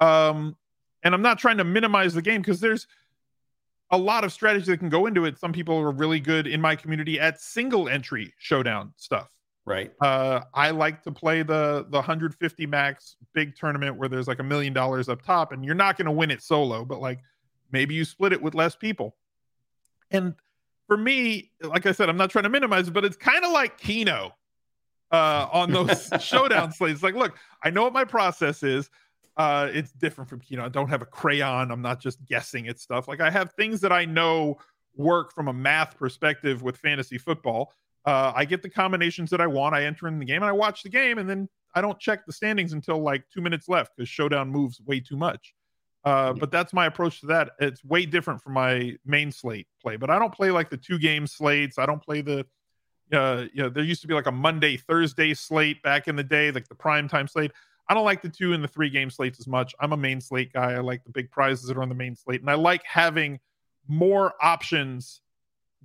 Um 0.00 0.56
and 1.04 1.14
I'm 1.14 1.22
not 1.22 1.38
trying 1.38 1.56
to 1.58 1.64
minimize 1.64 2.14
the 2.14 2.22
game 2.22 2.40
because 2.42 2.60
there's 2.60 2.86
a 3.90 3.98
lot 3.98 4.24
of 4.24 4.32
strategy 4.32 4.66
that 4.66 4.78
can 4.78 4.88
go 4.88 5.06
into 5.06 5.24
it. 5.24 5.38
Some 5.38 5.52
people 5.52 5.76
are 5.78 5.90
really 5.90 6.20
good 6.20 6.46
in 6.46 6.60
my 6.60 6.76
community 6.76 7.20
at 7.20 7.40
single 7.40 7.88
entry 7.88 8.32
showdown 8.38 8.92
stuff. 8.96 9.28
right. 9.66 9.92
Uh, 10.00 10.40
I 10.54 10.70
like 10.70 11.02
to 11.04 11.12
play 11.12 11.42
the 11.42 11.86
the 11.90 11.98
150 11.98 12.66
max 12.66 13.16
big 13.34 13.54
tournament 13.56 13.96
where 13.96 14.08
there's 14.08 14.28
like 14.28 14.38
a 14.38 14.44
million 14.44 14.72
dollars 14.72 15.08
up 15.08 15.22
top, 15.22 15.52
and 15.52 15.64
you're 15.64 15.74
not 15.74 15.96
going 15.96 16.06
to 16.06 16.12
win 16.12 16.30
it 16.30 16.42
solo, 16.42 16.84
but 16.84 17.00
like 17.00 17.20
maybe 17.72 17.94
you 17.94 18.04
split 18.04 18.32
it 18.32 18.42
with 18.42 18.54
less 18.54 18.76
people. 18.76 19.16
And 20.10 20.34
for 20.86 20.96
me, 20.96 21.50
like 21.62 21.86
I 21.86 21.92
said, 21.92 22.08
I'm 22.08 22.16
not 22.16 22.30
trying 22.30 22.44
to 22.44 22.50
minimize 22.50 22.88
it, 22.88 22.92
but 22.92 23.04
it's 23.04 23.16
kind 23.16 23.44
of 23.44 23.50
like 23.50 23.78
Keno 23.78 24.34
uh, 25.10 25.48
on 25.52 25.72
those 25.72 26.10
showdown 26.20 26.72
slates. 26.72 27.02
Like, 27.02 27.14
look, 27.14 27.36
I 27.62 27.70
know 27.70 27.82
what 27.82 27.92
my 27.92 28.04
process 28.04 28.62
is. 28.62 28.90
Uh, 29.36 29.68
it's 29.72 29.92
different 29.92 30.28
from 30.28 30.40
Keno. 30.40 30.64
I 30.64 30.68
don't 30.68 30.88
have 30.88 31.02
a 31.02 31.06
crayon. 31.06 31.70
I'm 31.70 31.82
not 31.82 32.00
just 32.00 32.24
guessing 32.26 32.68
at 32.68 32.78
stuff. 32.78 33.08
Like 33.08 33.20
I 33.20 33.30
have 33.30 33.52
things 33.52 33.80
that 33.80 33.92
I 33.92 34.04
know 34.04 34.58
work 34.94 35.32
from 35.32 35.48
a 35.48 35.52
math 35.52 35.96
perspective 35.96 36.62
with 36.62 36.76
fantasy 36.76 37.16
football. 37.16 37.72
Uh, 38.04 38.32
I 38.34 38.44
get 38.44 38.62
the 38.62 38.68
combinations 38.68 39.30
that 39.30 39.40
I 39.40 39.46
want. 39.46 39.74
I 39.74 39.84
enter 39.84 40.08
in 40.08 40.18
the 40.18 40.24
game 40.24 40.42
and 40.42 40.44
I 40.44 40.52
watch 40.52 40.82
the 40.82 40.90
game, 40.90 41.18
and 41.18 41.28
then 41.28 41.48
I 41.74 41.80
don't 41.80 41.98
check 41.98 42.26
the 42.26 42.32
standings 42.32 42.72
until 42.72 43.00
like 43.00 43.24
two 43.32 43.40
minutes 43.40 43.68
left 43.68 43.92
because 43.96 44.08
Showdown 44.08 44.50
moves 44.50 44.80
way 44.82 45.00
too 45.00 45.16
much. 45.16 45.54
Uh, 46.04 46.32
but 46.32 46.50
that's 46.50 46.72
my 46.72 46.86
approach 46.86 47.20
to 47.20 47.26
that. 47.26 47.50
It's 47.60 47.84
way 47.84 48.06
different 48.06 48.42
from 48.42 48.54
my 48.54 48.96
main 49.04 49.30
slate 49.30 49.68
play. 49.80 49.96
But 49.96 50.10
I 50.10 50.18
don't 50.18 50.34
play 50.34 50.50
like 50.50 50.68
the 50.68 50.76
two 50.76 50.98
game 50.98 51.26
slates. 51.26 51.78
I 51.78 51.86
don't 51.86 52.02
play 52.02 52.22
the, 52.22 52.44
uh, 53.12 53.44
you 53.54 53.62
know, 53.62 53.68
there 53.68 53.84
used 53.84 54.02
to 54.02 54.08
be 54.08 54.14
like 54.14 54.26
a 54.26 54.32
Monday 54.32 54.76
Thursday 54.76 55.32
slate 55.34 55.80
back 55.82 56.08
in 56.08 56.16
the 56.16 56.24
day, 56.24 56.50
like 56.50 56.66
the 56.68 56.74
prime 56.74 57.08
time 57.08 57.28
slate. 57.28 57.52
I 57.88 57.94
don't 57.94 58.04
like 58.04 58.22
the 58.22 58.28
two 58.28 58.52
and 58.52 58.62
the 58.64 58.68
three 58.68 58.90
game 58.90 59.10
slates 59.10 59.38
as 59.38 59.46
much. 59.46 59.74
I'm 59.78 59.92
a 59.92 59.96
main 59.96 60.20
slate 60.20 60.52
guy. 60.52 60.72
I 60.72 60.78
like 60.78 61.04
the 61.04 61.10
big 61.10 61.30
prizes 61.30 61.66
that 61.66 61.76
are 61.76 61.82
on 61.82 61.88
the 61.88 61.94
main 61.94 62.16
slate, 62.16 62.40
and 62.40 62.50
I 62.50 62.54
like 62.54 62.82
having 62.84 63.38
more 63.88 64.34
options 64.40 65.20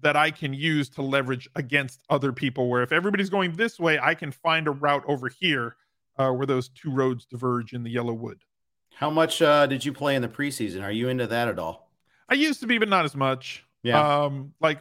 that 0.02 0.16
I 0.16 0.30
can 0.30 0.54
use 0.54 0.90
to 0.92 1.02
leverage 1.02 1.50
against 1.56 2.02
other 2.10 2.32
people. 2.32 2.70
Where 2.70 2.84
if 2.84 2.92
everybody's 2.92 3.30
going 3.30 3.56
this 3.56 3.80
way, 3.80 4.00
I 4.00 4.14
can 4.14 4.32
find 4.32 4.68
a 4.68 4.72
route 4.72 5.04
over 5.08 5.28
here 5.28 5.76
uh, 6.18 6.32
where 6.32 6.46
those 6.46 6.70
two 6.70 6.92
roads 6.92 7.26
diverge 7.26 7.74
in 7.74 7.84
the 7.84 7.90
yellow 7.90 8.14
wood. 8.14 8.40
How 8.98 9.12
much 9.12 9.44
uh, 9.44 9.68
did 9.68 9.86
you 9.86 9.94
play 9.94 10.16
in 10.16 10.24
the 10.24 10.28
preseason? 10.28 10.82
Are 10.82 10.92
you 10.92 11.08
into 11.08 11.28
that 11.28 11.48
at 11.48 11.60
all? 11.60 11.92
I 12.28 12.34
used 12.34 12.62
to 12.62 12.68
be, 12.68 12.80
but 12.80 12.90
not 12.90 13.06
as 13.06 13.16
much. 13.16 13.64
Yeah. 13.84 14.24
Um, 14.24 14.54
like 14.60 14.80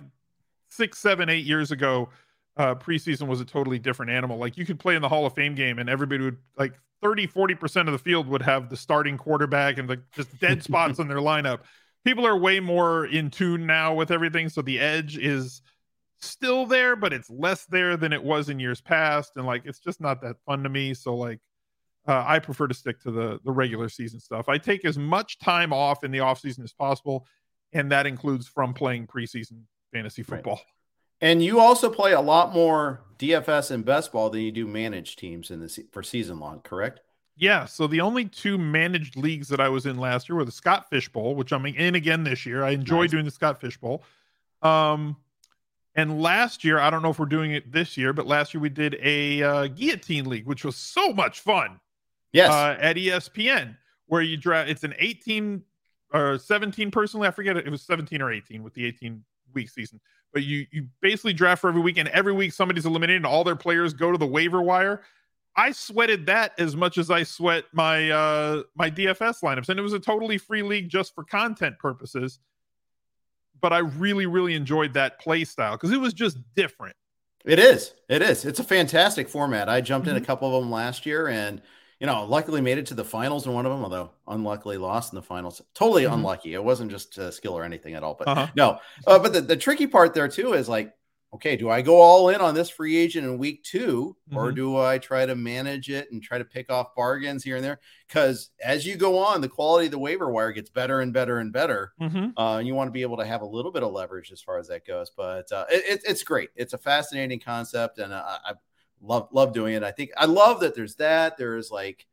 six, 0.70 0.98
seven, 0.98 1.29
eight 1.29 1.44
years 1.44 1.70
ago, 1.70 2.09
uh, 2.57 2.74
preseason 2.76 3.26
was 3.26 3.42
a 3.42 3.44
totally 3.44 3.79
different 3.79 4.11
animal. 4.11 4.38
Like 4.38 4.57
you 4.57 4.64
could 4.64 4.79
play 4.79 4.96
in 4.96 5.02
the 5.02 5.09
Hall 5.11 5.26
of 5.26 5.35
Fame 5.35 5.55
game 5.55 5.79
and 5.79 5.90
everybody 5.90 6.24
would 6.24 6.38
like 6.57 6.72
30, 7.02 7.26
40% 7.26 7.88
of 7.88 7.92
the 7.92 7.98
field 7.98 8.26
would 8.29 8.40
have 8.40 8.70
the 8.70 8.76
starting 8.79 9.18
quarterback 9.18 9.76
and 9.76 9.87
like 9.87 10.00
just 10.12 10.40
dead 10.40 10.62
spots 10.64 10.98
in 10.98 11.09
their 11.09 11.18
lineup. 11.18 11.61
People 12.02 12.26
are 12.26 12.38
way 12.38 12.59
more 12.59 13.05
in 13.05 13.31
tune 13.31 13.66
now 13.66 13.92
with 13.92 14.11
everything. 14.11 14.48
So 14.48 14.62
the 14.62 14.81
edge 14.81 15.18
is 15.18 15.61
still 16.20 16.64
there, 16.64 16.96
but 16.96 17.12
it's 17.12 17.29
less 17.29 17.66
there 17.66 17.98
than 17.98 18.14
it 18.14 18.24
was 18.24 18.48
in 18.48 18.61
years 18.61 18.81
past. 18.81 19.33
And 19.37 19.44
like 19.44 19.66
it's 19.66 19.79
just 19.79 20.00
not 20.00 20.22
that 20.22 20.37
fun 20.46 20.62
to 20.62 20.70
me. 20.70 20.94
So 20.94 21.14
like 21.14 21.40
uh, 22.07 22.25
I 22.27 22.38
prefer 22.38 22.66
to 22.69 22.75
stick 22.75 23.01
to 23.03 23.11
the 23.11 23.40
the 23.45 23.53
regular 23.53 23.88
season 23.88 24.21
stuff. 24.21 24.49
I 24.49 24.59
take 24.59 24.85
as 24.85 24.97
much 24.99 25.38
time 25.38 25.73
off 25.73 26.05
in 26.05 26.11
the 26.11 26.21
off 26.21 26.40
season 26.40 26.62
as 26.64 26.73
possible, 26.73 27.27
and 27.73 27.90
that 27.92 28.07
includes 28.07 28.47
from 28.47 28.75
playing 28.75 29.07
preseason 29.07 29.62
fantasy 29.92 30.23
Right. 30.23 30.27
football. 30.38 30.61
And 31.21 31.42
you 31.42 31.61
also 31.61 31.88
play 31.90 32.12
a 32.12 32.21
lot 32.21 32.53
more 32.53 33.01
DFS 33.19 33.71
and 33.71 33.85
best 33.85 34.12
ball 34.12 34.29
than 34.31 34.42
you 34.42 34.53
do 34.53 34.66
managed 34.66 35.19
teams 35.19 35.51
in 35.51 35.61
the 35.61 35.85
for 35.90 36.03
season 36.03 36.38
long, 36.38 36.61
correct? 36.61 37.01
Yeah. 37.38 37.64
So 37.64 37.87
the 37.87 38.01
only 38.03 38.27
two 38.27 38.59
managed 38.59 39.16
leagues 39.16 39.49
that 39.49 39.59
I 39.61 39.69
was 39.71 39.87
in 39.87 39.99
last 39.99 40.29
year 40.29 40.37
were 40.37 40.45
the 40.45 40.53
Scott 40.53 40.88
Fish 40.90 41.09
Bowl, 41.09 41.35
which 41.35 41.53
I'm 41.53 41.64
in 41.66 41.95
again 41.95 42.25
this 42.25 42.45
year. 42.47 42.62
I 42.64 42.71
enjoy 42.71 43.03
Nice. 43.03 43.11
doing 43.11 43.25
the 43.25 43.31
Scott 43.31 43.61
Fish 43.61 43.77
Bowl. 43.79 44.05
Um, 44.62 45.16
and 45.95 46.21
last 46.21 46.64
year, 46.64 46.79
I 46.79 46.90
don't 46.90 47.03
know 47.03 47.11
if 47.11 47.19
we're 47.19 47.27
doing 47.27 47.53
it 47.53 47.73
this 47.73 47.97
year, 47.97 48.12
but 48.12 48.27
last 48.27 48.53
year 48.53 48.61
we 48.61 48.69
did 48.69 48.99
a 49.03 49.42
uh, 49.42 49.66
guillotine 49.69 50.29
league, 50.29 50.47
which 50.47 50.64
was 50.64 50.77
so 50.77 51.12
much 51.14 51.40
fun. 51.40 51.81
Yes. 52.32 52.50
uh, 52.50 52.76
at 52.80 52.96
ESPN, 52.96 53.76
where 54.06 54.22
you 54.22 54.36
draft. 54.36 54.68
It's 54.70 54.84
an 54.84 54.94
18 54.98 55.62
or 56.12 56.38
17 56.38 56.90
personally. 56.90 57.28
I 57.28 57.30
forget 57.30 57.56
it. 57.56 57.66
It 57.66 57.70
was 57.70 57.82
17 57.82 58.20
or 58.22 58.32
18 58.32 58.62
with 58.62 58.74
the 58.74 58.84
18 58.86 59.24
week 59.54 59.68
season. 59.70 60.00
But 60.32 60.42
you 60.42 60.66
you 60.70 60.86
basically 61.00 61.32
draft 61.32 61.60
for 61.62 61.68
every 61.68 61.80
week, 61.80 61.96
and 61.98 62.08
every 62.10 62.32
week 62.32 62.52
somebody's 62.52 62.84
eliminated, 62.86 63.18
and 63.18 63.26
all 63.26 63.44
their 63.44 63.56
players 63.56 63.94
go 63.94 64.12
to 64.12 64.18
the 64.18 64.26
waiver 64.26 64.60
wire. 64.60 65.02
I 65.58 65.72
sweated 65.72 66.26
that 66.26 66.52
as 66.58 66.76
much 66.76 66.98
as 66.98 67.10
I 67.10 67.22
sweat 67.22 67.64
my 67.72 68.10
uh 68.10 68.62
my 68.74 68.90
DFS 68.90 69.42
lineups, 69.42 69.70
and 69.70 69.78
it 69.78 69.82
was 69.82 69.94
a 69.94 69.98
totally 70.00 70.36
free 70.36 70.62
league 70.62 70.88
just 70.90 71.14
for 71.14 71.24
content 71.24 71.78
purposes. 71.78 72.38
But 73.62 73.72
I 73.72 73.78
really, 73.78 74.26
really 74.26 74.54
enjoyed 74.54 74.92
that 74.94 75.18
play 75.18 75.44
style 75.44 75.72
because 75.76 75.92
it 75.92 76.00
was 76.00 76.12
just 76.12 76.36
different. 76.54 76.94
It 77.46 77.58
is. 77.58 77.94
It 78.10 78.20
is. 78.20 78.44
It's 78.44 78.58
a 78.58 78.64
fantastic 78.64 79.28
format. 79.30 79.68
I 79.70 79.80
jumped 79.80 80.08
in 80.08 80.16
a 80.16 80.20
Mhm. 80.20 80.26
couple 80.26 80.54
of 80.54 80.62
them 80.62 80.70
last 80.70 81.06
year 81.06 81.28
and, 81.28 81.62
you 82.00 82.06
know, 82.06 82.24
luckily 82.24 82.61
made 82.61 82.78
it 82.78 82.87
to 82.87 82.94
the 82.94 83.04
finals 83.04 83.46
in 83.46 83.52
one 83.54 83.64
of 83.66 83.72
them, 83.72 83.82
although 83.82 84.11
unluckily 84.28 84.76
lost 84.76 85.12
in 85.12 85.16
the 85.16 85.22
finals. 85.22 85.62
Totally 85.74 86.04
Mhm. 86.04 86.14
unlucky. 86.14 86.54
It 86.54 86.62
wasn't 86.62 86.90
just 86.90 87.18
uh, 87.18 87.30
skill 87.30 87.56
or 87.56 87.64
anything 87.64 87.94
at 87.94 88.02
all. 88.02 88.14
But 88.14 88.28
Uh-huh. 88.28 88.46
no. 88.54 88.78
Uh, 89.06 89.18
but 89.18 89.32
the, 89.32 89.40
the 89.40 89.56
tricky 89.56 89.87
part 89.87 90.12
there, 90.14 90.28
too, 90.28 90.52
is 90.52 90.68
like, 90.68 90.92
okay, 91.35 91.56
do 91.56 91.68
I 91.68 91.82
go 91.82 92.00
all 92.00 92.28
in 92.28 92.40
on 92.40 92.54
this 92.54 92.70
free 92.70 92.96
agent 92.96 93.26
in 93.26 93.37
week 93.37 93.62
2 93.64 94.16
or 94.35 94.52
Mhm. 94.52 94.56
do 94.56 94.76
I 94.78 94.96
try 94.98 95.26
to 95.26 95.35
manage 95.35 95.90
it 95.90 96.11
and 96.12 96.22
try 96.22 96.38
to 96.38 96.44
pick 96.44 96.70
off 96.70 96.94
bargains 96.94 97.42
here 97.42 97.56
and 97.56 97.64
there? 97.64 97.80
Because 98.06 98.50
as 98.62 98.87
you 98.87 98.96
go 98.96 99.18
on, 99.18 99.40
the 99.40 99.48
quality 99.48 99.87
of 99.87 99.92
the 99.92 99.98
waiver 99.98 100.30
wire 100.30 100.52
gets 100.52 100.70
better 100.70 101.00
and 101.00 101.12
better 101.12 101.38
and 101.38 101.52
better. 101.52 101.92
Mm-hmm. 102.00 102.38
Uh, 102.38 102.59
and 102.59 102.66
you 102.66 102.74
want 102.74 102.88
to 102.88 102.92
be 102.92 103.02
able 103.02 103.16
to 103.18 103.24
have 103.26 103.42
a 103.42 103.46
little 103.46 103.72
bit 103.72 103.82
of 103.82 103.92
leverage 103.92 104.30
as 104.32 104.40
far 104.40 104.59
as 104.59 104.68
that 104.68 104.87
goes. 104.87 105.11
But 105.14 105.50
uh, 105.50 105.64
it, 105.70 105.85
it, 105.87 106.00
it's 106.09 106.22
great. 106.22 106.50
It's 106.56 106.72
a 106.74 106.78
fascinating 106.78 107.40
concept, 107.40 107.98
and 107.98 108.12
uh, 108.12 108.22
I 108.44 108.52
love 109.00 109.28
love 109.32 109.52
doing 109.52 109.74
it. 109.74 109.82
I 109.82 109.90
think 109.92 110.11
I 110.16 110.26
love 110.26 110.61
that 110.61 110.74
there's 110.74 110.96
that. 110.96 111.37
There's 111.37 111.70
like 111.70 112.06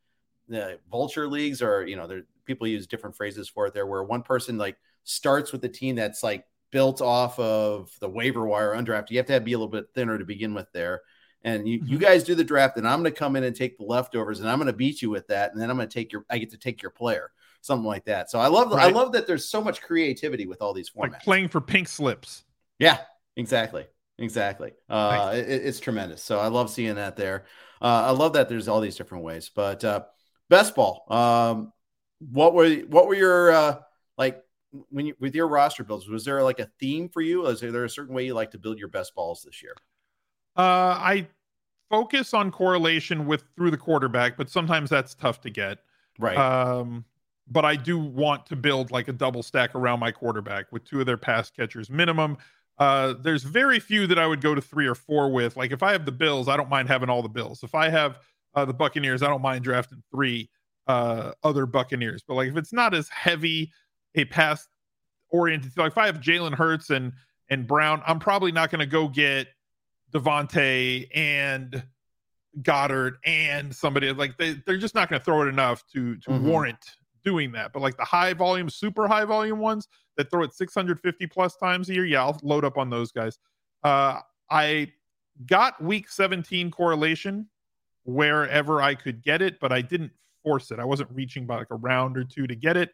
the 0.48 0.80
vulture 0.92 1.28
leagues, 1.28 1.62
or 1.62 1.86
you 1.86 1.96
know, 1.96 2.08
there 2.08 2.24
people 2.46 2.68
use 2.68 2.88
different 2.88 3.16
phrases 3.16 3.48
for 3.48 3.68
it 3.68 3.74
there, 3.74 3.88
where 3.88 4.04
one 4.04 4.24
person 4.24 4.58
like 4.58 4.78
starts 5.04 5.52
with 5.52 5.62
the 5.62 5.70
team 5.70 5.96
that's 5.96 6.24
like 6.24 6.46
built 6.72 7.02
off 7.02 7.38
of 7.40 7.92
the 8.00 8.10
waiver 8.10 8.46
wire 8.46 8.74
undrafted. 8.76 9.12
You 9.12 9.18
have 9.18 9.28
to 9.28 9.34
have, 9.34 9.46
be 9.46 9.54
a 9.54 9.58
little 9.58 9.72
bit 9.72 9.86
thinner 9.94 10.18
to 10.18 10.26
begin 10.26 10.54
with 10.54 10.72
there. 10.74 11.02
And 11.46 11.68
you, 11.68 11.82
you 11.86 11.98
Mhm. 11.98 12.02
guys 12.02 12.24
do 12.24 12.36
the 12.36 12.44
draft, 12.44 12.78
and 12.78 12.88
I'm 12.88 13.02
going 13.04 13.14
to 13.14 13.20
come 13.20 13.36
in 13.36 13.44
and 13.44 13.56
take 13.56 13.78
the 13.78 13.84
leftovers, 13.84 14.40
and 14.40 14.50
I'm 14.50 14.58
going 14.58 14.68
to 14.68 14.74
beat 14.74 15.02
you 15.02 15.10
with 15.10 15.28
that, 15.28 15.52
and 15.52 15.62
then 15.62 15.70
I'm 15.70 15.76
going 15.76 15.90
to 15.90 15.94
take 15.94 16.12
your, 16.12 16.26
I 16.30 16.38
get 16.38 16.52
to 16.52 16.58
take 16.58 16.82
your 16.82 16.90
player, 16.92 17.32
something 17.62 17.86
like 17.86 18.06
that. 18.06 18.32
So 18.32 18.40
I 18.40 18.48
love, 18.48 18.72
I 18.74 18.90
love 18.90 19.12
that 19.12 19.28
there's 19.28 19.50
so 19.50 19.62
much 19.62 19.82
creativity 19.82 20.48
with 20.48 20.62
all 20.62 20.74
these 20.74 20.90
formats. 20.90 21.12
Like 21.12 21.20
playing 21.22 21.50
for 21.50 21.60
pink 21.60 21.90
slips. 21.90 22.46
Yeah, 22.80 23.00
exactly. 23.36 23.86
Exactly. 24.20 24.72
Uh, 24.90 25.32
it, 25.36 25.48
it's 25.48 25.80
tremendous. 25.80 26.24
So 26.24 26.40
I 26.40 26.48
love 26.48 26.70
seeing 26.70 26.96
that 26.96 27.16
there. 27.16 27.46
Uh, 27.82 28.06
I 28.08 28.12
love 28.12 28.34
that 28.34 28.48
there's 28.48 28.68
all 28.68 28.80
these 28.80 28.96
different 28.96 29.24
ways. 29.24 29.50
But 29.54 29.84
uh, 29.84 30.02
best 30.50 30.76
ball. 30.76 31.06
Um, 31.10 31.74
what 32.20 32.54
were 32.54 32.70
what 32.88 33.08
were 33.08 33.16
your 33.16 33.52
uh, 33.52 33.80
like 34.18 34.42
when 34.90 35.08
you 35.08 35.16
with 35.20 35.36
your 35.36 35.48
roster 35.48 35.84
builds? 35.84 36.08
Was 36.08 36.26
there 36.26 36.44
like 36.44 36.60
a 36.60 36.70
theme 36.80 37.10
for 37.10 37.22
you? 37.22 37.46
Is 37.48 37.60
there 37.60 37.86
a 37.86 37.90
certain 37.90 38.16
way 38.16 38.26
you 38.26 38.34
like 38.34 38.52
to 38.52 38.60
build 38.60 38.80
your 38.80 38.88
best 38.88 39.16
balls 39.16 39.44
this 39.44 39.62
year? 39.62 39.76
Uh, 40.56 40.96
I 40.98 41.28
focus 41.90 42.34
on 42.34 42.52
correlation 42.52 43.26
with 43.26 43.44
through 43.56 43.72
the 43.72 43.78
quarterback, 43.78 44.38
but 44.38 44.50
sometimes 44.50 44.90
that's 44.90 45.16
tough 45.16 45.42
to 45.42 45.50
get. 45.50 45.80
Right. 46.20 46.38
Um, 46.38 47.06
but 47.48 47.66
I 47.66 47.76
do 47.76 48.00
want 48.00 48.46
to 48.48 48.56
build 48.56 48.92
like 48.92 49.08
a 49.08 49.14
double 49.14 49.44
stack 49.44 49.76
around 49.76 50.00
my 50.00 50.12
quarterback 50.12 50.72
with 50.72 50.86
two 50.86 51.00
of 51.00 51.06
their 51.06 51.18
pass 51.18 51.50
catchers 51.50 51.90
minimum. 51.90 52.38
Uh, 52.78 53.14
there's 53.22 53.44
very 53.44 53.80
few 53.80 54.08
that 54.08 54.18
I 54.18 54.26
would 54.26 54.42
go 54.42 54.56
to 54.56 54.62
three 54.62 54.88
or 54.88 54.96
four 54.96 55.32
with. 55.32 55.56
Like 55.56 55.72
if 55.72 55.84
I 55.84 55.92
have 55.92 56.06
the 56.06 56.12
Bills, 56.12 56.48
I 56.48 56.58
don't 56.58 56.70
mind 56.70 56.88
having 56.88 57.10
all 57.10 57.22
the 57.22 57.30
Bills. 57.30 57.64
If 57.64 57.76
I 57.76 57.90
have 57.90 58.20
uh, 58.56 58.66
the 58.66 58.74
Buccaneers, 58.74 59.22
I 59.22 59.28
don't 59.28 59.42
mind 59.42 59.64
drafting 59.64 60.04
three 60.12 60.50
uh, 60.88 61.32
other 61.44 61.66
Buccaneers. 61.66 62.24
But 62.28 62.36
like 62.36 62.50
if 62.50 62.58
it's 62.58 62.74
not 62.74 62.94
as 62.94 63.10
heavy 63.10 63.72
a 64.16 64.26
pass 64.26 64.68
oriented, 65.30 65.78
like 65.78 65.92
if 65.92 65.98
I 65.98 66.08
have 66.08 66.20
Jalen 66.20 66.56
Hurts 66.56 66.90
and 66.90 67.14
and 67.50 67.68
Brown, 67.68 68.02
I'm 68.08 68.20
probably 68.20 68.52
not 68.52 68.72
going 68.72 68.80
to 68.80 68.86
go 68.86 69.08
get 69.08 69.48
DeVonta 70.12 71.08
and 71.14 71.84
Goedert 72.62 73.14
and 73.26 73.76
somebody 73.76 74.12
like 74.14 74.38
they 74.38 74.54
they're 74.66 74.78
just 74.78 74.96
not 74.96 75.10
going 75.10 75.20
to 75.20 75.26
throw 75.26 75.44
it 75.44 75.48
enough 75.48 75.84
to 75.94 76.18
to 76.18 76.30
mm-hmm. 76.30 76.48
warrant 76.48 76.86
doing 77.24 77.52
that. 77.54 77.74
But 77.74 77.82
like 77.82 77.98
the 77.98 78.06
high 78.06 78.34
volume, 78.34 78.70
super 78.70 79.08
high 79.08 79.26
volume 79.26 79.60
ones 79.60 79.88
that 80.18 80.30
throw 80.30 80.44
it 80.44 80.54
650 80.54 81.28
plus 81.28 81.56
times 81.56 81.90
a 81.90 81.94
year, 81.94 82.06
yeah, 82.06 82.22
I'll 82.22 82.40
load 82.44 82.66
up 82.66 82.78
on 82.78 82.90
those 82.90 83.12
guys. 83.12 83.38
Uh, 83.84 84.20
I 84.50 84.92
got 85.46 85.82
week 85.84 86.10
17 86.10 86.72
correlation 86.72 87.48
wherever 88.04 88.82
I 88.82 88.96
could 88.96 89.24
get 89.24 89.42
it, 89.42 89.60
but 89.60 89.72
I 89.72 89.82
didn't 89.82 90.12
force 90.44 90.72
it. 90.72 90.80
I 90.80 90.86
wasn't 90.86 91.10
reaching 91.12 91.46
by 91.46 91.58
like 91.58 91.72
a 91.72 91.76
round 91.76 92.18
or 92.18 92.24
two 92.24 92.48
to 92.48 92.56
get 92.56 92.78
it 92.78 92.92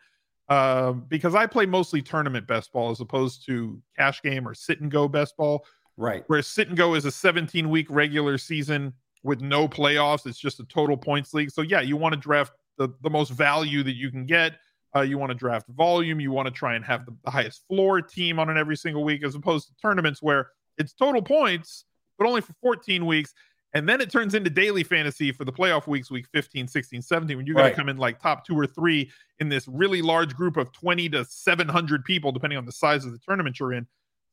um, 0.50 1.06
because 1.08 1.36
I 1.36 1.46
play 1.46 1.66
mostly 1.66 2.02
tournament 2.02 2.48
best 2.48 2.72
ball 2.72 2.92
as 2.92 3.00
opposed 3.00 3.46
to 3.48 3.82
cash 3.98 4.22
game 4.22 4.48
or 4.48 4.54
sit 4.54 4.82
and 4.82 4.92
go 4.92 5.08
best 5.08 5.38
ball. 5.38 5.66
Right. 5.98 6.24
Whereas 6.28 6.48
sit 6.48 6.70
and 6.70 6.78
go 6.78 6.96
is 6.96 7.06
a 7.06 7.12
17 7.12 7.70
week 7.70 7.88
regular 7.90 8.38
season 8.38 8.94
with 9.24 9.42
no 9.42 9.68
playoffs. 9.68 10.26
It's 10.26 10.40
just 10.40 10.60
a 10.60 10.66
total 10.66 10.98
points 10.98 11.34
league. 11.34 11.52
So 11.52 11.62
yeah, 11.62 11.82
you 11.82 11.98
want 11.98 12.14
to 12.14 12.20
draft 12.20 12.54
the, 12.80 12.90
the 13.04 13.10
most 13.10 13.30
value 13.30 13.84
that 13.84 13.96
you 13.96 14.10
can 14.10 14.26
get. 14.26 14.54
Uh, 14.96 15.02
you 15.02 15.20
want 15.20 15.30
to 15.30 15.36
draft 15.36 15.68
volume. 15.68 16.20
You 16.20 16.32
want 16.32 16.48
to 16.48 16.52
try 16.52 16.74
and 16.74 16.84
have 16.84 17.06
the, 17.06 17.16
the 17.24 17.30
highest 17.30 17.68
floor 17.68 18.02
team 18.02 18.40
on 18.40 18.50
it 18.50 18.58
every 18.58 18.76
single 18.76 19.04
week, 19.04 19.24
as 19.24 19.36
opposed 19.36 19.68
to 19.68 19.74
tournaments 19.80 20.24
where 20.24 20.50
it's 20.80 20.94
total 20.94 21.22
points, 21.22 21.86
but 22.18 22.26
only 22.26 22.42
for 22.42 22.54
14 22.64 23.06
weeks. 23.06 23.36
And 23.76 23.88
then 23.88 24.02
it 24.02 24.10
turns 24.10 24.34
into 24.34 24.50
daily 24.50 24.84
fantasy 24.84 25.32
for 25.32 25.46
the 25.46 25.52
playoff 25.52 25.86
weeks, 25.86 26.10
week 26.10 26.26
15, 26.34 26.68
16, 26.68 27.04
17, 27.04 27.38
when 27.38 27.46
you 27.46 27.54
got 27.54 27.60
to 27.60 27.68
right. 27.68 27.76
come 27.76 27.88
in 27.88 27.98
like 27.98 28.20
top 28.20 28.44
two 28.44 28.58
or 28.58 28.66
three 28.66 29.12
in 29.40 29.48
this 29.48 29.68
really 29.68 30.02
large 30.02 30.36
group 30.36 30.58
of 30.58 30.72
20 30.72 31.08
to 31.10 31.24
700 31.24 32.04
people, 32.04 32.32
depending 32.32 32.58
on 32.58 32.66
the 32.66 32.72
size 32.72 33.06
of 33.06 33.12
the 33.12 33.20
tournament 33.20 33.60
you're 33.60 33.74
in. 33.74 33.86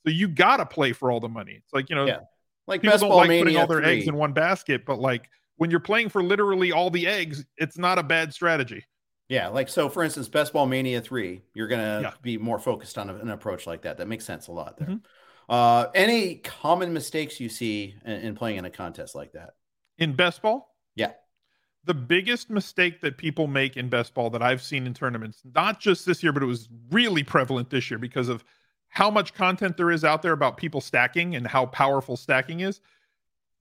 So 0.07 0.13
you 0.13 0.29
got 0.29 0.57
to 0.57 0.65
play 0.65 0.93
for 0.93 1.11
all 1.11 1.21
the 1.21 1.29
money. 1.29 1.53
It's 1.57 1.73
like, 1.75 1.91
you 1.91 1.97
know, 1.97 2.07
yeah. 2.07 2.21
like 2.67 2.81
people 2.81 2.97
don't 2.97 3.11
like 3.11 3.29
putting 3.29 3.59
all 3.59 3.67
their 3.67 3.83
3. 3.83 3.87
eggs 3.89 4.09
in 4.09 4.15
one 4.15 4.33
basket, 4.33 4.87
but 4.87 4.99
like 4.99 5.29
when 5.57 5.71
you're 5.71 5.81
playing 5.81 6.09
for 6.09 6.23
literally 6.23 6.73
all 6.73 6.91
the 6.91 7.07
eggs, 7.07 7.45
it's 7.57 7.79
not 7.79 7.99
a 7.99 8.03
bad 8.03 8.33
strategy. 8.33 8.85
Yeah, 9.29 9.49
like 9.49 9.69
so. 9.69 9.89
For 9.89 10.05
instance, 10.05 10.29
Best 10.29 10.53
Ball 10.53 10.67
Mania 10.67 11.01
three, 11.01 11.43
you're 11.53 11.67
gonna 11.67 12.01
yeah. 12.03 12.13
be 12.23 12.39
more 12.39 12.59
focused 12.59 12.97
on 12.97 13.11
an 13.11 13.31
approach 13.31 13.67
like 13.67 13.83
that. 13.83 13.99
That 13.99 14.07
makes 14.07 14.25
sense 14.25 14.47
a 14.47 14.53
lot 14.53 14.77
there. 14.79 14.89
Mm-hmm. 14.89 15.53
Uh, 15.53 15.87
any 15.95 16.37
common 16.37 16.93
mistakes 16.93 17.41
you 17.41 17.49
see 17.49 17.95
in, 18.05 18.13
in, 18.13 18.35
playing 18.35 18.59
in 18.59 18.65
a 18.65 18.71
contest 18.71 19.15
like 19.15 19.33
that? 19.33 19.51
In 19.99 20.15
best 20.15 20.43
ball? 20.43 20.75
Yeah. 20.95 21.13
The 21.85 21.95
biggest 21.95 22.51
mistake 22.51 23.01
that 23.03 23.17
people 23.17 23.47
make 23.47 23.77
in 23.77 23.89
best 23.89 24.13
ball 24.13 24.29
that 24.31 24.43
I've 24.43 24.63
seen 24.63 24.87
in 24.87 24.95
tournaments, 24.95 25.43
not 25.55 25.79
just 25.79 26.05
this 26.05 26.21
year, 26.23 26.33
but 26.33 26.43
it 26.43 26.47
was 26.47 26.69
really 26.91 27.23
prevalent 27.23 27.71
this 27.71 27.91
year 27.91 27.99
because 27.99 28.29
of 28.29 28.45
how 28.89 29.09
much 29.09 29.35
content 29.35 29.77
there 29.77 29.93
is 29.93 30.05
out 30.05 30.23
there 30.23 30.33
about 30.33 30.57
people 30.57 30.81
stacking 30.81 31.37
and 31.37 31.47
how 31.47 31.67
powerful 31.67 32.17
stacking 32.17 32.61
is. 32.61 32.81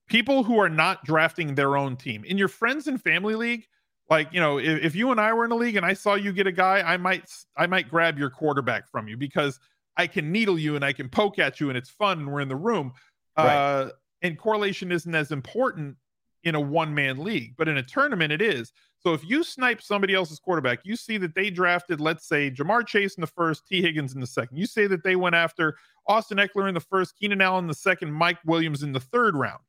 People 0.06 0.44
who 0.44 0.58
are 0.58 0.68
not 0.68 1.04
drafting 1.04 1.54
their 1.54 1.76
own 1.76 1.96
team. 1.96 2.24
In 2.24 2.38
your 2.38 2.48
friends 2.48 2.86
and 2.86 3.02
family 3.02 3.34
league, 3.34 3.66
like 4.08 4.32
you 4.32 4.40
know 4.40 4.58
if, 4.58 4.84
if, 4.84 4.94
you 4.94 5.10
and 5.10 5.20
i 5.20 5.32
were 5.32 5.44
in 5.44 5.50
a 5.50 5.56
league 5.56 5.74
and 5.74 5.84
i 5.84 5.92
saw 5.92 6.14
you 6.14 6.32
get 6.32 6.46
a 6.46 6.52
guy 6.52 6.78
i 6.78 6.96
might 6.96 7.28
i 7.56 7.66
might 7.66 7.90
grab 7.90 8.20
your 8.20 8.30
quarterback 8.30 8.88
from 8.88 9.08
you 9.08 9.16
because 9.16 9.58
I 9.96 10.06
can 10.06 10.30
needle 10.30 10.58
you 10.58 10.76
and 10.76 10.84
I 10.84 10.92
can 10.92 11.08
poke 11.08 11.38
at 11.38 11.60
you 11.60 11.68
and 11.68 11.78
it's 11.78 11.90
fun 11.90 12.18
and 12.18 12.32
we're 12.32 12.40
in 12.40 12.48
the 12.48 12.56
room. 12.56 12.92
Right. 13.36 13.54
Uh, 13.54 13.90
and 14.22 14.38
correlation 14.38 14.92
isn't 14.92 15.14
as 15.14 15.30
important 15.30 15.96
in 16.44 16.54
a 16.54 16.60
one 16.60 16.94
man 16.94 17.18
league, 17.18 17.54
but 17.56 17.68
in 17.68 17.78
a 17.78 17.82
tournament 17.82 18.32
it 18.32 18.42
is. 18.42 18.72
So 18.98 19.12
if 19.14 19.24
you 19.24 19.44
snipe 19.44 19.82
somebody 19.82 20.14
else's 20.14 20.38
quarterback, 20.38 20.80
you 20.84 20.96
see 20.96 21.16
that 21.18 21.34
they 21.34 21.50
drafted, 21.50 22.00
let's 22.00 22.26
say, 22.26 22.50
Ja'Marr 22.50 22.86
Chase 22.86 23.14
in 23.14 23.20
the 23.20 23.26
first, 23.26 23.66
Tee 23.66 23.82
Higgins 23.82 24.14
in 24.14 24.20
the 24.20 24.26
second. 24.26 24.56
You 24.56 24.66
say 24.66 24.86
that 24.86 25.04
they 25.04 25.16
went 25.16 25.34
after 25.34 25.76
Austin 26.08 26.38
Ekeler 26.38 26.68
in 26.68 26.74
the 26.74 26.80
first, 26.80 27.16
Keenan 27.18 27.40
Allen 27.40 27.64
in 27.64 27.68
the 27.68 27.74
second, 27.74 28.12
Mike 28.12 28.38
Williams 28.44 28.82
in 28.82 28.92
the 28.92 29.00
third 29.00 29.36
round, 29.36 29.62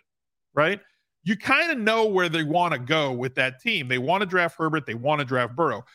right? 0.58 0.82
You 1.24 1.38
kind 1.38 1.72
of 1.72 1.78
know 1.78 2.06
where 2.06 2.28
they 2.28 2.44
want 2.44 2.74
to 2.74 2.80
go 2.80 3.12
with 3.12 3.36
that 3.36 3.62
team. 3.62 3.88
They 3.88 4.00
want 4.00 4.22
to 4.22 4.26
draft 4.26 4.58
Herbert, 4.58 4.86
they 4.86 4.96
want 4.96 5.20
to 5.20 5.26
draft 5.26 5.56
Burrow. 5.56 5.86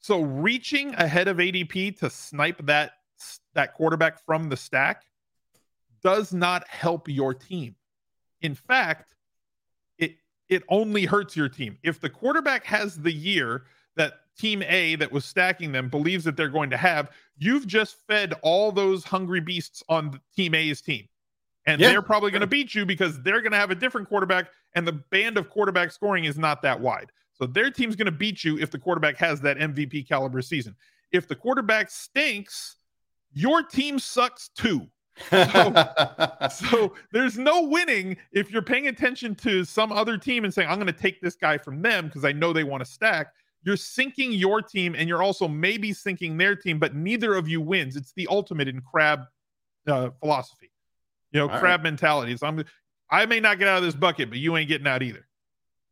So 0.00 0.20
reaching 0.20 0.94
ahead 0.96 1.28
of 1.28 1.38
ADP 1.38 1.98
to 2.00 2.10
snipe 2.10 2.66
that 2.66 2.92
that 3.54 3.72
quarterback 3.72 4.22
from 4.26 4.50
the 4.50 4.56
stack 4.56 5.04
does 6.02 6.34
not 6.34 6.68
help 6.68 7.08
your 7.08 7.32
team. 7.32 7.76
In 8.42 8.54
fact, 8.54 9.14
it 9.96 10.16
it 10.48 10.62
only 10.68 11.06
hurts 11.06 11.36
your 11.36 11.48
team. 11.48 11.78
If 11.82 12.00
the 12.00 12.10
quarterback 12.10 12.64
has 12.64 12.96
the 12.96 13.12
year 13.12 13.64
that 13.96 14.14
team 14.36 14.62
A 14.64 14.96
that 14.96 15.12
was 15.12 15.24
stacking 15.24 15.72
them 15.72 15.88
believes 15.88 16.24
that 16.24 16.36
they're 16.36 16.48
going 16.48 16.70
to 16.70 16.76
have, 16.76 17.10
you've 17.38 17.66
just 17.66 17.96
fed 18.06 18.34
all 18.42 18.72
those 18.72 19.04
hungry 19.04 19.40
beasts 19.40 19.82
on 19.88 20.20
team 20.36 20.54
A's 20.54 20.82
team. 20.82 21.08
And 21.66 21.80
yeah. 21.80 21.90
they're 21.90 22.02
probably 22.02 22.30
going 22.30 22.42
to 22.42 22.46
beat 22.46 22.74
you 22.74 22.84
because 22.84 23.22
they're 23.22 23.40
going 23.40 23.52
to 23.52 23.58
have 23.58 23.70
a 23.70 23.74
different 23.74 24.08
quarterback 24.08 24.48
and 24.74 24.86
the 24.86 24.92
band 24.92 25.38
of 25.38 25.48
quarterback 25.48 25.92
scoring 25.92 26.24
is 26.24 26.36
not 26.36 26.62
that 26.62 26.78
wide. 26.78 27.10
So 27.32 27.46
their 27.46 27.70
team's 27.70 27.96
going 27.96 28.06
to 28.06 28.12
beat 28.12 28.44
you 28.44 28.58
if 28.58 28.70
the 28.70 28.78
quarterback 28.78 29.16
has 29.16 29.40
that 29.40 29.56
MVP 29.58 30.06
caliber 30.08 30.42
season. 30.42 30.76
If 31.10 31.26
the 31.26 31.34
quarterback 31.34 31.90
stinks, 31.90 32.76
your 33.32 33.62
team 33.62 33.98
sucks 33.98 34.48
too. 34.48 34.86
So, 35.30 35.94
so, 36.50 36.94
there's 37.12 37.38
no 37.38 37.62
winning 37.62 38.16
if 38.32 38.50
you're 38.50 38.62
paying 38.62 38.88
attention 38.88 39.36
to 39.36 39.64
some 39.64 39.92
other 39.92 40.18
team 40.18 40.44
and 40.44 40.52
saying, 40.52 40.68
I'm 40.68 40.76
going 40.76 40.86
to 40.86 40.92
take 40.92 41.20
this 41.20 41.36
guy 41.36 41.56
from 41.56 41.82
them 41.82 42.06
because 42.06 42.24
I 42.24 42.32
know 42.32 42.52
they 42.52 42.64
want 42.64 42.84
to 42.84 42.90
stack. 42.90 43.28
You're 43.62 43.76
sinking 43.76 44.32
your 44.32 44.60
team 44.60 44.94
and 44.96 45.08
you're 45.08 45.22
also 45.22 45.48
maybe 45.48 45.92
sinking 45.92 46.36
their 46.36 46.56
team, 46.56 46.78
but 46.78 46.94
neither 46.94 47.34
of 47.34 47.48
you 47.48 47.60
wins. 47.60 47.96
It's 47.96 48.12
the 48.12 48.26
ultimate 48.28 48.68
in 48.68 48.80
crab 48.80 49.20
uh, 49.86 50.10
philosophy, 50.20 50.70
you 51.34 51.40
know, 51.40 51.50
All 51.50 51.58
crab 51.58 51.80
right. 51.80 51.82
mentality. 51.82 52.36
So 52.36 52.46
I'm, 52.46 52.64
I 53.10 53.26
may 53.26 53.40
not 53.40 53.58
get 53.58 53.68
out 53.68 53.78
of 53.78 53.84
this 53.84 53.94
bucket, 53.94 54.30
but 54.30 54.38
you 54.38 54.56
ain't 54.56 54.68
getting 54.68 54.86
out 54.86 55.02
either. 55.02 55.26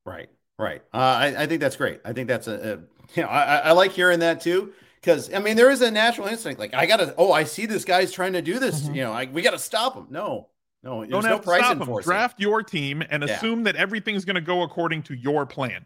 Right, 0.06 0.30
right. 0.58 0.82
Uh, 0.94 0.96
I, 0.96 1.42
I, 1.42 1.46
think 1.46 1.60
that's 1.60 1.76
great. 1.76 2.00
I 2.04 2.14
think 2.14 2.28
that's 2.28 2.48
a, 2.48 2.54
a 2.54 3.14
you 3.14 3.22
know, 3.22 3.28
I, 3.28 3.56
I 3.58 3.72
like 3.72 3.92
hearing 3.92 4.20
that 4.20 4.40
too 4.40 4.72
because 5.02 5.32
I 5.34 5.40
mean 5.40 5.56
there 5.56 5.70
is 5.70 5.82
a 5.82 5.90
natural 5.90 6.28
instinct 6.28 6.60
like 6.60 6.74
I 6.74 6.86
gotta 6.86 7.14
oh 7.18 7.32
I 7.32 7.44
see 7.44 7.66
this 7.66 7.84
guy's 7.84 8.12
trying 8.12 8.32
to 8.34 8.42
do 8.42 8.58
this 8.58 8.82
mm-hmm. 8.82 8.94
you 8.94 9.02
know 9.02 9.12
I, 9.12 9.26
we 9.26 9.42
gotta 9.42 9.58
stop 9.58 9.96
him 9.96 10.06
no 10.10 10.48
no 10.82 11.04
don't 11.04 11.24
have 11.24 11.32
no 11.32 11.38
price 11.40 11.64
stop 11.64 11.86
him. 11.88 12.00
draft 12.02 12.40
your 12.40 12.62
team 12.62 13.02
and 13.10 13.22
yeah. 13.22 13.34
assume 13.34 13.64
that 13.64 13.76
everything's 13.76 14.24
going 14.24 14.36
to 14.36 14.40
go 14.40 14.62
according 14.62 15.02
to 15.04 15.14
your 15.14 15.44
plan 15.44 15.84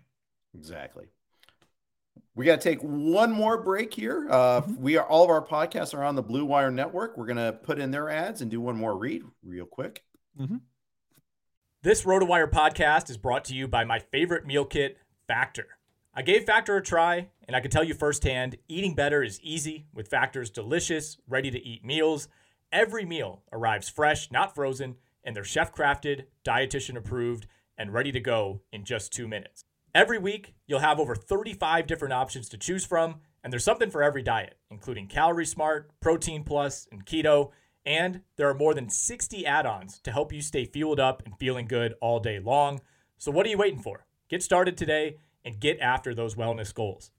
exactly 0.57 1.07
we 2.37 2.45
got 2.45 2.61
to 2.61 2.69
take 2.69 2.81
one 2.81 3.33
more 3.33 3.61
break 3.61 3.93
here 3.93 4.29
uh, 4.31 4.61
mm-hmm. 4.61 4.81
we 4.81 4.97
are 4.97 5.07
all 5.07 5.25
of 5.25 5.31
our 5.31 5.45
podcasts 5.45 5.93
are 5.93 6.05
on 6.05 6.15
the 6.15 6.23
blue 6.23 6.45
wire 6.45 6.71
network 6.71 7.17
we're 7.17 7.27
going 7.27 7.37
to 7.37 7.53
put 7.53 7.81
in 7.81 7.91
their 7.91 8.09
ads 8.09 8.41
and 8.41 8.51
do 8.51 8.61
one 8.61 8.77
more 8.77 8.97
read 8.97 9.23
real 9.43 9.67
quick 9.67 10.05
mm-hmm. 10.39 10.57
this 11.83 12.05
rotowire 12.05 12.51
podcast 12.51 13.11
is 13.11 13.17
brought 13.17 13.45
to 13.45 13.55
you 13.55 13.67
by 13.67 13.83
my 13.83 13.99
favorite 13.99 14.47
meal 14.47 14.65
kit 14.65 14.99
factor 15.27 15.67
I 16.19 16.23
gave 16.23 16.45
Factor 16.45 16.79
a 16.79 16.83
try, 16.83 17.29
and 17.47 17.55
I 17.55 17.61
can 17.61 17.71
tell 17.71 17.85
you 17.85 17.93
firsthand 17.93 18.57
eating 18.69 18.95
better 18.95 19.23
is 19.23 19.39
easy 19.43 19.85
with 19.93 20.09
Factor's 20.09 20.49
delicious, 20.49 21.19
ready 21.29 21.51
to 21.51 21.63
eat 21.63 21.85
meals. 21.85 22.29
Every 22.73 23.05
meal 23.05 23.43
arrives 23.53 23.91
fresh, 23.91 24.33
not 24.33 24.55
frozen, 24.55 24.97
and 25.23 25.37
they're 25.37 25.45
chef 25.45 25.75
crafted, 25.75 26.25
dietitian 26.43 26.97
approved, 26.97 27.47
and 27.77 27.93
ready 27.93 28.13
to 28.13 28.21
go 28.21 28.63
in 28.73 28.85
just 28.87 29.13
two 29.13 29.29
minutes. 29.29 29.66
Every 29.97 30.19
week, 30.19 30.53
you'll 30.67 30.81
have 30.81 31.01
over 31.01 31.15
35 31.15 31.87
different 31.87 32.13
options 32.13 32.51
to 32.51 32.59
choose 32.59 32.85
from, 32.85 33.21
and 33.43 33.51
there's 33.51 33.65
something 33.65 33.91
for 33.91 34.03
every 34.03 34.23
diet, 34.23 34.59
including 34.71 35.07
Calorie 35.07 35.47
Smart, 35.47 35.91
Protein 36.01 36.45
Plus, 36.45 36.87
and 36.93 37.07
Keto. 37.07 37.53
And 37.87 38.21
there 38.37 38.47
are 38.47 38.55
more 38.55 38.75
than 38.75 38.91
60 38.91 39.47
add 39.47 39.65
ons 39.65 39.99
to 40.01 40.13
help 40.13 40.35
you 40.35 40.43
stay 40.43 40.67
fueled 40.67 41.01
up 41.01 41.23
and 41.25 41.39
feeling 41.39 41.67
good 41.67 41.95
all 42.03 42.21
day 42.21 42.39
long. 42.39 42.83
So, 43.17 43.31
what 43.31 43.47
are 43.47 43.49
you 43.49 43.57
waiting 43.57 43.81
for? 43.81 44.05
Get 44.29 44.43
started 44.43 44.77
today 44.77 45.17
and 45.47 45.59
get 45.59 45.81
after 45.81 46.15
those 46.15 46.35
wellness 46.35 46.75
goals. 46.75 47.11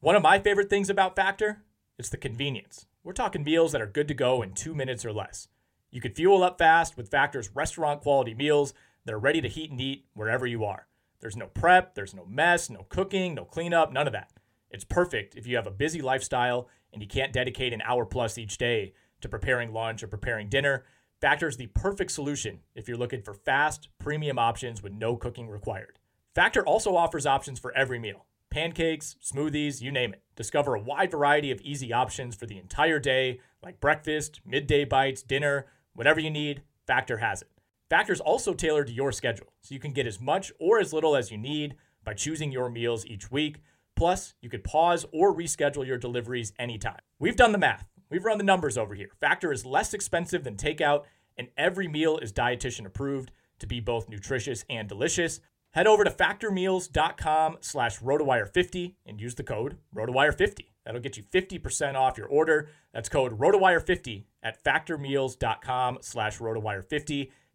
One 0.00 0.14
of 0.14 0.22
my 0.22 0.38
favorite 0.38 0.68
things 0.68 0.90
about 0.90 1.16
Factor 1.16 1.62
is 1.98 2.10
the 2.10 2.18
convenience. 2.18 2.84
We're 3.02 3.14
talking 3.14 3.42
meals 3.42 3.72
that 3.72 3.80
are 3.80 3.86
good 3.86 4.06
to 4.08 4.12
go 4.12 4.42
in 4.42 4.52
two 4.52 4.74
minutes 4.74 5.06
or 5.06 5.14
less. 5.14 5.48
You 5.90 6.02
can 6.02 6.12
fuel 6.12 6.42
up 6.42 6.58
fast 6.58 6.94
with 6.94 7.10
Factor's 7.10 7.56
restaurant 7.56 8.02
quality 8.02 8.34
meals 8.34 8.74
that 9.06 9.14
are 9.14 9.18
ready 9.18 9.40
to 9.40 9.48
heat 9.48 9.70
and 9.70 9.80
eat 9.80 10.04
wherever 10.12 10.46
you 10.46 10.66
are. 10.66 10.87
There's 11.20 11.36
no 11.36 11.46
prep, 11.46 11.94
there's 11.94 12.14
no 12.14 12.24
mess, 12.24 12.70
no 12.70 12.86
cooking, 12.88 13.34
no 13.34 13.44
cleanup, 13.44 13.92
none 13.92 14.06
of 14.06 14.12
that. 14.12 14.30
It's 14.70 14.84
perfect 14.84 15.34
if 15.34 15.46
you 15.46 15.56
have 15.56 15.66
a 15.66 15.72
busy 15.72 16.00
lifestyle 16.00 16.68
and 16.92 17.02
you 17.02 17.08
can't 17.08 17.32
dedicate 17.32 17.72
an 17.72 17.82
hour 17.82 18.04
plus 18.04 18.38
each 18.38 18.58
day 18.58 18.92
to 19.20 19.28
preparing 19.28 19.72
lunch 19.72 20.02
or 20.02 20.08
preparing 20.08 20.48
dinner. 20.48 20.84
Factor 21.20 21.48
is 21.48 21.56
the 21.56 21.66
perfect 21.68 22.12
solution 22.12 22.60
if 22.74 22.86
you're 22.86 22.96
looking 22.96 23.22
for 23.22 23.34
fast, 23.34 23.88
premium 23.98 24.38
options 24.38 24.82
with 24.82 24.92
no 24.92 25.16
cooking 25.16 25.48
required. 25.48 25.98
Factor 26.34 26.64
also 26.64 26.94
offers 26.94 27.26
options 27.26 27.58
for 27.58 27.76
every 27.76 27.98
meal 27.98 28.26
pancakes, 28.50 29.16
smoothies, 29.22 29.80
you 29.80 29.92
name 29.92 30.12
it. 30.12 30.22
Discover 30.36 30.74
a 30.74 30.80
wide 30.80 31.10
variety 31.10 31.50
of 31.50 31.60
easy 31.60 31.92
options 31.92 32.34
for 32.34 32.46
the 32.46 32.58
entire 32.58 32.98
day, 32.98 33.40
like 33.62 33.80
breakfast, 33.80 34.40
midday 34.44 34.84
bites, 34.84 35.22
dinner, 35.22 35.66
whatever 35.94 36.20
you 36.20 36.30
need, 36.30 36.62
Factor 36.86 37.18
has 37.18 37.42
it. 37.42 37.48
Factor 37.90 38.12
is 38.12 38.20
also 38.20 38.52
tailored 38.52 38.88
to 38.88 38.92
your 38.92 39.12
schedule, 39.12 39.52
so 39.62 39.74
you 39.74 39.80
can 39.80 39.92
get 39.92 40.06
as 40.06 40.20
much 40.20 40.52
or 40.60 40.78
as 40.78 40.92
little 40.92 41.16
as 41.16 41.30
you 41.30 41.38
need 41.38 41.74
by 42.04 42.12
choosing 42.12 42.52
your 42.52 42.68
meals 42.68 43.06
each 43.06 43.30
week. 43.30 43.62
Plus, 43.96 44.34
you 44.42 44.50
could 44.50 44.62
pause 44.62 45.06
or 45.12 45.34
reschedule 45.34 45.86
your 45.86 45.98
deliveries 45.98 46.52
anytime. 46.58 47.00
We've 47.18 47.36
done 47.36 47.52
the 47.52 47.58
math. 47.58 47.88
We've 48.10 48.24
run 48.24 48.38
the 48.38 48.44
numbers 48.44 48.78
over 48.78 48.94
here. 48.94 49.10
Factor 49.20 49.52
is 49.52 49.64
less 49.64 49.94
expensive 49.94 50.44
than 50.44 50.56
takeout, 50.56 51.04
and 51.36 51.48
every 51.56 51.88
meal 51.88 52.18
is 52.18 52.32
dietitian 52.32 52.86
approved 52.86 53.32
to 53.58 53.66
be 53.66 53.80
both 53.80 54.08
nutritious 54.08 54.64
and 54.68 54.88
delicious. 54.88 55.40
Head 55.72 55.86
over 55.86 56.04
to 56.04 56.10
factormeals.com 56.10 57.58
slash 57.60 58.00
rotowire50 58.00 58.94
and 59.06 59.20
use 59.20 59.34
the 59.34 59.42
code 59.42 59.78
rotowire50. 59.94 60.66
That'll 60.84 61.00
get 61.00 61.16
you 61.16 61.22
50% 61.22 61.94
off 61.94 62.16
your 62.16 62.28
order. 62.28 62.68
That's 62.94 63.08
code 63.08 63.38
rotowire50 63.38 64.24
at 64.42 64.62
factormeals.com 64.64 65.98
slash 66.00 66.38
rotowire50 66.38 67.30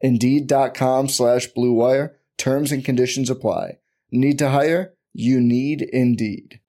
Indeed.com 0.00 1.08
slash 1.08 1.48
BlueWire. 1.56 2.14
Terms 2.38 2.72
and 2.72 2.84
conditions 2.84 3.28
apply. 3.28 3.78
Need 4.10 4.38
to 4.38 4.50
hire? 4.50 4.94
You 5.12 5.40
need 5.40 5.82
Indeed. 5.82 6.60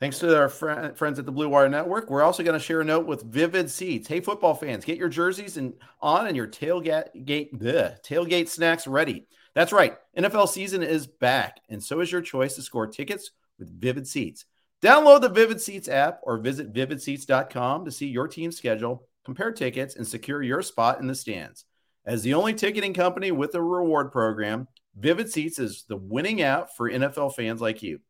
Thanks 0.00 0.18
to 0.18 0.36
our 0.36 0.48
fr- 0.48 0.92
friends 0.96 1.18
at 1.18 1.24
the 1.24 1.32
Blue 1.32 1.48
Wire 1.48 1.68
Network. 1.68 2.10
We're 2.10 2.22
also 2.22 2.42
going 2.42 2.58
to 2.58 2.64
share 2.64 2.82
a 2.82 2.84
note 2.84 3.06
with 3.06 3.22
Vivid 3.22 3.70
Seats. 3.70 4.06
Hey, 4.06 4.20
football 4.20 4.54
fans, 4.54 4.84
get 4.84 4.98
your 4.98 5.08
jerseys 5.08 5.56
and 5.56 5.72
on 6.00 6.26
and 6.26 6.36
your 6.36 6.46
tailgate 6.46 7.24
gate, 7.24 7.58
bleh, 7.58 7.96
tailgate 8.04 8.48
snacks 8.48 8.86
ready. 8.86 9.26
That's 9.54 9.72
right. 9.72 9.96
NFL 10.14 10.48
season 10.48 10.82
is 10.82 11.06
back, 11.06 11.60
and 11.70 11.82
so 11.82 12.00
is 12.00 12.12
your 12.12 12.20
choice 12.20 12.56
to 12.56 12.62
score 12.62 12.86
tickets 12.86 13.30
with 13.58 13.80
Vivid 13.80 14.06
Seats. 14.06 14.44
Download 14.82 15.22
the 15.22 15.30
Vivid 15.30 15.60
Seats 15.60 15.88
app 15.88 16.18
or 16.24 16.36
visit 16.36 16.74
vividseats.com 16.74 17.84
to 17.86 17.90
see 17.90 18.08
your 18.08 18.28
team's 18.28 18.58
schedule, 18.58 19.06
compare 19.24 19.52
tickets, 19.52 19.96
and 19.96 20.06
secure 20.06 20.42
your 20.42 20.60
spot 20.60 21.00
in 21.00 21.06
the 21.06 21.14
stands. 21.14 21.64
As 22.06 22.22
the 22.22 22.34
only 22.34 22.52
ticketing 22.52 22.92
company 22.92 23.32
with 23.32 23.54
a 23.54 23.62
reward 23.62 24.12
program, 24.12 24.68
Vivid 24.96 25.32
Seats 25.32 25.58
is 25.58 25.84
the 25.88 25.96
winning 25.96 26.42
app 26.42 26.76
for 26.76 26.90
NFL 26.90 27.34
fans 27.34 27.60
like 27.60 27.82
you. 27.82 28.00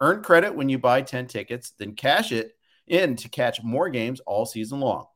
Earn 0.00 0.22
credit 0.22 0.54
when 0.54 0.68
you 0.68 0.78
buy 0.78 1.02
10 1.02 1.28
tickets, 1.28 1.72
then 1.78 1.94
cash 1.94 2.32
it 2.32 2.52
in 2.86 3.16
to 3.16 3.28
catch 3.28 3.62
more 3.62 3.88
games 3.88 4.20
all 4.20 4.44
season 4.44 4.80
long. 4.80 5.06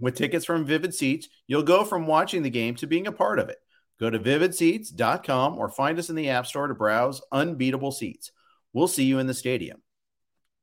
With 0.00 0.16
tickets 0.16 0.44
from 0.44 0.64
Vivid 0.64 0.94
Seats, 0.94 1.28
you'll 1.46 1.62
go 1.62 1.84
from 1.84 2.06
watching 2.06 2.42
the 2.42 2.50
game 2.50 2.74
to 2.76 2.86
being 2.86 3.06
a 3.06 3.12
part 3.12 3.38
of 3.38 3.48
it. 3.48 3.58
Go 4.00 4.10
to 4.10 4.18
vividseats.com 4.18 5.58
or 5.58 5.68
find 5.68 5.98
us 5.98 6.10
in 6.10 6.16
the 6.16 6.30
App 6.30 6.46
Store 6.46 6.66
to 6.66 6.74
browse 6.74 7.22
unbeatable 7.30 7.92
seats. 7.92 8.32
We'll 8.72 8.88
see 8.88 9.04
you 9.04 9.18
in 9.20 9.26
the 9.26 9.34
stadium. 9.34 9.82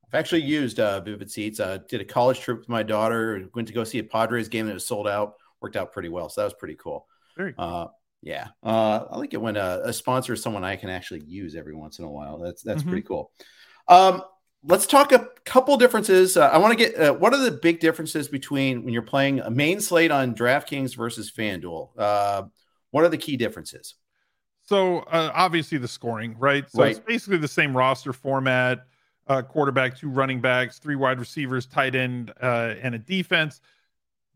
I've 0.05 0.19
actually 0.19 0.41
used 0.41 0.79
uh, 0.79 0.99
Vivid 0.99 1.31
Seats. 1.31 1.59
Uh, 1.61 1.77
did 1.87 2.01
a 2.01 2.05
college 2.05 2.41
trip 2.41 2.59
with 2.59 2.67
my 2.67 2.83
daughter. 2.83 3.47
Went 3.55 3.69
to 3.69 3.73
go 3.73 3.85
see 3.85 3.99
a 3.99 4.03
Padres 4.03 4.49
game 4.49 4.67
that 4.67 4.73
was 4.73 4.85
sold 4.85 5.07
out. 5.07 5.35
Worked 5.61 5.77
out 5.77 5.93
pretty 5.93 6.09
well. 6.09 6.27
So 6.27 6.41
that 6.41 6.45
was 6.45 6.53
pretty 6.55 6.75
cool. 6.75 7.07
Very 7.41 7.53
cool. 7.53 7.65
Uh, 7.65 7.87
yeah, 8.21 8.49
uh, 8.63 9.05
I 9.09 9.17
like 9.17 9.33
it 9.33 9.41
when 9.41 9.57
a, 9.57 9.81
a, 9.85 9.93
sponsor 9.93 10.33
is 10.33 10.43
someone 10.43 10.63
I 10.63 10.75
can 10.75 10.89
actually 10.89 11.23
use 11.25 11.55
every 11.55 11.73
once 11.73 11.97
in 11.97 12.05
a 12.05 12.09
while. 12.09 12.37
That's 12.37 12.61
that's 12.61 12.81
mm-hmm. 12.81 12.89
pretty 12.89 13.07
cool. 13.07 13.31
Um, 13.87 14.21
let's 14.63 14.85
talk 14.85 15.11
a 15.11 15.27
couple 15.43 15.75
differences. 15.77 16.37
Uh, 16.37 16.47
I 16.47 16.59
want 16.59 16.77
to 16.77 16.85
get 16.85 16.99
uh, 16.99 17.13
what 17.13 17.33
are 17.33 17.43
the 17.43 17.49
big 17.49 17.79
differences 17.79 18.27
between 18.27 18.83
when 18.83 18.93
you're 18.93 19.01
playing 19.01 19.39
a 19.39 19.49
main 19.49 19.81
slate 19.81 20.11
on 20.11 20.35
DraftKings 20.35 20.95
versus 20.95 21.31
FanDuel? 21.31 21.89
Uh, 21.97 22.43
what 22.91 23.03
are 23.03 23.09
the 23.09 23.17
key 23.17 23.37
differences? 23.37 23.95
So 24.61 24.99
uh, 24.99 25.31
obviously 25.33 25.79
the 25.79 25.87
scoring, 25.87 26.35
right? 26.37 26.69
So 26.69 26.83
right. 26.83 26.91
it's 26.91 26.99
basically 26.99 27.37
the 27.37 27.47
same 27.47 27.75
roster 27.75 28.13
format: 28.13 28.85
uh, 29.25 29.41
quarterback, 29.41 29.97
two 29.97 30.09
running 30.09 30.41
backs, 30.41 30.77
three 30.77 30.95
wide 30.95 31.17
receivers, 31.17 31.65
tight 31.65 31.95
end, 31.95 32.31
uh, 32.39 32.75
and 32.83 32.93
a 32.93 32.99
defense 32.99 33.61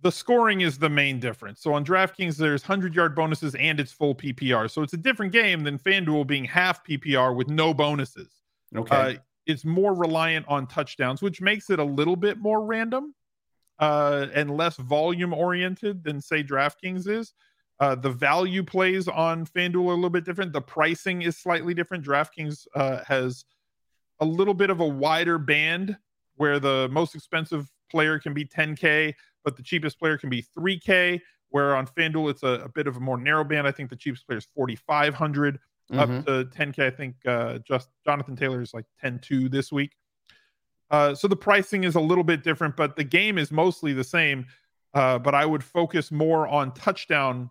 the 0.06 0.12
scoring 0.12 0.62
is 0.62 0.78
the 0.78 0.88
main 0.88 1.20
difference. 1.20 1.60
So 1.60 1.74
on 1.74 1.84
DraftKings, 1.84 2.38
there's 2.38 2.62
100 2.62 2.94
yard 2.94 3.16
bonuses 3.16 3.56
and 3.56 3.80
it's 3.80 3.92
full 3.92 4.14
PPR. 4.14 4.70
So 4.70 4.84
it's 4.84 4.94
a 4.94 4.98
different 4.98 5.32
game 5.32 5.64
than 5.64 5.80
FanDuel 5.80 6.28
being 6.28 6.46
half 6.46 6.86
PPR 6.86 7.36
with 7.36 7.50
no 7.50 7.74
bonuses. 7.74 8.30
Okay. 8.76 8.96
Uh, 8.96 9.14
it's 9.48 9.66
more 9.66 9.96
reliant 9.96 10.46
on 10.48 10.68
touchdowns, 10.68 11.24
which 11.24 11.42
makes 11.42 11.72
it 11.72 11.80
a 11.80 11.84
little 11.84 12.16
bit 12.16 12.38
more 12.38 12.64
random 12.64 13.16
uh, 13.80 14.28
and 14.36 14.56
less 14.56 14.78
volume 14.78 15.34
oriented 15.34 16.04
than, 16.04 16.22
say, 16.22 16.44
DraftKings 16.44 17.08
is. 17.08 17.34
Uh, 17.80 17.96
the 17.96 18.12
value 18.12 18.62
plays 18.62 19.08
on 19.08 19.44
FanDuel 19.44 19.88
are 19.88 19.94
a 19.94 19.96
little 19.96 20.12
bit 20.12 20.24
different. 20.24 20.54
The 20.54 20.62
pricing 20.62 21.24
is 21.24 21.36
slightly 21.36 21.74
different. 21.74 22.06
DraftKings 22.06 22.68
uh, 22.76 23.00
has 23.08 23.44
a 24.20 24.26
little 24.26 24.54
bit 24.54 24.70
of 24.70 24.82
a 24.82 24.88
wider 24.88 25.40
band 25.40 25.98
where 26.36 26.60
the 26.60 26.90
most 26.92 27.16
expensive 27.16 27.72
player 27.90 28.20
can 28.20 28.36
be 28.36 28.46
10K 28.46 29.16
but 29.46 29.56
the 29.56 29.64
cheapest 29.64 29.98
player 30.00 30.18
can 30.18 30.30
be 30.30 30.44
3K. 30.58 31.22
Where 31.50 31.76
on 31.76 31.88
FanDuel 31.88 32.32
it's 32.32 32.44
a, 32.44 32.64
a 32.66 32.70
bit 32.70 32.88
of 32.88 32.98
a 32.98 33.00
more 33.00 33.18
narrow 33.18 33.46
band. 33.46 33.66
I 33.66 33.72
think 33.72 33.90
the 33.90 33.96
cheapest 33.96 34.28
player 34.28 34.40
is 34.40 34.48
4,500 34.56 35.60
mm-hmm. 35.92 36.00
up 36.00 36.26
to 36.26 36.46
10K. 36.46 36.80
I 36.80 36.90
think 36.90 37.16
uh, 37.26 37.60
just 37.60 37.90
Jonathan 38.04 38.36
Taylor 38.36 38.62
is 38.62 38.74
like 38.74 38.86
10-2 39.02 39.50
this 39.50 39.72
week. 39.72 39.94
Uh, 40.92 41.16
so 41.16 41.28
the 41.28 41.36
pricing 41.36 41.84
is 41.86 41.96
a 41.96 42.00
little 42.00 42.24
bit 42.24 42.44
different, 42.44 42.76
but 42.76 42.98
the 42.98 43.04
game 43.04 43.38
is 43.38 43.52
mostly 43.52 43.94
the 43.94 44.04
same. 44.04 44.46
Uh, 44.94 45.20
but 45.20 45.36
I 45.36 45.46
would 45.46 45.64
focus 45.64 46.12
more 46.12 46.48
on 46.48 46.74
touchdown 46.74 47.50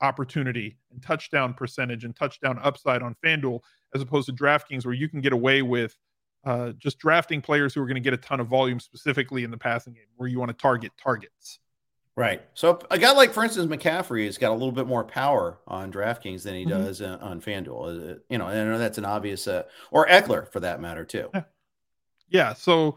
opportunity 0.00 0.76
and 0.90 1.02
touchdown 1.02 1.54
percentage 1.54 2.04
and 2.04 2.14
touchdown 2.14 2.58
upside 2.62 3.02
on 3.02 3.16
FanDuel 3.24 3.60
as 3.94 4.02
opposed 4.02 4.26
to 4.26 4.32
DraftKings, 4.32 4.84
where 4.84 4.94
you 4.94 5.08
can 5.08 5.20
get 5.20 5.32
away 5.32 5.62
with 5.62 5.96
uh, 6.44 6.72
just 6.72 6.98
drafting 6.98 7.40
players 7.40 7.74
who 7.74 7.82
are 7.82 7.86
going 7.86 7.94
to 7.94 8.00
get 8.00 8.12
a 8.12 8.18
ton 8.18 8.40
of 8.40 8.48
volume 8.48 8.80
specifically 8.80 9.44
in 9.44 9.50
the 9.50 9.56
passing 9.56 9.94
game 9.94 10.04
where 10.16 10.28
you 10.28 10.38
want 10.38 10.50
to 10.50 10.56
target 10.60 10.92
targets. 11.02 11.58
Right. 12.16 12.42
So 12.54 12.78
a 12.90 12.98
guy 12.98 13.10
like, 13.12 13.32
for 13.32 13.42
instance, 13.42 13.66
McCaffrey 13.70 14.26
has 14.26 14.38
got 14.38 14.50
a 14.50 14.54
little 14.54 14.72
bit 14.72 14.86
more 14.86 15.02
power 15.02 15.58
on 15.66 15.92
DraftKings 15.92 16.44
than 16.44 16.54
he 16.54 16.64
mm-hmm. 16.64 16.84
does 16.84 17.02
uh, 17.02 17.18
on 17.20 17.40
FanDuel. 17.40 18.12
Uh, 18.12 18.18
you 18.28 18.38
know, 18.38 18.46
I 18.46 18.54
know 18.54 18.78
that's 18.78 18.98
an 18.98 19.04
obvious, 19.04 19.48
uh, 19.48 19.64
or 19.90 20.06
Ekeler 20.06 20.50
for 20.52 20.60
that 20.60 20.80
matter 20.80 21.04
too. 21.04 21.28
Yeah. 21.34 21.42
yeah. 22.28 22.54
So, 22.54 22.96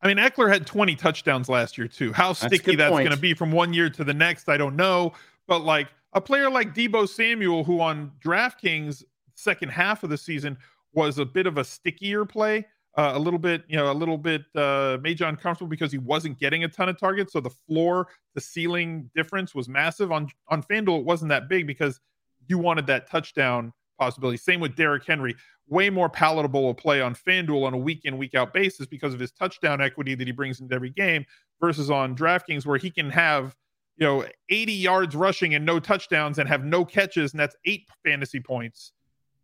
I 0.00 0.06
mean, 0.06 0.16
Ekeler 0.16 0.50
had 0.50 0.66
20 0.66 0.96
touchdowns 0.96 1.48
last 1.50 1.76
year 1.76 1.88
too. 1.88 2.12
How 2.12 2.32
sticky 2.32 2.76
that's, 2.76 2.90
that's 2.90 2.90
going 2.90 3.10
to 3.10 3.18
be 3.18 3.34
from 3.34 3.52
one 3.52 3.74
year 3.74 3.90
to 3.90 4.04
the 4.04 4.14
next, 4.14 4.48
I 4.48 4.56
don't 4.56 4.76
know. 4.76 5.12
But 5.46 5.58
like 5.58 5.88
a 6.14 6.20
player 6.20 6.48
like 6.48 6.74
Deebo 6.74 7.06
Samuel, 7.06 7.64
who 7.64 7.80
on 7.80 8.12
DraftKings 8.24 9.04
second 9.34 9.70
half 9.70 10.04
of 10.04 10.10
the 10.10 10.18
season 10.18 10.56
was 10.94 11.18
a 11.18 11.24
bit 11.24 11.46
of 11.46 11.58
a 11.58 11.64
stickier 11.64 12.24
play 12.24 12.66
uh, 12.96 13.12
a 13.14 13.18
little 13.18 13.38
bit, 13.38 13.64
you 13.66 13.76
know, 13.76 13.90
a 13.90 13.92
little 13.92 14.18
bit 14.18 14.42
uh, 14.54 14.98
made 15.02 15.18
you 15.18 15.26
uncomfortable 15.26 15.68
because 15.68 15.90
he 15.90 15.98
wasn't 15.98 16.38
getting 16.38 16.64
a 16.64 16.68
ton 16.68 16.88
of 16.88 16.98
targets. 16.98 17.32
So 17.32 17.40
the 17.40 17.50
floor 17.50 18.08
the 18.34 18.40
ceiling 18.40 19.10
difference 19.14 19.54
was 19.54 19.68
massive. 19.68 20.12
On 20.12 20.28
on 20.48 20.62
FanDuel, 20.62 21.00
it 21.00 21.04
wasn't 21.04 21.30
that 21.30 21.48
big 21.48 21.66
because 21.66 22.00
you 22.48 22.58
wanted 22.58 22.86
that 22.86 23.08
touchdown 23.08 23.72
possibility. 23.98 24.36
Same 24.36 24.60
with 24.60 24.76
Derrick 24.76 25.04
Henry. 25.06 25.34
Way 25.68 25.88
more 25.88 26.08
palatable 26.08 26.68
a 26.70 26.74
play 26.74 27.00
on 27.00 27.14
FanDuel 27.14 27.66
on 27.66 27.74
a 27.74 27.78
week 27.78 28.00
in, 28.04 28.18
week 28.18 28.34
out 28.34 28.52
basis 28.52 28.86
because 28.86 29.14
of 29.14 29.20
his 29.20 29.32
touchdown 29.32 29.80
equity 29.80 30.14
that 30.14 30.26
he 30.26 30.32
brings 30.32 30.60
into 30.60 30.74
every 30.74 30.90
game 30.90 31.24
versus 31.60 31.90
on 31.90 32.14
DraftKings 32.14 32.66
where 32.66 32.76
he 32.76 32.90
can 32.90 33.08
have, 33.10 33.56
you 33.96 34.06
know, 34.06 34.26
80 34.50 34.72
yards 34.72 35.16
rushing 35.16 35.54
and 35.54 35.64
no 35.64 35.80
touchdowns 35.80 36.38
and 36.38 36.48
have 36.48 36.64
no 36.64 36.84
catches, 36.84 37.32
and 37.32 37.40
that's 37.40 37.56
eight 37.64 37.86
fantasy 38.04 38.40
points, 38.40 38.92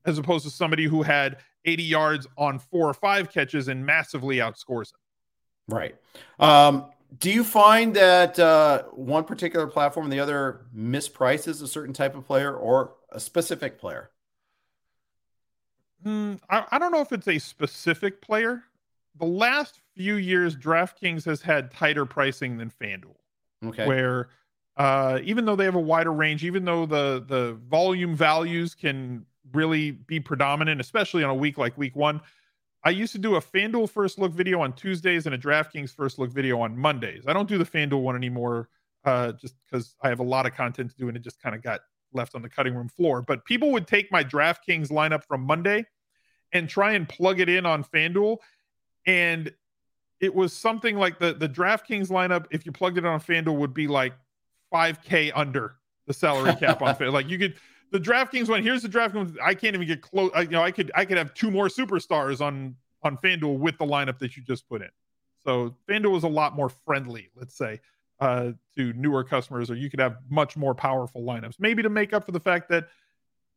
as 0.05 0.19
opposed 0.19 0.45
to 0.45 0.51
somebody 0.51 0.85
who 0.85 1.03
had 1.03 1.39
80 1.65 1.83
yards 1.83 2.27
on 2.37 2.59
four 2.59 2.89
or 2.89 2.95
five 2.95 3.31
catches 3.33 3.69
and 3.69 3.85
massively 3.85 4.37
outscores 4.37 4.93
him. 4.93 4.99
Right. 5.69 5.95
Um, 6.39 6.87
do 7.19 7.31
you 7.31 7.45
find 7.45 7.95
that 7.97 8.39
uh, 8.39 8.85
one 8.93 9.25
particular 9.25 9.67
platform 9.67 10.07
and 10.07 10.13
the 10.13 10.21
other 10.21 10.63
misprices 10.77 11.63
a 11.63 11.67
certain 11.67 11.93
type 11.93 12.15
of 12.15 12.25
player 12.25 12.55
or 12.55 12.95
a 13.11 13.21
specific 13.21 13.79
player? 13.79 14.11
Hmm, 16.03 16.35
I, 16.49 16.65
I 16.71 16.79
don't 16.79 16.93
know 16.93 17.01
if 17.01 17.13
it's 17.13 17.29
a 17.29 17.39
specific 17.39 18.23
player. 18.23 18.65
The 19.19 19.27
last 19.27 19.81
few 19.97 20.15
years, 20.15 20.57
DraftKings 20.57 21.25
has 21.25 21.43
had 21.43 21.71
tighter 21.73 22.07
pricing 22.07 22.57
than 22.57 22.71
FanDuel. 22.71 23.17
Okay. 23.67 23.87
Where 23.87 24.29
uh, 24.77 25.19
even 25.25 25.45
though 25.45 25.57
they 25.57 25.65
have 25.65 25.75
a 25.75 25.81
wider 25.81 26.13
range, 26.13 26.45
even 26.45 26.65
though 26.65 26.87
the 26.87 27.23
the 27.27 27.59
volume 27.69 28.15
values 28.15 28.75
can 28.75 29.27
really 29.53 29.91
be 29.91 30.20
predominant, 30.20 30.80
especially 30.80 31.24
on 31.24 31.30
a 31.30 31.34
week 31.34 31.59
like 31.59 31.76
week 31.76 31.97
one. 31.97 32.20
I 32.82 32.91
used 32.91 33.12
to 33.12 33.18
do 33.18 33.36
a 33.36 33.41
FanDuel 33.41 33.91
first 33.91 34.18
look 34.18 34.32
video 34.32 34.61
on 34.61 34.72
Tuesdays 34.72 35.26
and 35.26 35.34
a 35.34 35.38
DraftKings 35.38 35.95
first 35.95 36.18
look 36.18 36.30
video 36.30 36.61
on 36.61 36.76
Mondays. 36.76 37.24
I 37.26 37.32
don't 37.32 37.49
do 37.49 37.59
the 37.59 37.64
FanDuel 37.64 38.01
one 38.01 38.16
anymore, 38.16 38.68
uh, 39.05 39.32
just 39.32 39.55
because 39.64 39.95
I 40.03 40.09
have 40.09 40.20
a 40.20 40.24
lot 40.24 40.47
of 40.47 40.55
content 40.55 40.91
to 40.91 40.97
do 40.97 41.09
and 41.09 41.16
it 41.16 41.22
just 41.22 41.43
kind 41.43 41.55
of 41.55 41.62
got 41.62 41.80
left 42.12 42.34
on 42.34 42.43
the 42.43 42.49
cutting 42.49 42.74
room 42.74 42.88
floor. 42.88 43.22
But 43.22 43.45
people 43.45 43.70
would 43.72 43.86
take 43.86 44.11
my 44.11 44.24
DraftKings 44.24 44.91
lineup 44.91 45.24
from 45.24 45.43
Monday 45.43 45.84
and 46.53 46.68
try 46.68 46.93
and 46.93 47.09
plug 47.09 47.41
it 47.41 47.49
in 47.49 47.66
on 47.66 47.84
FanDuel. 47.84 48.38
And 49.07 49.53
it 50.20 50.34
was 50.34 50.53
something 50.53 50.97
like 50.97 51.18
the 51.18 51.32
the 51.32 51.49
DraftKings 51.49 52.09
lineup, 52.09 52.47
if 52.51 52.66
you 52.66 52.72
plugged 52.72 52.99
it 52.99 53.07
on 53.07 53.20
FanDuel, 53.20 53.57
would 53.57 53.74
be 53.74 53.88
like 53.88 54.14
5K 54.72 55.32
under 55.34 55.76
the 56.07 56.12
salary 56.12 56.55
cap 56.57 56.82
on 56.82 56.95
FanDuel. 56.97 57.12
Like 57.12 57.28
you 57.28 57.38
could 57.38 57.57
the 57.91 57.99
DraftKings 57.99 58.49
one. 58.49 58.62
Here's 58.62 58.82
the 58.82 58.88
DraftKings. 58.88 59.36
I 59.43 59.55
can't 59.55 59.74
even 59.74 59.86
get 59.86 60.03
close. 60.03 60.30
I, 60.34 60.43
you 60.43 60.51
know, 60.51 60.62
I 60.62 60.70
could 60.70 60.91
I 60.95 61.05
could 61.05 61.18
have 61.18 61.34
two 61.34 61.51
more 61.51 61.68
superstars 61.68 62.41
on 62.41 62.76
on 63.03 63.16
FanDuel 63.18 63.59
with 63.59 63.78
the 63.78 63.86
lineup 63.86 64.18
that 64.18 64.36
you 64.36 64.43
just 64.43 64.68
put 64.68 64.82
in. 64.82 64.91
So 65.43 65.74
FanDuel 65.88 66.12
was 66.12 66.24
a 66.24 66.28
lot 66.28 66.55
more 66.55 66.68
friendly, 66.68 67.30
let's 67.34 67.57
say, 67.57 67.80
uh, 68.20 68.53
to 68.76 68.93
newer 68.93 69.24
customers, 69.24 69.70
or 69.70 69.74
you 69.74 69.88
could 69.88 70.01
have 70.01 70.18
much 70.28 70.57
more 70.57 70.74
powerful 70.74 71.22
lineups. 71.22 71.55
Maybe 71.59 71.82
to 71.82 71.88
make 71.88 72.12
up 72.12 72.26
for 72.26 72.32
the 72.32 72.41
fact 72.41 72.68
that 72.68 72.88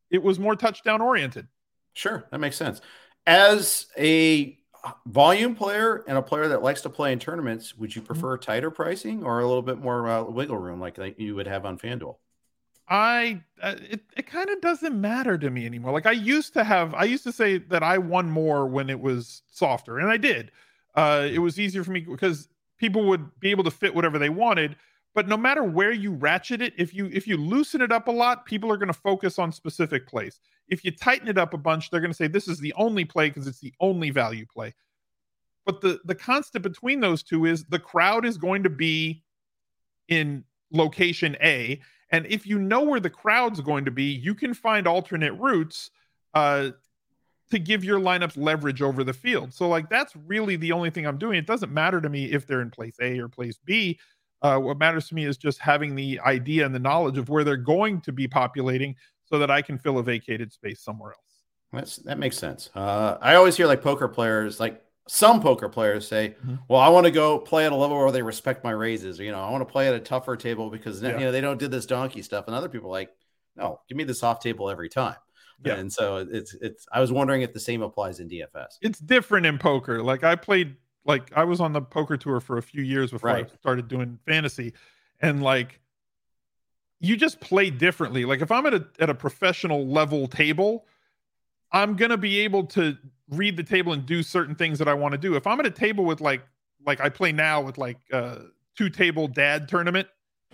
it 0.09 0.23
was 0.23 0.39
more 0.39 0.55
touchdown 0.55 1.01
oriented. 1.01 1.47
Sure, 1.93 2.25
that 2.31 2.39
makes 2.39 2.55
sense. 2.55 2.81
As 3.25 3.87
a 3.97 4.57
volume 5.05 5.55
player 5.55 6.03
and 6.07 6.17
a 6.17 6.21
player 6.21 6.47
that 6.49 6.61
likes 6.61 6.81
to 6.81 6.89
play 6.89 7.13
in 7.13 7.19
tournaments, 7.19 7.77
would 7.77 7.95
you 7.95 8.01
mm-hmm. 8.01 8.13
prefer 8.13 8.37
tighter 8.37 8.71
pricing 8.71 9.23
or 9.23 9.39
a 9.39 9.47
little 9.47 9.61
bit 9.61 9.79
more 9.79 10.07
uh, 10.09 10.23
wiggle 10.23 10.57
room 10.57 10.79
like, 10.79 10.97
like 10.97 11.19
you 11.19 11.35
would 11.35 11.47
have 11.47 11.65
on 11.65 11.77
FanDuel? 11.77 12.15
I 12.87 13.41
uh, 13.61 13.75
it 13.89 14.01
it 14.17 14.27
kind 14.27 14.49
of 14.49 14.59
doesn't 14.61 14.99
matter 14.99 15.37
to 15.37 15.49
me 15.49 15.65
anymore. 15.65 15.93
Like 15.93 16.05
I 16.05 16.11
used 16.11 16.53
to 16.53 16.63
have, 16.63 16.93
I 16.93 17.05
used 17.05 17.23
to 17.23 17.31
say 17.31 17.57
that 17.57 17.81
I 17.81 17.97
won 17.97 18.29
more 18.29 18.67
when 18.67 18.89
it 18.89 18.99
was 18.99 19.41
softer, 19.51 19.99
and 19.99 20.09
I 20.09 20.17
did. 20.17 20.51
Uh, 20.95 21.27
it 21.31 21.39
was 21.39 21.59
easier 21.59 21.83
for 21.83 21.91
me 21.91 22.01
because 22.01 22.49
people 22.77 23.05
would 23.05 23.39
be 23.39 23.51
able 23.51 23.63
to 23.63 23.71
fit 23.71 23.95
whatever 23.95 24.19
they 24.19 24.29
wanted. 24.29 24.75
But 25.15 25.27
no 25.27 25.37
matter 25.37 25.63
where 25.63 25.91
you 25.91 26.11
ratchet 26.11 26.61
it, 26.61 26.73
if 26.77 26.93
you 26.93 27.09
if 27.13 27.27
you 27.27 27.37
loosen 27.37 27.81
it 27.81 27.91
up 27.91 28.07
a 28.07 28.11
lot, 28.11 28.45
people 28.45 28.71
are 28.71 28.77
going 28.77 28.87
to 28.87 28.93
focus 28.93 29.39
on 29.39 29.51
specific 29.51 30.07
plays. 30.07 30.39
If 30.67 30.83
you 30.83 30.91
tighten 30.91 31.27
it 31.27 31.37
up 31.37 31.53
a 31.53 31.57
bunch, 31.57 31.89
they're 31.89 32.01
going 32.01 32.11
to 32.11 32.17
say 32.17 32.27
this 32.27 32.47
is 32.47 32.59
the 32.59 32.73
only 32.73 33.05
play 33.05 33.29
because 33.29 33.47
it's 33.47 33.59
the 33.59 33.73
only 33.79 34.09
value 34.09 34.45
play. 34.45 34.73
But 35.65 35.81
the 35.81 35.99
the 36.03 36.15
constant 36.15 36.63
between 36.63 36.99
those 36.99 37.23
two 37.23 37.45
is 37.45 37.63
the 37.65 37.79
crowd 37.79 38.25
is 38.25 38.37
going 38.37 38.63
to 38.63 38.69
be 38.69 39.23
in 40.09 40.43
location 40.71 41.37
A 41.41 41.79
and 42.13 42.27
if 42.27 42.45
you 42.45 42.59
know 42.59 42.83
where 42.83 42.99
the 42.99 43.09
crowd's 43.09 43.59
going 43.59 43.85
to 43.85 43.91
be, 43.91 44.03
you 44.03 44.35
can 44.35 44.53
find 44.53 44.87
alternate 44.87 45.33
routes 45.33 45.89
uh, 46.35 46.69
to 47.49 47.57
give 47.57 47.83
your 47.83 47.99
lineups 47.99 48.37
leverage 48.37 48.83
over 48.83 49.03
the 49.03 49.13
field. 49.13 49.51
So, 49.51 49.67
like, 49.67 49.89
that's 49.89 50.15
really 50.15 50.55
the 50.55 50.71
only 50.71 50.91
thing 50.91 51.07
I'm 51.07 51.17
doing. 51.17 51.39
It 51.39 51.47
doesn't 51.47 51.73
matter 51.73 51.99
to 51.99 52.09
me 52.09 52.25
if 52.25 52.45
they're 52.45 52.61
in 52.61 52.69
place 52.69 52.95
A 53.01 53.19
or 53.19 53.27
place 53.27 53.57
B. 53.65 53.99
Uh, 54.43 54.59
what 54.59 54.77
matters 54.77 55.07
to 55.07 55.15
me 55.15 55.25
is 55.25 55.37
just 55.37 55.57
having 55.57 55.95
the 55.95 56.19
idea 56.19 56.65
and 56.67 56.75
the 56.75 56.79
knowledge 56.79 57.17
of 57.17 57.29
where 57.29 57.43
they're 57.43 57.57
going 57.57 57.99
to 58.01 58.11
be 58.11 58.27
populating 58.27 58.95
so 59.25 59.39
that 59.39 59.49
I 59.49 59.63
can 59.63 59.79
fill 59.79 59.97
a 59.97 60.03
vacated 60.03 60.53
space 60.53 60.81
somewhere 60.81 61.13
else. 61.13 61.19
That's, 61.71 61.95
that 61.97 62.19
makes 62.19 62.37
sense. 62.37 62.69
Uh, 62.75 63.17
I 63.21 63.33
always 63.33 63.57
hear 63.57 63.65
like 63.65 63.81
poker 63.81 64.07
players, 64.07 64.59
like 64.59 64.83
some 65.07 65.41
poker 65.41 65.69
players 65.69 66.07
say, 66.07 66.35
mm-hmm. 66.39 66.55
"Well, 66.67 66.79
I 66.79 66.89
want 66.89 67.05
to 67.05 67.11
go 67.11 67.37
play 67.39 67.65
at 67.65 67.71
a 67.71 67.75
level 67.75 67.97
where 67.97 68.11
they 68.11 68.21
respect 68.21 68.63
my 68.63 68.71
raises." 68.71 69.19
Or, 69.19 69.23
you 69.23 69.31
know, 69.31 69.39
I 69.39 69.49
want 69.51 69.67
to 69.67 69.71
play 69.71 69.87
at 69.87 69.93
a 69.93 69.99
tougher 69.99 70.35
table 70.35 70.69
because 70.69 71.01
yeah. 71.01 71.17
you 71.17 71.25
know 71.25 71.31
they 71.31 71.41
don't 71.41 71.59
do 71.59 71.67
this 71.67 71.85
donkey 71.85 72.21
stuff. 72.21 72.47
And 72.47 72.55
other 72.55 72.69
people 72.69 72.89
like, 72.89 73.09
"No, 73.55 73.81
give 73.89 73.97
me 73.97 74.05
the 74.05 74.13
soft 74.13 74.41
table 74.41 74.69
every 74.69 74.89
time." 74.89 75.17
Yeah. 75.63 75.75
And 75.75 75.91
so 75.91 76.25
it's 76.29 76.53
it's. 76.55 76.85
I 76.91 77.01
was 77.01 77.11
wondering 77.11 77.41
if 77.41 77.53
the 77.53 77.59
same 77.59 77.81
applies 77.81 78.19
in 78.19 78.29
DFS. 78.29 78.77
It's 78.81 78.99
different 78.99 79.45
in 79.45 79.57
poker. 79.57 80.01
Like 80.01 80.23
I 80.23 80.35
played, 80.35 80.75
like 81.05 81.31
I 81.35 81.43
was 81.43 81.59
on 81.59 81.73
the 81.73 81.81
poker 81.81 82.17
tour 82.17 82.39
for 82.39 82.57
a 82.57 82.63
few 82.63 82.81
years 82.81 83.11
before 83.11 83.29
right. 83.29 83.45
I 83.45 83.55
started 83.55 83.87
doing 83.87 84.19
fantasy, 84.25 84.73
and 85.21 85.43
like 85.43 85.79
you 86.99 87.17
just 87.17 87.39
play 87.41 87.69
differently. 87.69 88.25
Like 88.25 88.41
if 88.41 88.51
I'm 88.51 88.65
at 88.65 88.73
a 88.73 88.85
at 88.99 89.09
a 89.09 89.15
professional 89.15 89.85
level 89.87 90.27
table, 90.27 90.85
I'm 91.73 91.95
gonna 91.95 92.17
be 92.17 92.39
able 92.41 92.65
to 92.67 92.97
read 93.29 93.57
the 93.57 93.63
table 93.63 93.93
and 93.93 94.05
do 94.05 94.23
certain 94.23 94.55
things 94.55 94.79
that 94.79 94.87
I 94.87 94.93
want 94.93 95.13
to 95.13 95.17
do. 95.17 95.35
If 95.35 95.47
I'm 95.47 95.59
at 95.59 95.65
a 95.65 95.71
table 95.71 96.05
with 96.05 96.21
like 96.21 96.43
like 96.85 97.01
I 97.01 97.09
play 97.09 97.31
now 97.31 97.61
with 97.61 97.77
like 97.77 97.97
uh 98.11 98.37
two 98.77 98.89
table 98.89 99.27
dad 99.27 99.67
tournament, 99.67 100.07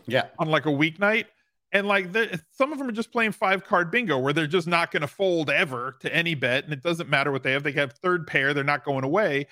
yeah, 0.07 0.27
on 0.39 0.47
like 0.49 0.65
a 0.65 0.69
weeknight, 0.69 1.25
and 1.71 1.87
like 1.87 2.07
some 2.51 2.71
of 2.71 2.77
them 2.79 2.87
are 2.87 2.93
just 2.93 3.11
playing 3.11 3.33
five 3.33 3.65
card 3.65 3.91
bingo 3.91 4.17
where 4.17 4.33
they're 4.33 4.47
just 4.47 4.67
not 4.67 4.91
going 4.91 5.01
to 5.01 5.07
fold 5.07 5.49
ever 5.49 5.97
to 5.99 6.13
any 6.13 6.35
bet, 6.35 6.63
and 6.63 6.73
it 6.73 6.81
doesn't 6.81 7.09
matter 7.09 7.31
what 7.31 7.43
they 7.43 7.51
have. 7.51 7.63
They 7.63 7.73
have 7.73 7.93
third 7.93 8.25
pair, 8.25 8.53
they're 8.53 8.63
not 8.63 8.83
going 8.85 9.03
away. 9.03 9.47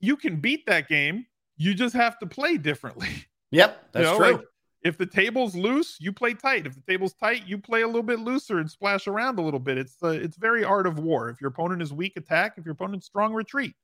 You 0.00 0.16
can 0.16 0.36
beat 0.36 0.66
that 0.66 0.88
game. 0.88 1.26
You 1.56 1.74
just 1.74 1.94
have 1.94 2.18
to 2.20 2.26
play 2.26 2.56
differently. 2.56 3.08
Yep, 3.52 3.92
that's 3.92 4.04
you 4.04 4.12
know, 4.12 4.18
true. 4.18 4.36
Like, 4.36 4.44
if 4.82 4.96
the 4.96 5.06
table's 5.06 5.54
loose, 5.54 5.96
you 6.00 6.12
play 6.12 6.34
tight. 6.34 6.66
If 6.66 6.74
the 6.74 6.80
table's 6.80 7.12
tight, 7.12 7.46
you 7.46 7.58
play 7.58 7.82
a 7.82 7.86
little 7.86 8.02
bit 8.02 8.20
looser 8.20 8.58
and 8.58 8.70
splash 8.70 9.06
around 9.06 9.38
a 9.38 9.42
little 9.42 9.60
bit. 9.60 9.78
It's 9.78 9.96
uh, 10.02 10.08
it's 10.08 10.36
very 10.36 10.64
art 10.64 10.86
of 10.86 10.98
war. 10.98 11.28
If 11.28 11.40
your 11.40 11.48
opponent 11.48 11.82
is 11.82 11.92
weak, 11.92 12.16
attack. 12.16 12.54
If 12.56 12.64
your 12.64 12.72
opponent's 12.72 13.06
strong, 13.06 13.34
retreat. 13.34 13.74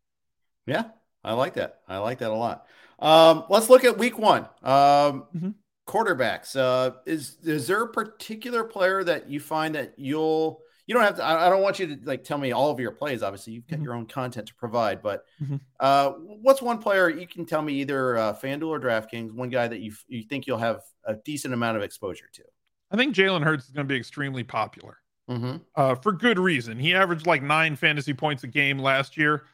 Yeah, 0.67 0.85
I 1.23 1.35
like 1.35 1.55
that. 1.55 1.81
I 1.87 1.99
like 1.99 2.19
that 2.19 2.31
a 2.31 2.35
lot. 2.35 2.67
Um, 2.99 3.45
let's 3.51 3.69
look 3.69 3.85
at 3.85 3.99
week 3.99 4.19
one. 4.19 4.43
Um, 4.63 5.27
mm-hmm. 5.35 5.51
Quarterbacks. 5.87 6.57
Uh, 6.57 6.97
is 7.05 7.37
is 7.45 7.67
there 7.67 7.83
a 7.83 7.89
particular 7.89 8.65
player 8.65 9.05
that 9.05 9.29
you 9.29 9.39
find 9.39 9.75
that 9.75 9.95
you'll 9.97 10.63
you 10.87 10.95
don't 10.95 11.03
have 11.03 11.17
to 11.17 11.25
i 11.25 11.49
don't 11.49 11.63
want 11.63 11.79
you 11.79 11.97
to 11.97 11.99
like 12.05 12.25
tell 12.25 12.39
me 12.39 12.53
all 12.53 12.71
of 12.71 12.81
your 12.81 12.91
plays 12.91 13.23
obviously 13.23 13.53
you've 13.53 13.67
got 13.67 13.77
mm-hmm. 13.77 13.85
your 13.85 13.95
own 13.95 14.07
content 14.07 14.47
to 14.47 14.55
provide 14.55 15.03
but 15.03 15.25
mm-hmm. 15.43 15.57
uh, 15.81 16.11
what's 16.11 16.63
one 16.63 16.79
player 16.79 17.09
you 17.09 17.27
can 17.27 17.45
tell 17.45 17.63
me 17.63 17.75
either 17.75 18.17
uh, 18.17 18.33
fanduel 18.33 18.69
or 18.69 18.81
draftkings 18.81 19.33
one 19.33 19.49
guy 19.49 19.69
that 19.69 19.81
you 19.81 19.93
you 20.09 20.23
think 20.23 20.47
you'll 20.47 20.59
have 20.59 20.81
a 21.05 21.15
decent 21.15 21.53
amount 21.53 21.77
of 21.77 21.83
exposure 21.83 22.29
to 22.33 22.43
i 22.91 22.97
think 22.97 23.15
jalen 23.15 23.43
hurts 23.43 23.67
is 23.67 23.71
going 23.71 23.87
to 23.87 23.93
be 23.93 23.99
extremely 23.99 24.45
popular 24.45 24.99
mm-hmm. 25.29 25.57
uh, 25.75 25.95
for 25.95 26.13
good 26.13 26.39
reason 26.39 26.79
he 26.79 26.95
averaged 26.95 27.27
like 27.27 27.43
nine 27.43 27.77
fantasy 27.77 28.15
points 28.15 28.45
a 28.45 28.49
game 28.49 28.79
last 28.79 29.17
year 29.17 29.45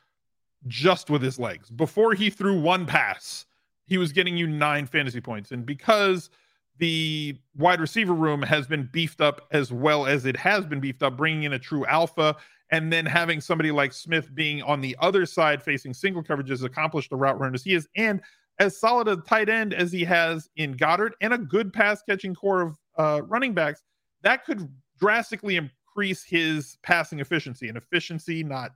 just 0.68 1.10
with 1.10 1.22
his 1.22 1.38
legs 1.38 1.70
before 1.70 2.14
he 2.14 2.30
threw 2.30 2.60
one 2.60 2.86
pass 2.86 3.46
he 3.86 3.98
was 3.98 4.12
getting 4.12 4.36
you 4.36 4.46
nine 4.46 4.86
fantasy 4.86 5.20
points 5.20 5.50
and 5.50 5.66
because 5.66 6.30
the 6.78 7.38
wide 7.56 7.80
receiver 7.80 8.14
room 8.14 8.42
has 8.42 8.66
been 8.66 8.88
beefed 8.92 9.20
up 9.20 9.46
as 9.50 9.72
well 9.72 10.06
as 10.06 10.26
it 10.26 10.36
has 10.36 10.66
been 10.66 10.80
beefed 10.80 11.02
up, 11.02 11.16
bringing 11.16 11.44
in 11.44 11.52
a 11.52 11.58
true 11.58 11.86
alpha, 11.86 12.36
and 12.70 12.92
then 12.92 13.04
having 13.04 13.40
somebody 13.40 13.70
like 13.70 13.92
Smith 13.92 14.34
being 14.34 14.62
on 14.62 14.80
the 14.80 14.96
other 15.00 15.26
side 15.26 15.62
facing 15.62 15.92
single 15.92 16.22
coverages 16.22 16.64
accomplish 16.64 17.08
the 17.08 17.16
route 17.16 17.38
runner 17.38 17.54
as 17.54 17.62
he 17.62 17.74
is, 17.74 17.86
and 17.96 18.20
as 18.58 18.78
solid 18.78 19.08
a 19.08 19.16
tight 19.16 19.48
end 19.48 19.74
as 19.74 19.92
he 19.92 20.04
has 20.04 20.48
in 20.56 20.74
Goedert 20.76 21.12
and 21.20 21.34
a 21.34 21.38
good 21.38 21.72
pass 21.72 22.02
catching 22.02 22.34
core 22.34 22.62
of 22.62 22.78
uh, 22.98 23.22
running 23.26 23.54
backs, 23.54 23.82
that 24.22 24.44
could 24.44 24.68
drastically 24.98 25.56
increase 25.56 26.22
his 26.22 26.78
passing 26.82 27.20
efficiency 27.20 27.68
and 27.68 27.76
efficiency, 27.76 28.42
not 28.42 28.72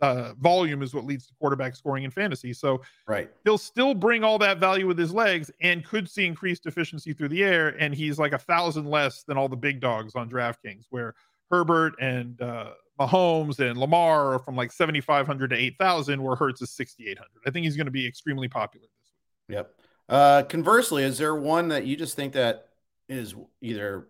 uh, 0.00 0.32
volume 0.40 0.82
is 0.82 0.94
what 0.94 1.04
leads 1.04 1.26
to 1.26 1.34
quarterback 1.34 1.76
scoring 1.76 2.04
in 2.04 2.10
fantasy. 2.10 2.52
So 2.52 2.82
right, 3.06 3.30
he'll 3.44 3.58
still 3.58 3.94
bring 3.94 4.24
all 4.24 4.38
that 4.38 4.58
value 4.58 4.86
with 4.86 4.98
his 4.98 5.12
legs 5.12 5.50
and 5.60 5.84
could 5.84 6.08
see 6.08 6.26
increased 6.26 6.66
efficiency 6.66 7.12
through 7.12 7.28
the 7.28 7.42
air. 7.42 7.68
And 7.78 7.94
he's 7.94 8.18
like 8.18 8.32
a 8.32 8.38
thousand 8.38 8.86
less 8.86 9.22
than 9.22 9.36
all 9.36 9.48
the 9.48 9.56
big 9.56 9.80
dogs 9.80 10.14
on 10.14 10.30
DraftKings, 10.30 10.86
where 10.90 11.14
Herbert 11.50 11.94
and 12.00 12.40
uh, 12.40 12.70
Mahomes 12.98 13.58
and 13.58 13.78
Lamar 13.78 14.34
are 14.34 14.38
from 14.38 14.56
like 14.56 14.72
7,500 14.72 15.50
to 15.50 15.56
8,000, 15.56 16.22
where 16.22 16.36
Hurts 16.36 16.62
is 16.62 16.70
6,800. 16.70 17.28
I 17.46 17.50
think 17.50 17.64
he's 17.64 17.76
going 17.76 17.86
to 17.86 17.90
be 17.90 18.06
extremely 18.06 18.48
popular 18.48 18.86
this 18.98 19.10
week. 19.48 19.56
Yep. 19.56 19.74
Uh, 20.08 20.42
conversely, 20.44 21.02
is 21.04 21.18
there 21.18 21.34
one 21.34 21.68
that 21.68 21.86
you 21.86 21.96
just 21.96 22.16
think 22.16 22.32
that 22.34 22.68
is 23.08 23.34
either 23.60 24.06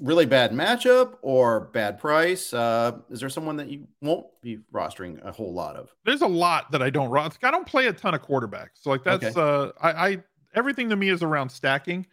really 0.00 0.26
bad 0.26 0.52
matchup 0.52 1.16
or 1.22 1.60
bad 1.72 1.98
price? 1.98 2.52
Uh, 2.52 2.98
is 3.10 3.20
there 3.20 3.28
someone 3.28 3.56
that 3.56 3.68
you 3.68 3.86
won't 4.00 4.26
be 4.42 4.58
rostering 4.72 5.24
a 5.24 5.32
whole 5.32 5.52
lot 5.52 5.76
of? 5.76 5.94
There's 6.04 6.22
a 6.22 6.28
lot 6.28 6.70
that 6.72 6.82
I 6.82 6.90
don't 6.90 7.10
roster. 7.10 7.46
I 7.46 7.50
don't 7.50 7.66
play 7.66 7.86
a 7.86 7.92
ton 7.92 8.14
of 8.14 8.22
quarterbacks. 8.22 8.80
So 8.80 8.90
like 8.90 9.04
that's 9.04 9.36
okay. 9.36 9.40
uh, 9.40 9.72
I, 9.80 10.08
I 10.08 10.18
everything 10.54 10.88
to 10.90 10.96
me 10.96 11.10
is 11.10 11.22
around 11.22 11.50
stacking 11.50 12.06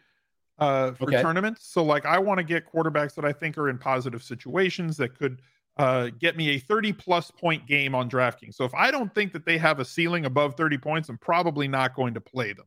uh, 0.60 0.92
for 0.92 1.06
okay. 1.06 1.22
tournaments. 1.22 1.68
So 1.68 1.84
like 1.84 2.06
I 2.06 2.20
want 2.20 2.40
to 2.40 2.44
get 2.44 2.72
quarterbacks 2.72 3.16
that 3.16 3.26
I 3.26 3.32
think 3.32 3.58
are 3.58 3.70
in 3.70 3.78
positive 3.78 4.24
situations 4.24 4.98
that 4.98 5.18
could 5.18 5.42
uh, 5.78 6.10
get 6.20 6.36
me 6.36 6.50
a 6.50 6.60
30 6.60 6.94
plus 6.94 7.32
point 7.32 7.68
game 7.68 7.94
on 7.94 8.10
DraftKings. 8.10 8.56
So 8.56 8.66
if 8.66 8.74
I 8.74 8.92
don't 8.92 9.14
think 9.14 9.32
that 9.34 9.46
they 9.46 9.58
have 9.58 9.80
a 9.80 9.86
ceiling 9.86 10.26
above 10.26 10.56
30 10.56 10.78
points, 10.80 11.10
I'm 11.10 11.18
probably 11.20 11.68
not 11.68 11.96
going 11.96 12.14
to 12.16 12.22
play 12.22 12.54
them. 12.54 12.66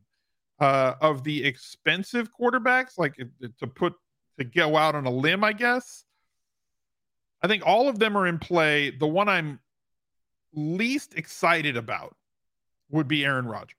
Uh, 0.59 0.93
of 1.01 1.23
the 1.23 1.43
expensive 1.43 2.29
quarterbacks, 2.39 2.99
like 2.99 3.15
to 3.15 3.67
put 3.67 3.93
to 4.43 4.49
go 4.49 4.77
out 4.77 4.95
on 4.95 5.05
a 5.05 5.11
limb, 5.11 5.43
I 5.43 5.53
guess. 5.53 6.03
I 7.41 7.47
think 7.47 7.63
all 7.65 7.87
of 7.89 7.99
them 7.99 8.17
are 8.17 8.27
in 8.27 8.39
play. 8.39 8.91
The 8.91 9.07
one 9.07 9.27
I'm 9.27 9.59
least 10.53 11.15
excited 11.15 11.77
about 11.77 12.15
would 12.89 13.07
be 13.07 13.25
Aaron 13.25 13.47
Rodgers. 13.47 13.77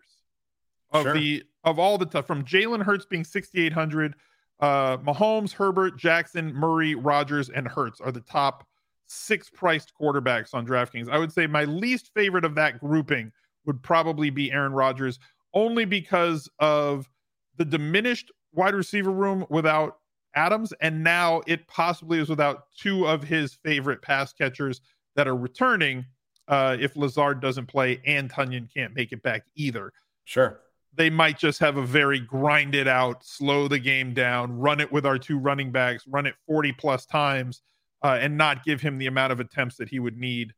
Of 0.91 1.05
sure. 1.05 1.15
the 1.15 1.43
of 1.65 1.79
all 1.79 1.97
the 1.97 2.07
stuff 2.07 2.27
from 2.27 2.45
Jalen 2.45 2.83
Hurts 2.83 3.07
being 3.07 3.25
6,800, 3.25 4.15
uh, 4.61 4.97
Mahomes, 4.99 5.53
Herbert, 5.53 5.97
Jackson, 5.97 6.53
Murray, 6.53 6.95
Rodgers, 6.95 7.51
and 7.51 7.69
Hurts 7.69 8.01
are 8.01 8.11
the 8.11 8.21
top 8.21 8.67
six 9.07 9.49
priced 9.49 9.93
quarterbacks 10.01 10.55
on 10.55 10.67
DraftKings. 10.67 11.09
I 11.09 11.19
would 11.19 11.33
say 11.33 11.47
my 11.47 11.65
least 11.65 12.11
favorite 12.15 12.45
of 12.45 12.57
that 12.57 12.81
grouping 12.81 13.31
would 13.65 13.83
probably 13.83 14.31
be 14.31 14.51
Aaron 14.51 14.73
Rodgers, 14.73 15.19
only 15.55 15.85
because 15.85 16.49
of 16.59 17.09
the 17.57 17.65
diminished 17.65 18.33
wide 18.53 18.75
receiver 18.75 19.13
room 19.13 19.47
without 19.49 19.99
Adams, 20.35 20.73
and 20.81 21.03
now 21.05 21.43
it 21.47 21.67
possibly 21.69 22.19
is 22.19 22.29
without 22.29 22.65
two 22.79 23.07
of 23.07 23.23
his 23.23 23.55
favorite 23.65 24.03
pass 24.03 24.33
catchers 24.33 24.81
that 25.17 25.29
are 25.29 25.37
returning. 25.37 26.05
Uh, 26.49 26.77
if 26.81 26.97
Lazard 26.97 27.41
doesn't 27.41 27.67
play 27.67 28.01
and 28.05 28.31
Tonyan 28.31 28.69
can't 28.73 28.95
make 28.95 29.13
it 29.13 29.23
back 29.23 29.45
either, 29.55 29.93
Sure. 30.25 30.61
they 30.95 31.09
might 31.09 31.39
just 31.39 31.61
have 31.61 31.77
a 31.77 31.83
very 31.87 32.19
grind 32.19 32.75
it 32.75 32.89
out, 32.89 33.25
slow 33.25 33.69
the 33.69 33.79
game 33.79 34.13
down, 34.13 34.59
run 34.59 34.81
it 34.81 34.91
with 34.91 35.07
our 35.07 35.19
two 35.19 35.39
running 35.39 35.71
backs, 35.71 36.05
run 36.09 36.27
it 36.27 36.35
40 36.47 36.73
plus 36.73 37.07
times, 37.07 37.63
uh, 38.03 38.19
and 38.21 38.37
not 38.37 38.65
give 38.65 38.81
him 38.81 38.99
the 38.99 39.07
amount 39.07 39.33
of 39.33 39.39
attempts 39.41 39.77
that 39.77 39.89
he 39.89 40.01
would 40.01 40.17
need 40.17 40.53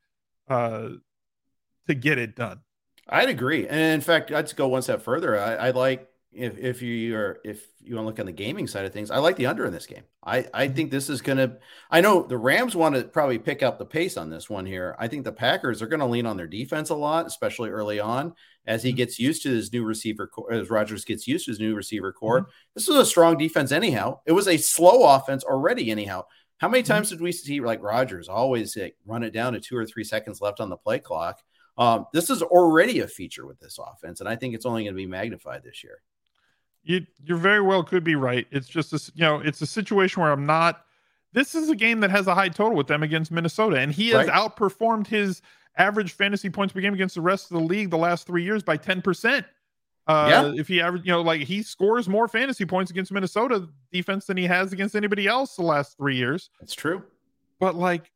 uh, 0.48 0.88
to 1.86 1.94
get 1.94 2.18
it 2.18 2.34
done. 2.34 2.60
I'd 3.08 3.28
agree. 3.28 3.68
And 3.68 3.78
in 3.94 4.00
fact, 4.00 4.32
I'd 4.32 4.56
go 4.56 4.68
one 4.68 4.80
step 4.82 5.02
further. 5.02 5.38
I, 5.38 5.54
I 5.56 5.70
like 5.70 6.08
if 6.34 6.58
if 6.58 6.82
you 6.82 7.16
are 7.16 7.40
if 7.44 7.66
you 7.80 7.94
want 7.94 8.04
to 8.04 8.08
look 8.08 8.20
on 8.20 8.26
the 8.26 8.32
gaming 8.32 8.66
side 8.66 8.84
of 8.84 8.92
things, 8.92 9.10
I 9.10 9.18
like 9.18 9.36
the 9.36 9.46
under 9.46 9.64
in 9.64 9.72
this 9.72 9.86
game. 9.86 10.04
I 10.24 10.46
I 10.52 10.68
think 10.68 10.90
this 10.90 11.08
is 11.08 11.22
going 11.22 11.38
to. 11.38 11.58
I 11.90 12.00
know 12.00 12.22
the 12.22 12.38
Rams 12.38 12.74
want 12.74 12.94
to 12.94 13.04
probably 13.04 13.38
pick 13.38 13.62
up 13.62 13.78
the 13.78 13.86
pace 13.86 14.16
on 14.16 14.30
this 14.30 14.50
one 14.50 14.66
here. 14.66 14.96
I 14.98 15.08
think 15.08 15.24
the 15.24 15.32
Packers 15.32 15.82
are 15.82 15.86
going 15.86 16.00
to 16.00 16.06
lean 16.06 16.26
on 16.26 16.36
their 16.36 16.46
defense 16.46 16.90
a 16.90 16.94
lot, 16.94 17.26
especially 17.26 17.70
early 17.70 18.00
on 18.00 18.34
as 18.66 18.82
he 18.82 18.92
gets 18.92 19.18
used 19.18 19.42
to 19.42 19.50
his 19.50 19.72
new 19.72 19.84
receiver 19.84 20.26
core, 20.26 20.52
as 20.52 20.70
Rodgers 20.70 21.04
gets 21.04 21.26
used 21.28 21.44
to 21.44 21.50
his 21.50 21.60
new 21.60 21.74
receiver 21.74 22.12
core. 22.12 22.42
Mhm. 22.42 22.46
This 22.74 22.88
is 22.88 22.96
a 22.96 23.04
strong 23.06 23.36
defense 23.36 23.72
anyhow. 23.72 24.20
It 24.26 24.32
was 24.32 24.48
a 24.48 24.56
slow 24.56 25.04
offense 25.14 25.44
already 25.44 25.90
anyhow. 25.90 26.24
How 26.58 26.68
many 26.68 26.82
times 26.82 27.10
did 27.10 27.20
we 27.20 27.32
see 27.32 27.60
like 27.60 27.82
Rodgers 27.82 28.28
always 28.28 28.76
like, 28.76 28.96
run 29.06 29.22
it 29.22 29.32
down 29.32 29.52
to 29.52 29.60
two 29.60 29.76
or 29.76 29.84
three 29.86 30.04
seconds 30.04 30.40
left 30.40 30.60
on 30.60 30.70
the 30.70 30.76
play 30.76 30.98
clock? 30.98 31.40
Um, 31.76 32.06
this 32.12 32.30
is 32.30 32.40
already 32.40 33.00
a 33.00 33.08
feature 33.08 33.46
with 33.46 33.58
this 33.58 33.78
offense, 33.78 34.20
and 34.20 34.28
I 34.28 34.36
think 34.36 34.54
it's 34.54 34.64
only 34.64 34.84
going 34.84 34.94
to 34.94 34.96
be 34.96 35.06
magnified 35.06 35.62
this 35.64 35.82
year. 35.82 36.02
You 36.84 37.06
you 37.24 37.36
very 37.36 37.60
well 37.62 37.82
could 37.82 38.04
be 38.04 38.14
right. 38.14 38.46
It's 38.50 38.68
just 38.68 38.92
a, 38.92 38.96
s- 38.96 39.10
you 39.14 39.22
know 39.22 39.40
it's 39.40 39.60
a 39.62 39.66
situation 39.66 40.22
where 40.22 40.30
I'm 40.32 40.46
not. 40.46 40.84
This 41.32 41.54
is 41.54 41.68
a 41.68 41.74
game 41.74 42.00
that 42.00 42.10
has 42.10 42.26
a 42.26 42.34
high 42.34 42.48
total 42.48 42.76
with 42.76 42.86
them 42.86 43.02
against 43.02 43.32
Minnesota, 43.32 43.76
and 43.78 43.90
he 43.90 44.10
has 44.10 44.28
Right. 44.28 44.28
outperformed 44.28 45.06
his 45.08 45.42
average 45.76 46.12
fantasy 46.12 46.48
points 46.50 46.72
per 46.72 46.80
game 46.80 46.94
against 46.94 47.16
the 47.16 47.20
rest 47.20 47.50
of 47.50 47.56
the 47.58 47.64
league 47.64 47.90
the 47.90 47.98
last 47.98 48.26
three 48.26 48.44
years 48.44 48.62
by 48.62 48.76
ten 48.76 49.02
percent. 49.02 49.44
Uh, 50.06 50.26
Yeah. 50.30 50.60
If 50.60 50.68
he 50.68 50.80
average, 50.82 51.04
you 51.06 51.12
know, 51.12 51.22
like 51.22 51.40
he 51.40 51.62
scores 51.62 52.08
more 52.08 52.28
fantasy 52.28 52.66
points 52.66 52.90
against 52.90 53.10
Minnesota 53.10 53.66
defense 53.90 54.26
than 54.26 54.36
he 54.36 54.44
has 54.44 54.72
against 54.72 54.94
anybody 54.94 55.26
else 55.26 55.56
the 55.56 55.62
last 55.62 55.96
three 55.96 56.16
years. 56.16 56.50
That's 56.60 56.74
true. 56.74 57.02
But 57.58 57.74
like, 57.74 58.12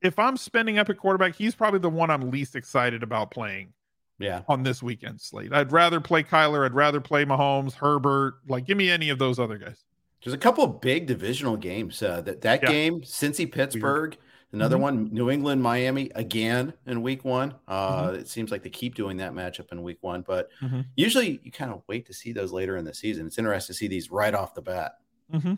if 0.00 0.18
I'm 0.18 0.36
spending 0.36 0.78
up 0.78 0.88
at 0.88 0.96
quarterback, 0.96 1.34
he's 1.34 1.54
probably 1.56 1.80
the 1.80 1.90
one 1.90 2.10
I'm 2.10 2.30
least 2.30 2.54
excited 2.54 3.02
about 3.02 3.32
playing 3.32 3.72
Yeah, 4.18 4.42
on 4.48 4.62
this 4.64 4.82
weekend 4.82 5.20
slate. 5.20 5.52
I'd 5.52 5.70
rather 5.70 6.00
play 6.00 6.22
Kyler. 6.24 6.64
I'd 6.64 6.74
rather 6.74 7.00
play 7.00 7.24
Mahomes, 7.24 7.72
Herbert. 7.74 8.34
Like, 8.48 8.66
give 8.66 8.76
me 8.76 8.90
any 8.90 9.10
of 9.10 9.18
those 9.18 9.38
other 9.38 9.58
guys. 9.58 9.84
there's 10.24 10.34
a 10.34 10.38
couple 10.38 10.64
of 10.64 10.80
big 10.80 11.06
divisional 11.06 11.56
games. 11.56 12.02
Uh, 12.02 12.20
that 12.22 12.40
that 12.40 12.60
Yeah. 12.64 12.68
game, 12.68 13.00
Cincy 13.02 13.50
Pittsburgh, 13.50 14.16
another 14.52 14.76
Mhm. 14.76 14.80
one, 14.80 15.08
New 15.14 15.30
England 15.30 15.62
Miami 15.62 16.10
again 16.16 16.72
in 16.86 17.02
Week 17.02 17.24
One. 17.24 17.54
Uh, 17.68 18.08
Mm-hmm. 18.08 18.14
It 18.16 18.28
seems 18.28 18.50
like 18.50 18.64
they 18.64 18.68
keep 18.70 18.96
doing 18.96 19.18
that 19.18 19.32
matchup 19.32 19.70
in 19.70 19.80
Week 19.84 19.98
One, 20.00 20.22
but 20.22 20.50
Mhm. 20.60 20.86
usually 20.96 21.40
you 21.44 21.52
kind 21.52 21.70
of 21.70 21.82
wait 21.86 22.04
to 22.06 22.12
see 22.12 22.32
those 22.32 22.50
later 22.52 22.76
in 22.76 22.84
the 22.84 22.92
season. 22.92 23.28
It's 23.28 23.38
interesting 23.38 23.72
to 23.74 23.78
see 23.78 23.86
these 23.86 24.10
right 24.10 24.34
off 24.34 24.54
the 24.54 24.62
bat. 24.62 24.96
Mm-hmm. 25.32 25.54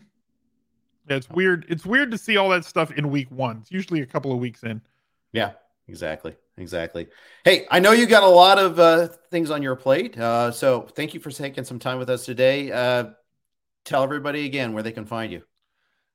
Yeah, 1.09 1.15
it's 1.15 1.29
weird. 1.31 1.65
It's 1.67 1.85
weird 1.85 2.11
to 2.11 2.17
see 2.19 2.37
all 2.37 2.49
that 2.49 2.63
stuff 2.63 2.91
in 2.91 3.09
week 3.09 3.31
one. 3.31 3.57
It's 3.61 3.71
usually 3.71 4.01
a 4.01 4.05
couple 4.05 4.31
of 4.31 4.37
weeks 4.37 4.61
in. 4.63 4.79
Yeah, 5.33 5.53
exactly. 5.91 6.35
Exactly. 6.57 7.07
Hey, 7.43 7.67
I 7.69 7.79
know 7.79 7.91
you 7.91 8.05
got 8.05 8.23
a 8.23 8.27
lot 8.27 8.57
of 8.57 8.79
uh, 8.79 9.09
things 9.29 9.51
on 9.51 9.61
your 9.61 9.75
plate. 9.75 10.17
Uh, 10.17 10.51
so 10.51 10.81
thank 10.95 11.13
you 11.13 11.19
for 11.19 11.29
taking 11.29 11.65
some 11.65 11.79
time 11.79 11.99
with 11.99 12.09
us 12.09 12.25
today. 12.25 12.71
Uh, 12.71 13.09
tell 13.83 14.01
everybody 14.01 14.45
again 14.45 14.71
where 14.71 14.83
they 14.83 14.91
can 14.91 15.05
find 15.05 15.31
you. 15.31 15.43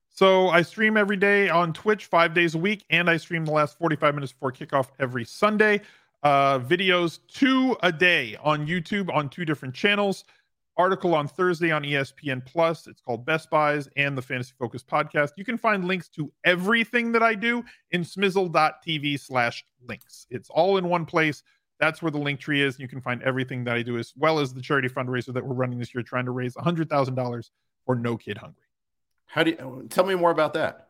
So 0.08 0.48
I 0.48 0.62
stream 0.62 0.96
every 0.96 1.18
day 1.18 1.50
on 1.50 1.74
Twitch, 1.74 2.06
five 2.06 2.32
days 2.32 2.54
a 2.54 2.58
week, 2.58 2.86
and 2.88 3.10
I 3.10 3.18
stream 3.18 3.44
the 3.44 3.52
last 3.52 3.78
45 3.78 4.14
minutes 4.14 4.32
before 4.32 4.50
kickoff 4.50 4.88
every 4.98 5.26
Sunday. 5.26 5.82
Uh, 6.22 6.58
videos 6.58 7.18
two 7.28 7.76
a 7.82 7.92
day 7.92 8.36
on 8.42 8.66
YouTube 8.66 9.14
on 9.14 9.28
two 9.28 9.44
different 9.44 9.74
channels. 9.74 10.24
Article 10.76 11.14
on 11.14 11.26
Thursday 11.26 11.70
on 11.70 11.82
ESPN 11.82 12.44
Plus. 12.44 12.86
It's 12.86 13.00
called 13.00 13.24
Best 13.24 13.50
Buys 13.50 13.88
and 13.96 14.16
the 14.16 14.22
Fantasy 14.22 14.52
Focus 14.58 14.82
podcast. 14.82 15.32
You 15.36 15.44
can 15.44 15.56
find 15.56 15.86
links 15.86 16.08
to 16.10 16.30
everything 16.44 17.12
that 17.12 17.22
I 17.22 17.34
do 17.34 17.64
in 17.90 18.02
smizzle.tv 18.02 19.20
slash 19.20 19.64
links. 19.86 20.26
It's 20.30 20.50
all 20.50 20.76
in 20.76 20.88
one 20.88 21.06
place. 21.06 21.42
That's 21.80 22.02
where 22.02 22.10
the 22.10 22.18
link 22.18 22.40
tree 22.40 22.62
is. 22.62 22.78
You 22.78 22.88
can 22.88 23.00
find 23.00 23.22
everything 23.22 23.64
that 23.64 23.76
I 23.76 23.82
do, 23.82 23.98
as 23.98 24.12
well 24.16 24.38
as 24.38 24.52
the 24.52 24.62
charity 24.62 24.88
fundraiser 24.88 25.32
that 25.34 25.46
we're 25.46 25.54
running 25.54 25.78
this 25.78 25.94
year, 25.94 26.02
trying 26.02 26.24
to 26.26 26.30
raise 26.30 26.54
$100,000 26.54 27.50
for 27.84 27.94
No 27.94 28.16
Kid 28.16 28.38
Hungry. 28.38 28.62
How 29.26 29.42
do 29.42 29.50
you 29.50 29.86
tell 29.90 30.04
me 30.04 30.14
more 30.14 30.30
about 30.30 30.54
that? 30.54 30.88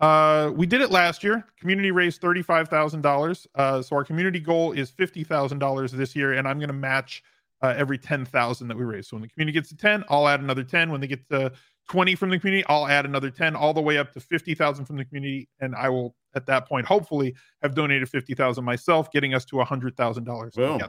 Uh, 0.00 0.50
we 0.54 0.66
did 0.66 0.80
it 0.80 0.90
last 0.90 1.22
year. 1.22 1.46
Community 1.60 1.92
raised 1.92 2.20
thirty-five 2.20 2.68
thousand 2.68 3.02
dollars. 3.02 3.46
Uh, 3.54 3.80
so 3.82 3.94
our 3.94 4.04
community 4.04 4.40
goal 4.40 4.72
is 4.72 4.90
fifty 4.90 5.22
thousand 5.22 5.60
dollars 5.60 5.92
this 5.92 6.16
year, 6.16 6.32
and 6.32 6.48
I'm 6.48 6.58
going 6.58 6.68
to 6.68 6.74
match 6.74 7.22
uh, 7.62 7.74
every 7.76 7.98
ten 7.98 8.24
thousand 8.24 8.68
that 8.68 8.76
we 8.76 8.84
raise. 8.84 9.08
So 9.08 9.16
when 9.16 9.22
the 9.22 9.28
community 9.28 9.54
gets 9.54 9.68
to 9.70 9.76
ten, 9.76 10.04
I'll 10.08 10.28
add 10.28 10.40
another 10.40 10.64
ten. 10.64 10.90
When 10.90 11.00
they 11.00 11.06
get 11.06 11.28
to 11.30 11.52
twenty 11.88 12.14
from 12.14 12.30
the 12.30 12.38
community, 12.38 12.64
I'll 12.68 12.86
add 12.86 13.04
another 13.04 13.30
ten, 13.30 13.56
all 13.56 13.72
the 13.72 13.80
way 13.80 13.98
up 13.98 14.12
to 14.12 14.20
fifty 14.20 14.54
thousand 14.54 14.84
from 14.86 14.96
the 14.96 15.04
community, 15.04 15.48
and 15.60 15.74
I 15.74 15.88
will 15.88 16.14
at 16.34 16.46
that 16.46 16.68
point 16.68 16.86
hopefully 16.86 17.34
have 17.62 17.74
donated 17.74 18.08
fifty 18.08 18.34
thousand 18.34 18.64
myself, 18.64 19.10
getting 19.12 19.34
us 19.34 19.44
to 19.46 19.60
a 19.60 19.64
hundred 19.64 19.96
thousand 19.96 20.24
dollars. 20.24 20.54
Boom. 20.54 20.80
I 20.80 20.88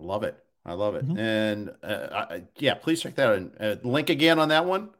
love 0.00 0.22
it. 0.22 0.36
I 0.64 0.74
love 0.74 0.94
it. 0.94 1.08
Mhm. 1.08 1.18
And 1.18 1.74
uh, 1.82 2.26
I, 2.30 2.42
yeah, 2.58 2.74
please 2.74 3.00
check 3.00 3.14
that 3.16 3.28
out. 3.28 3.50
Uh, 3.60 3.76
link 3.82 4.10
again 4.10 4.38
on 4.38 4.48
that 4.50 4.66
one. 4.66 4.90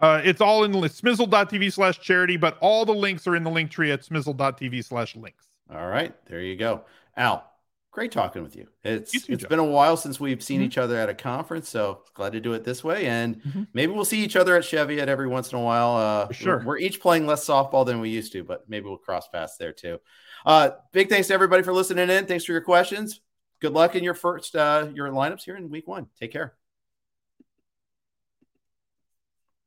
Uh, 0.00 0.20
it's 0.24 0.40
all 0.40 0.64
in 0.64 0.72
smizzle.tv 0.72 1.72
slash 1.72 2.00
charity, 2.00 2.36
but 2.36 2.58
all 2.60 2.84
the 2.84 2.94
links 2.94 3.26
are 3.26 3.36
in 3.36 3.44
the 3.44 3.50
link 3.50 3.70
tree 3.70 3.92
at 3.92 4.02
smizzle.tv 4.02 4.84
slash 4.84 5.14
links. 5.14 5.48
All 5.72 5.86
right, 5.86 6.14
there 6.26 6.40
you 6.40 6.56
go. 6.56 6.82
Al, 7.16 7.51
great 7.92 8.10
talking 8.10 8.42
with 8.42 8.56
you. 8.56 8.66
It's 8.82 9.14
You 9.14 9.20
too, 9.20 9.32
it's 9.34 9.42
Joe. 9.42 9.48
been 9.48 9.58
a 9.60 9.64
while 9.64 9.96
since 9.96 10.18
we've 10.18 10.42
seen 10.42 10.60
Mhm. 10.60 10.64
each 10.64 10.78
other 10.78 10.96
at 10.96 11.08
a 11.08 11.14
conference, 11.14 11.68
so 11.68 12.02
glad 12.14 12.32
to 12.32 12.40
do 12.40 12.54
it 12.54 12.64
this 12.64 12.82
way. 12.82 13.06
And 13.06 13.40
Mhm. 13.42 13.68
maybe 13.74 13.92
we'll 13.92 14.04
see 14.06 14.24
each 14.24 14.34
other 14.34 14.56
at 14.56 14.64
Chevy 14.64 15.00
at 15.00 15.08
every 15.08 15.28
once 15.28 15.52
in 15.52 15.58
a 15.58 15.62
while. 15.62 15.96
Uh, 15.96 16.32
sure. 16.32 16.58
We're, 16.58 16.64
we're 16.64 16.78
each 16.78 17.00
playing 17.00 17.26
less 17.26 17.46
softball 17.46 17.84
than 17.86 18.00
we 18.00 18.08
used 18.08 18.32
to, 18.32 18.42
but 18.44 18.68
maybe 18.68 18.86
we'll 18.86 18.96
cross 18.98 19.28
paths 19.28 19.56
there 19.58 19.72
too. 19.72 19.98
Uh, 20.46 20.70
big 20.92 21.08
thanks 21.10 21.28
to 21.28 21.34
everybody 21.34 21.62
for 21.62 21.72
listening 21.72 22.08
in. 22.10 22.26
Thanks 22.26 22.44
for 22.44 22.52
your 22.52 22.62
questions. 22.62 23.20
Good 23.60 23.72
luck 23.74 23.94
in 23.94 24.02
your 24.02 24.14
first 24.14 24.56
uh, 24.56 24.88
your 24.94 25.08
lineups 25.10 25.44
here 25.44 25.56
in 25.56 25.68
week 25.70 25.86
one. 25.86 26.08
Take 26.18 26.32
care. 26.32 26.54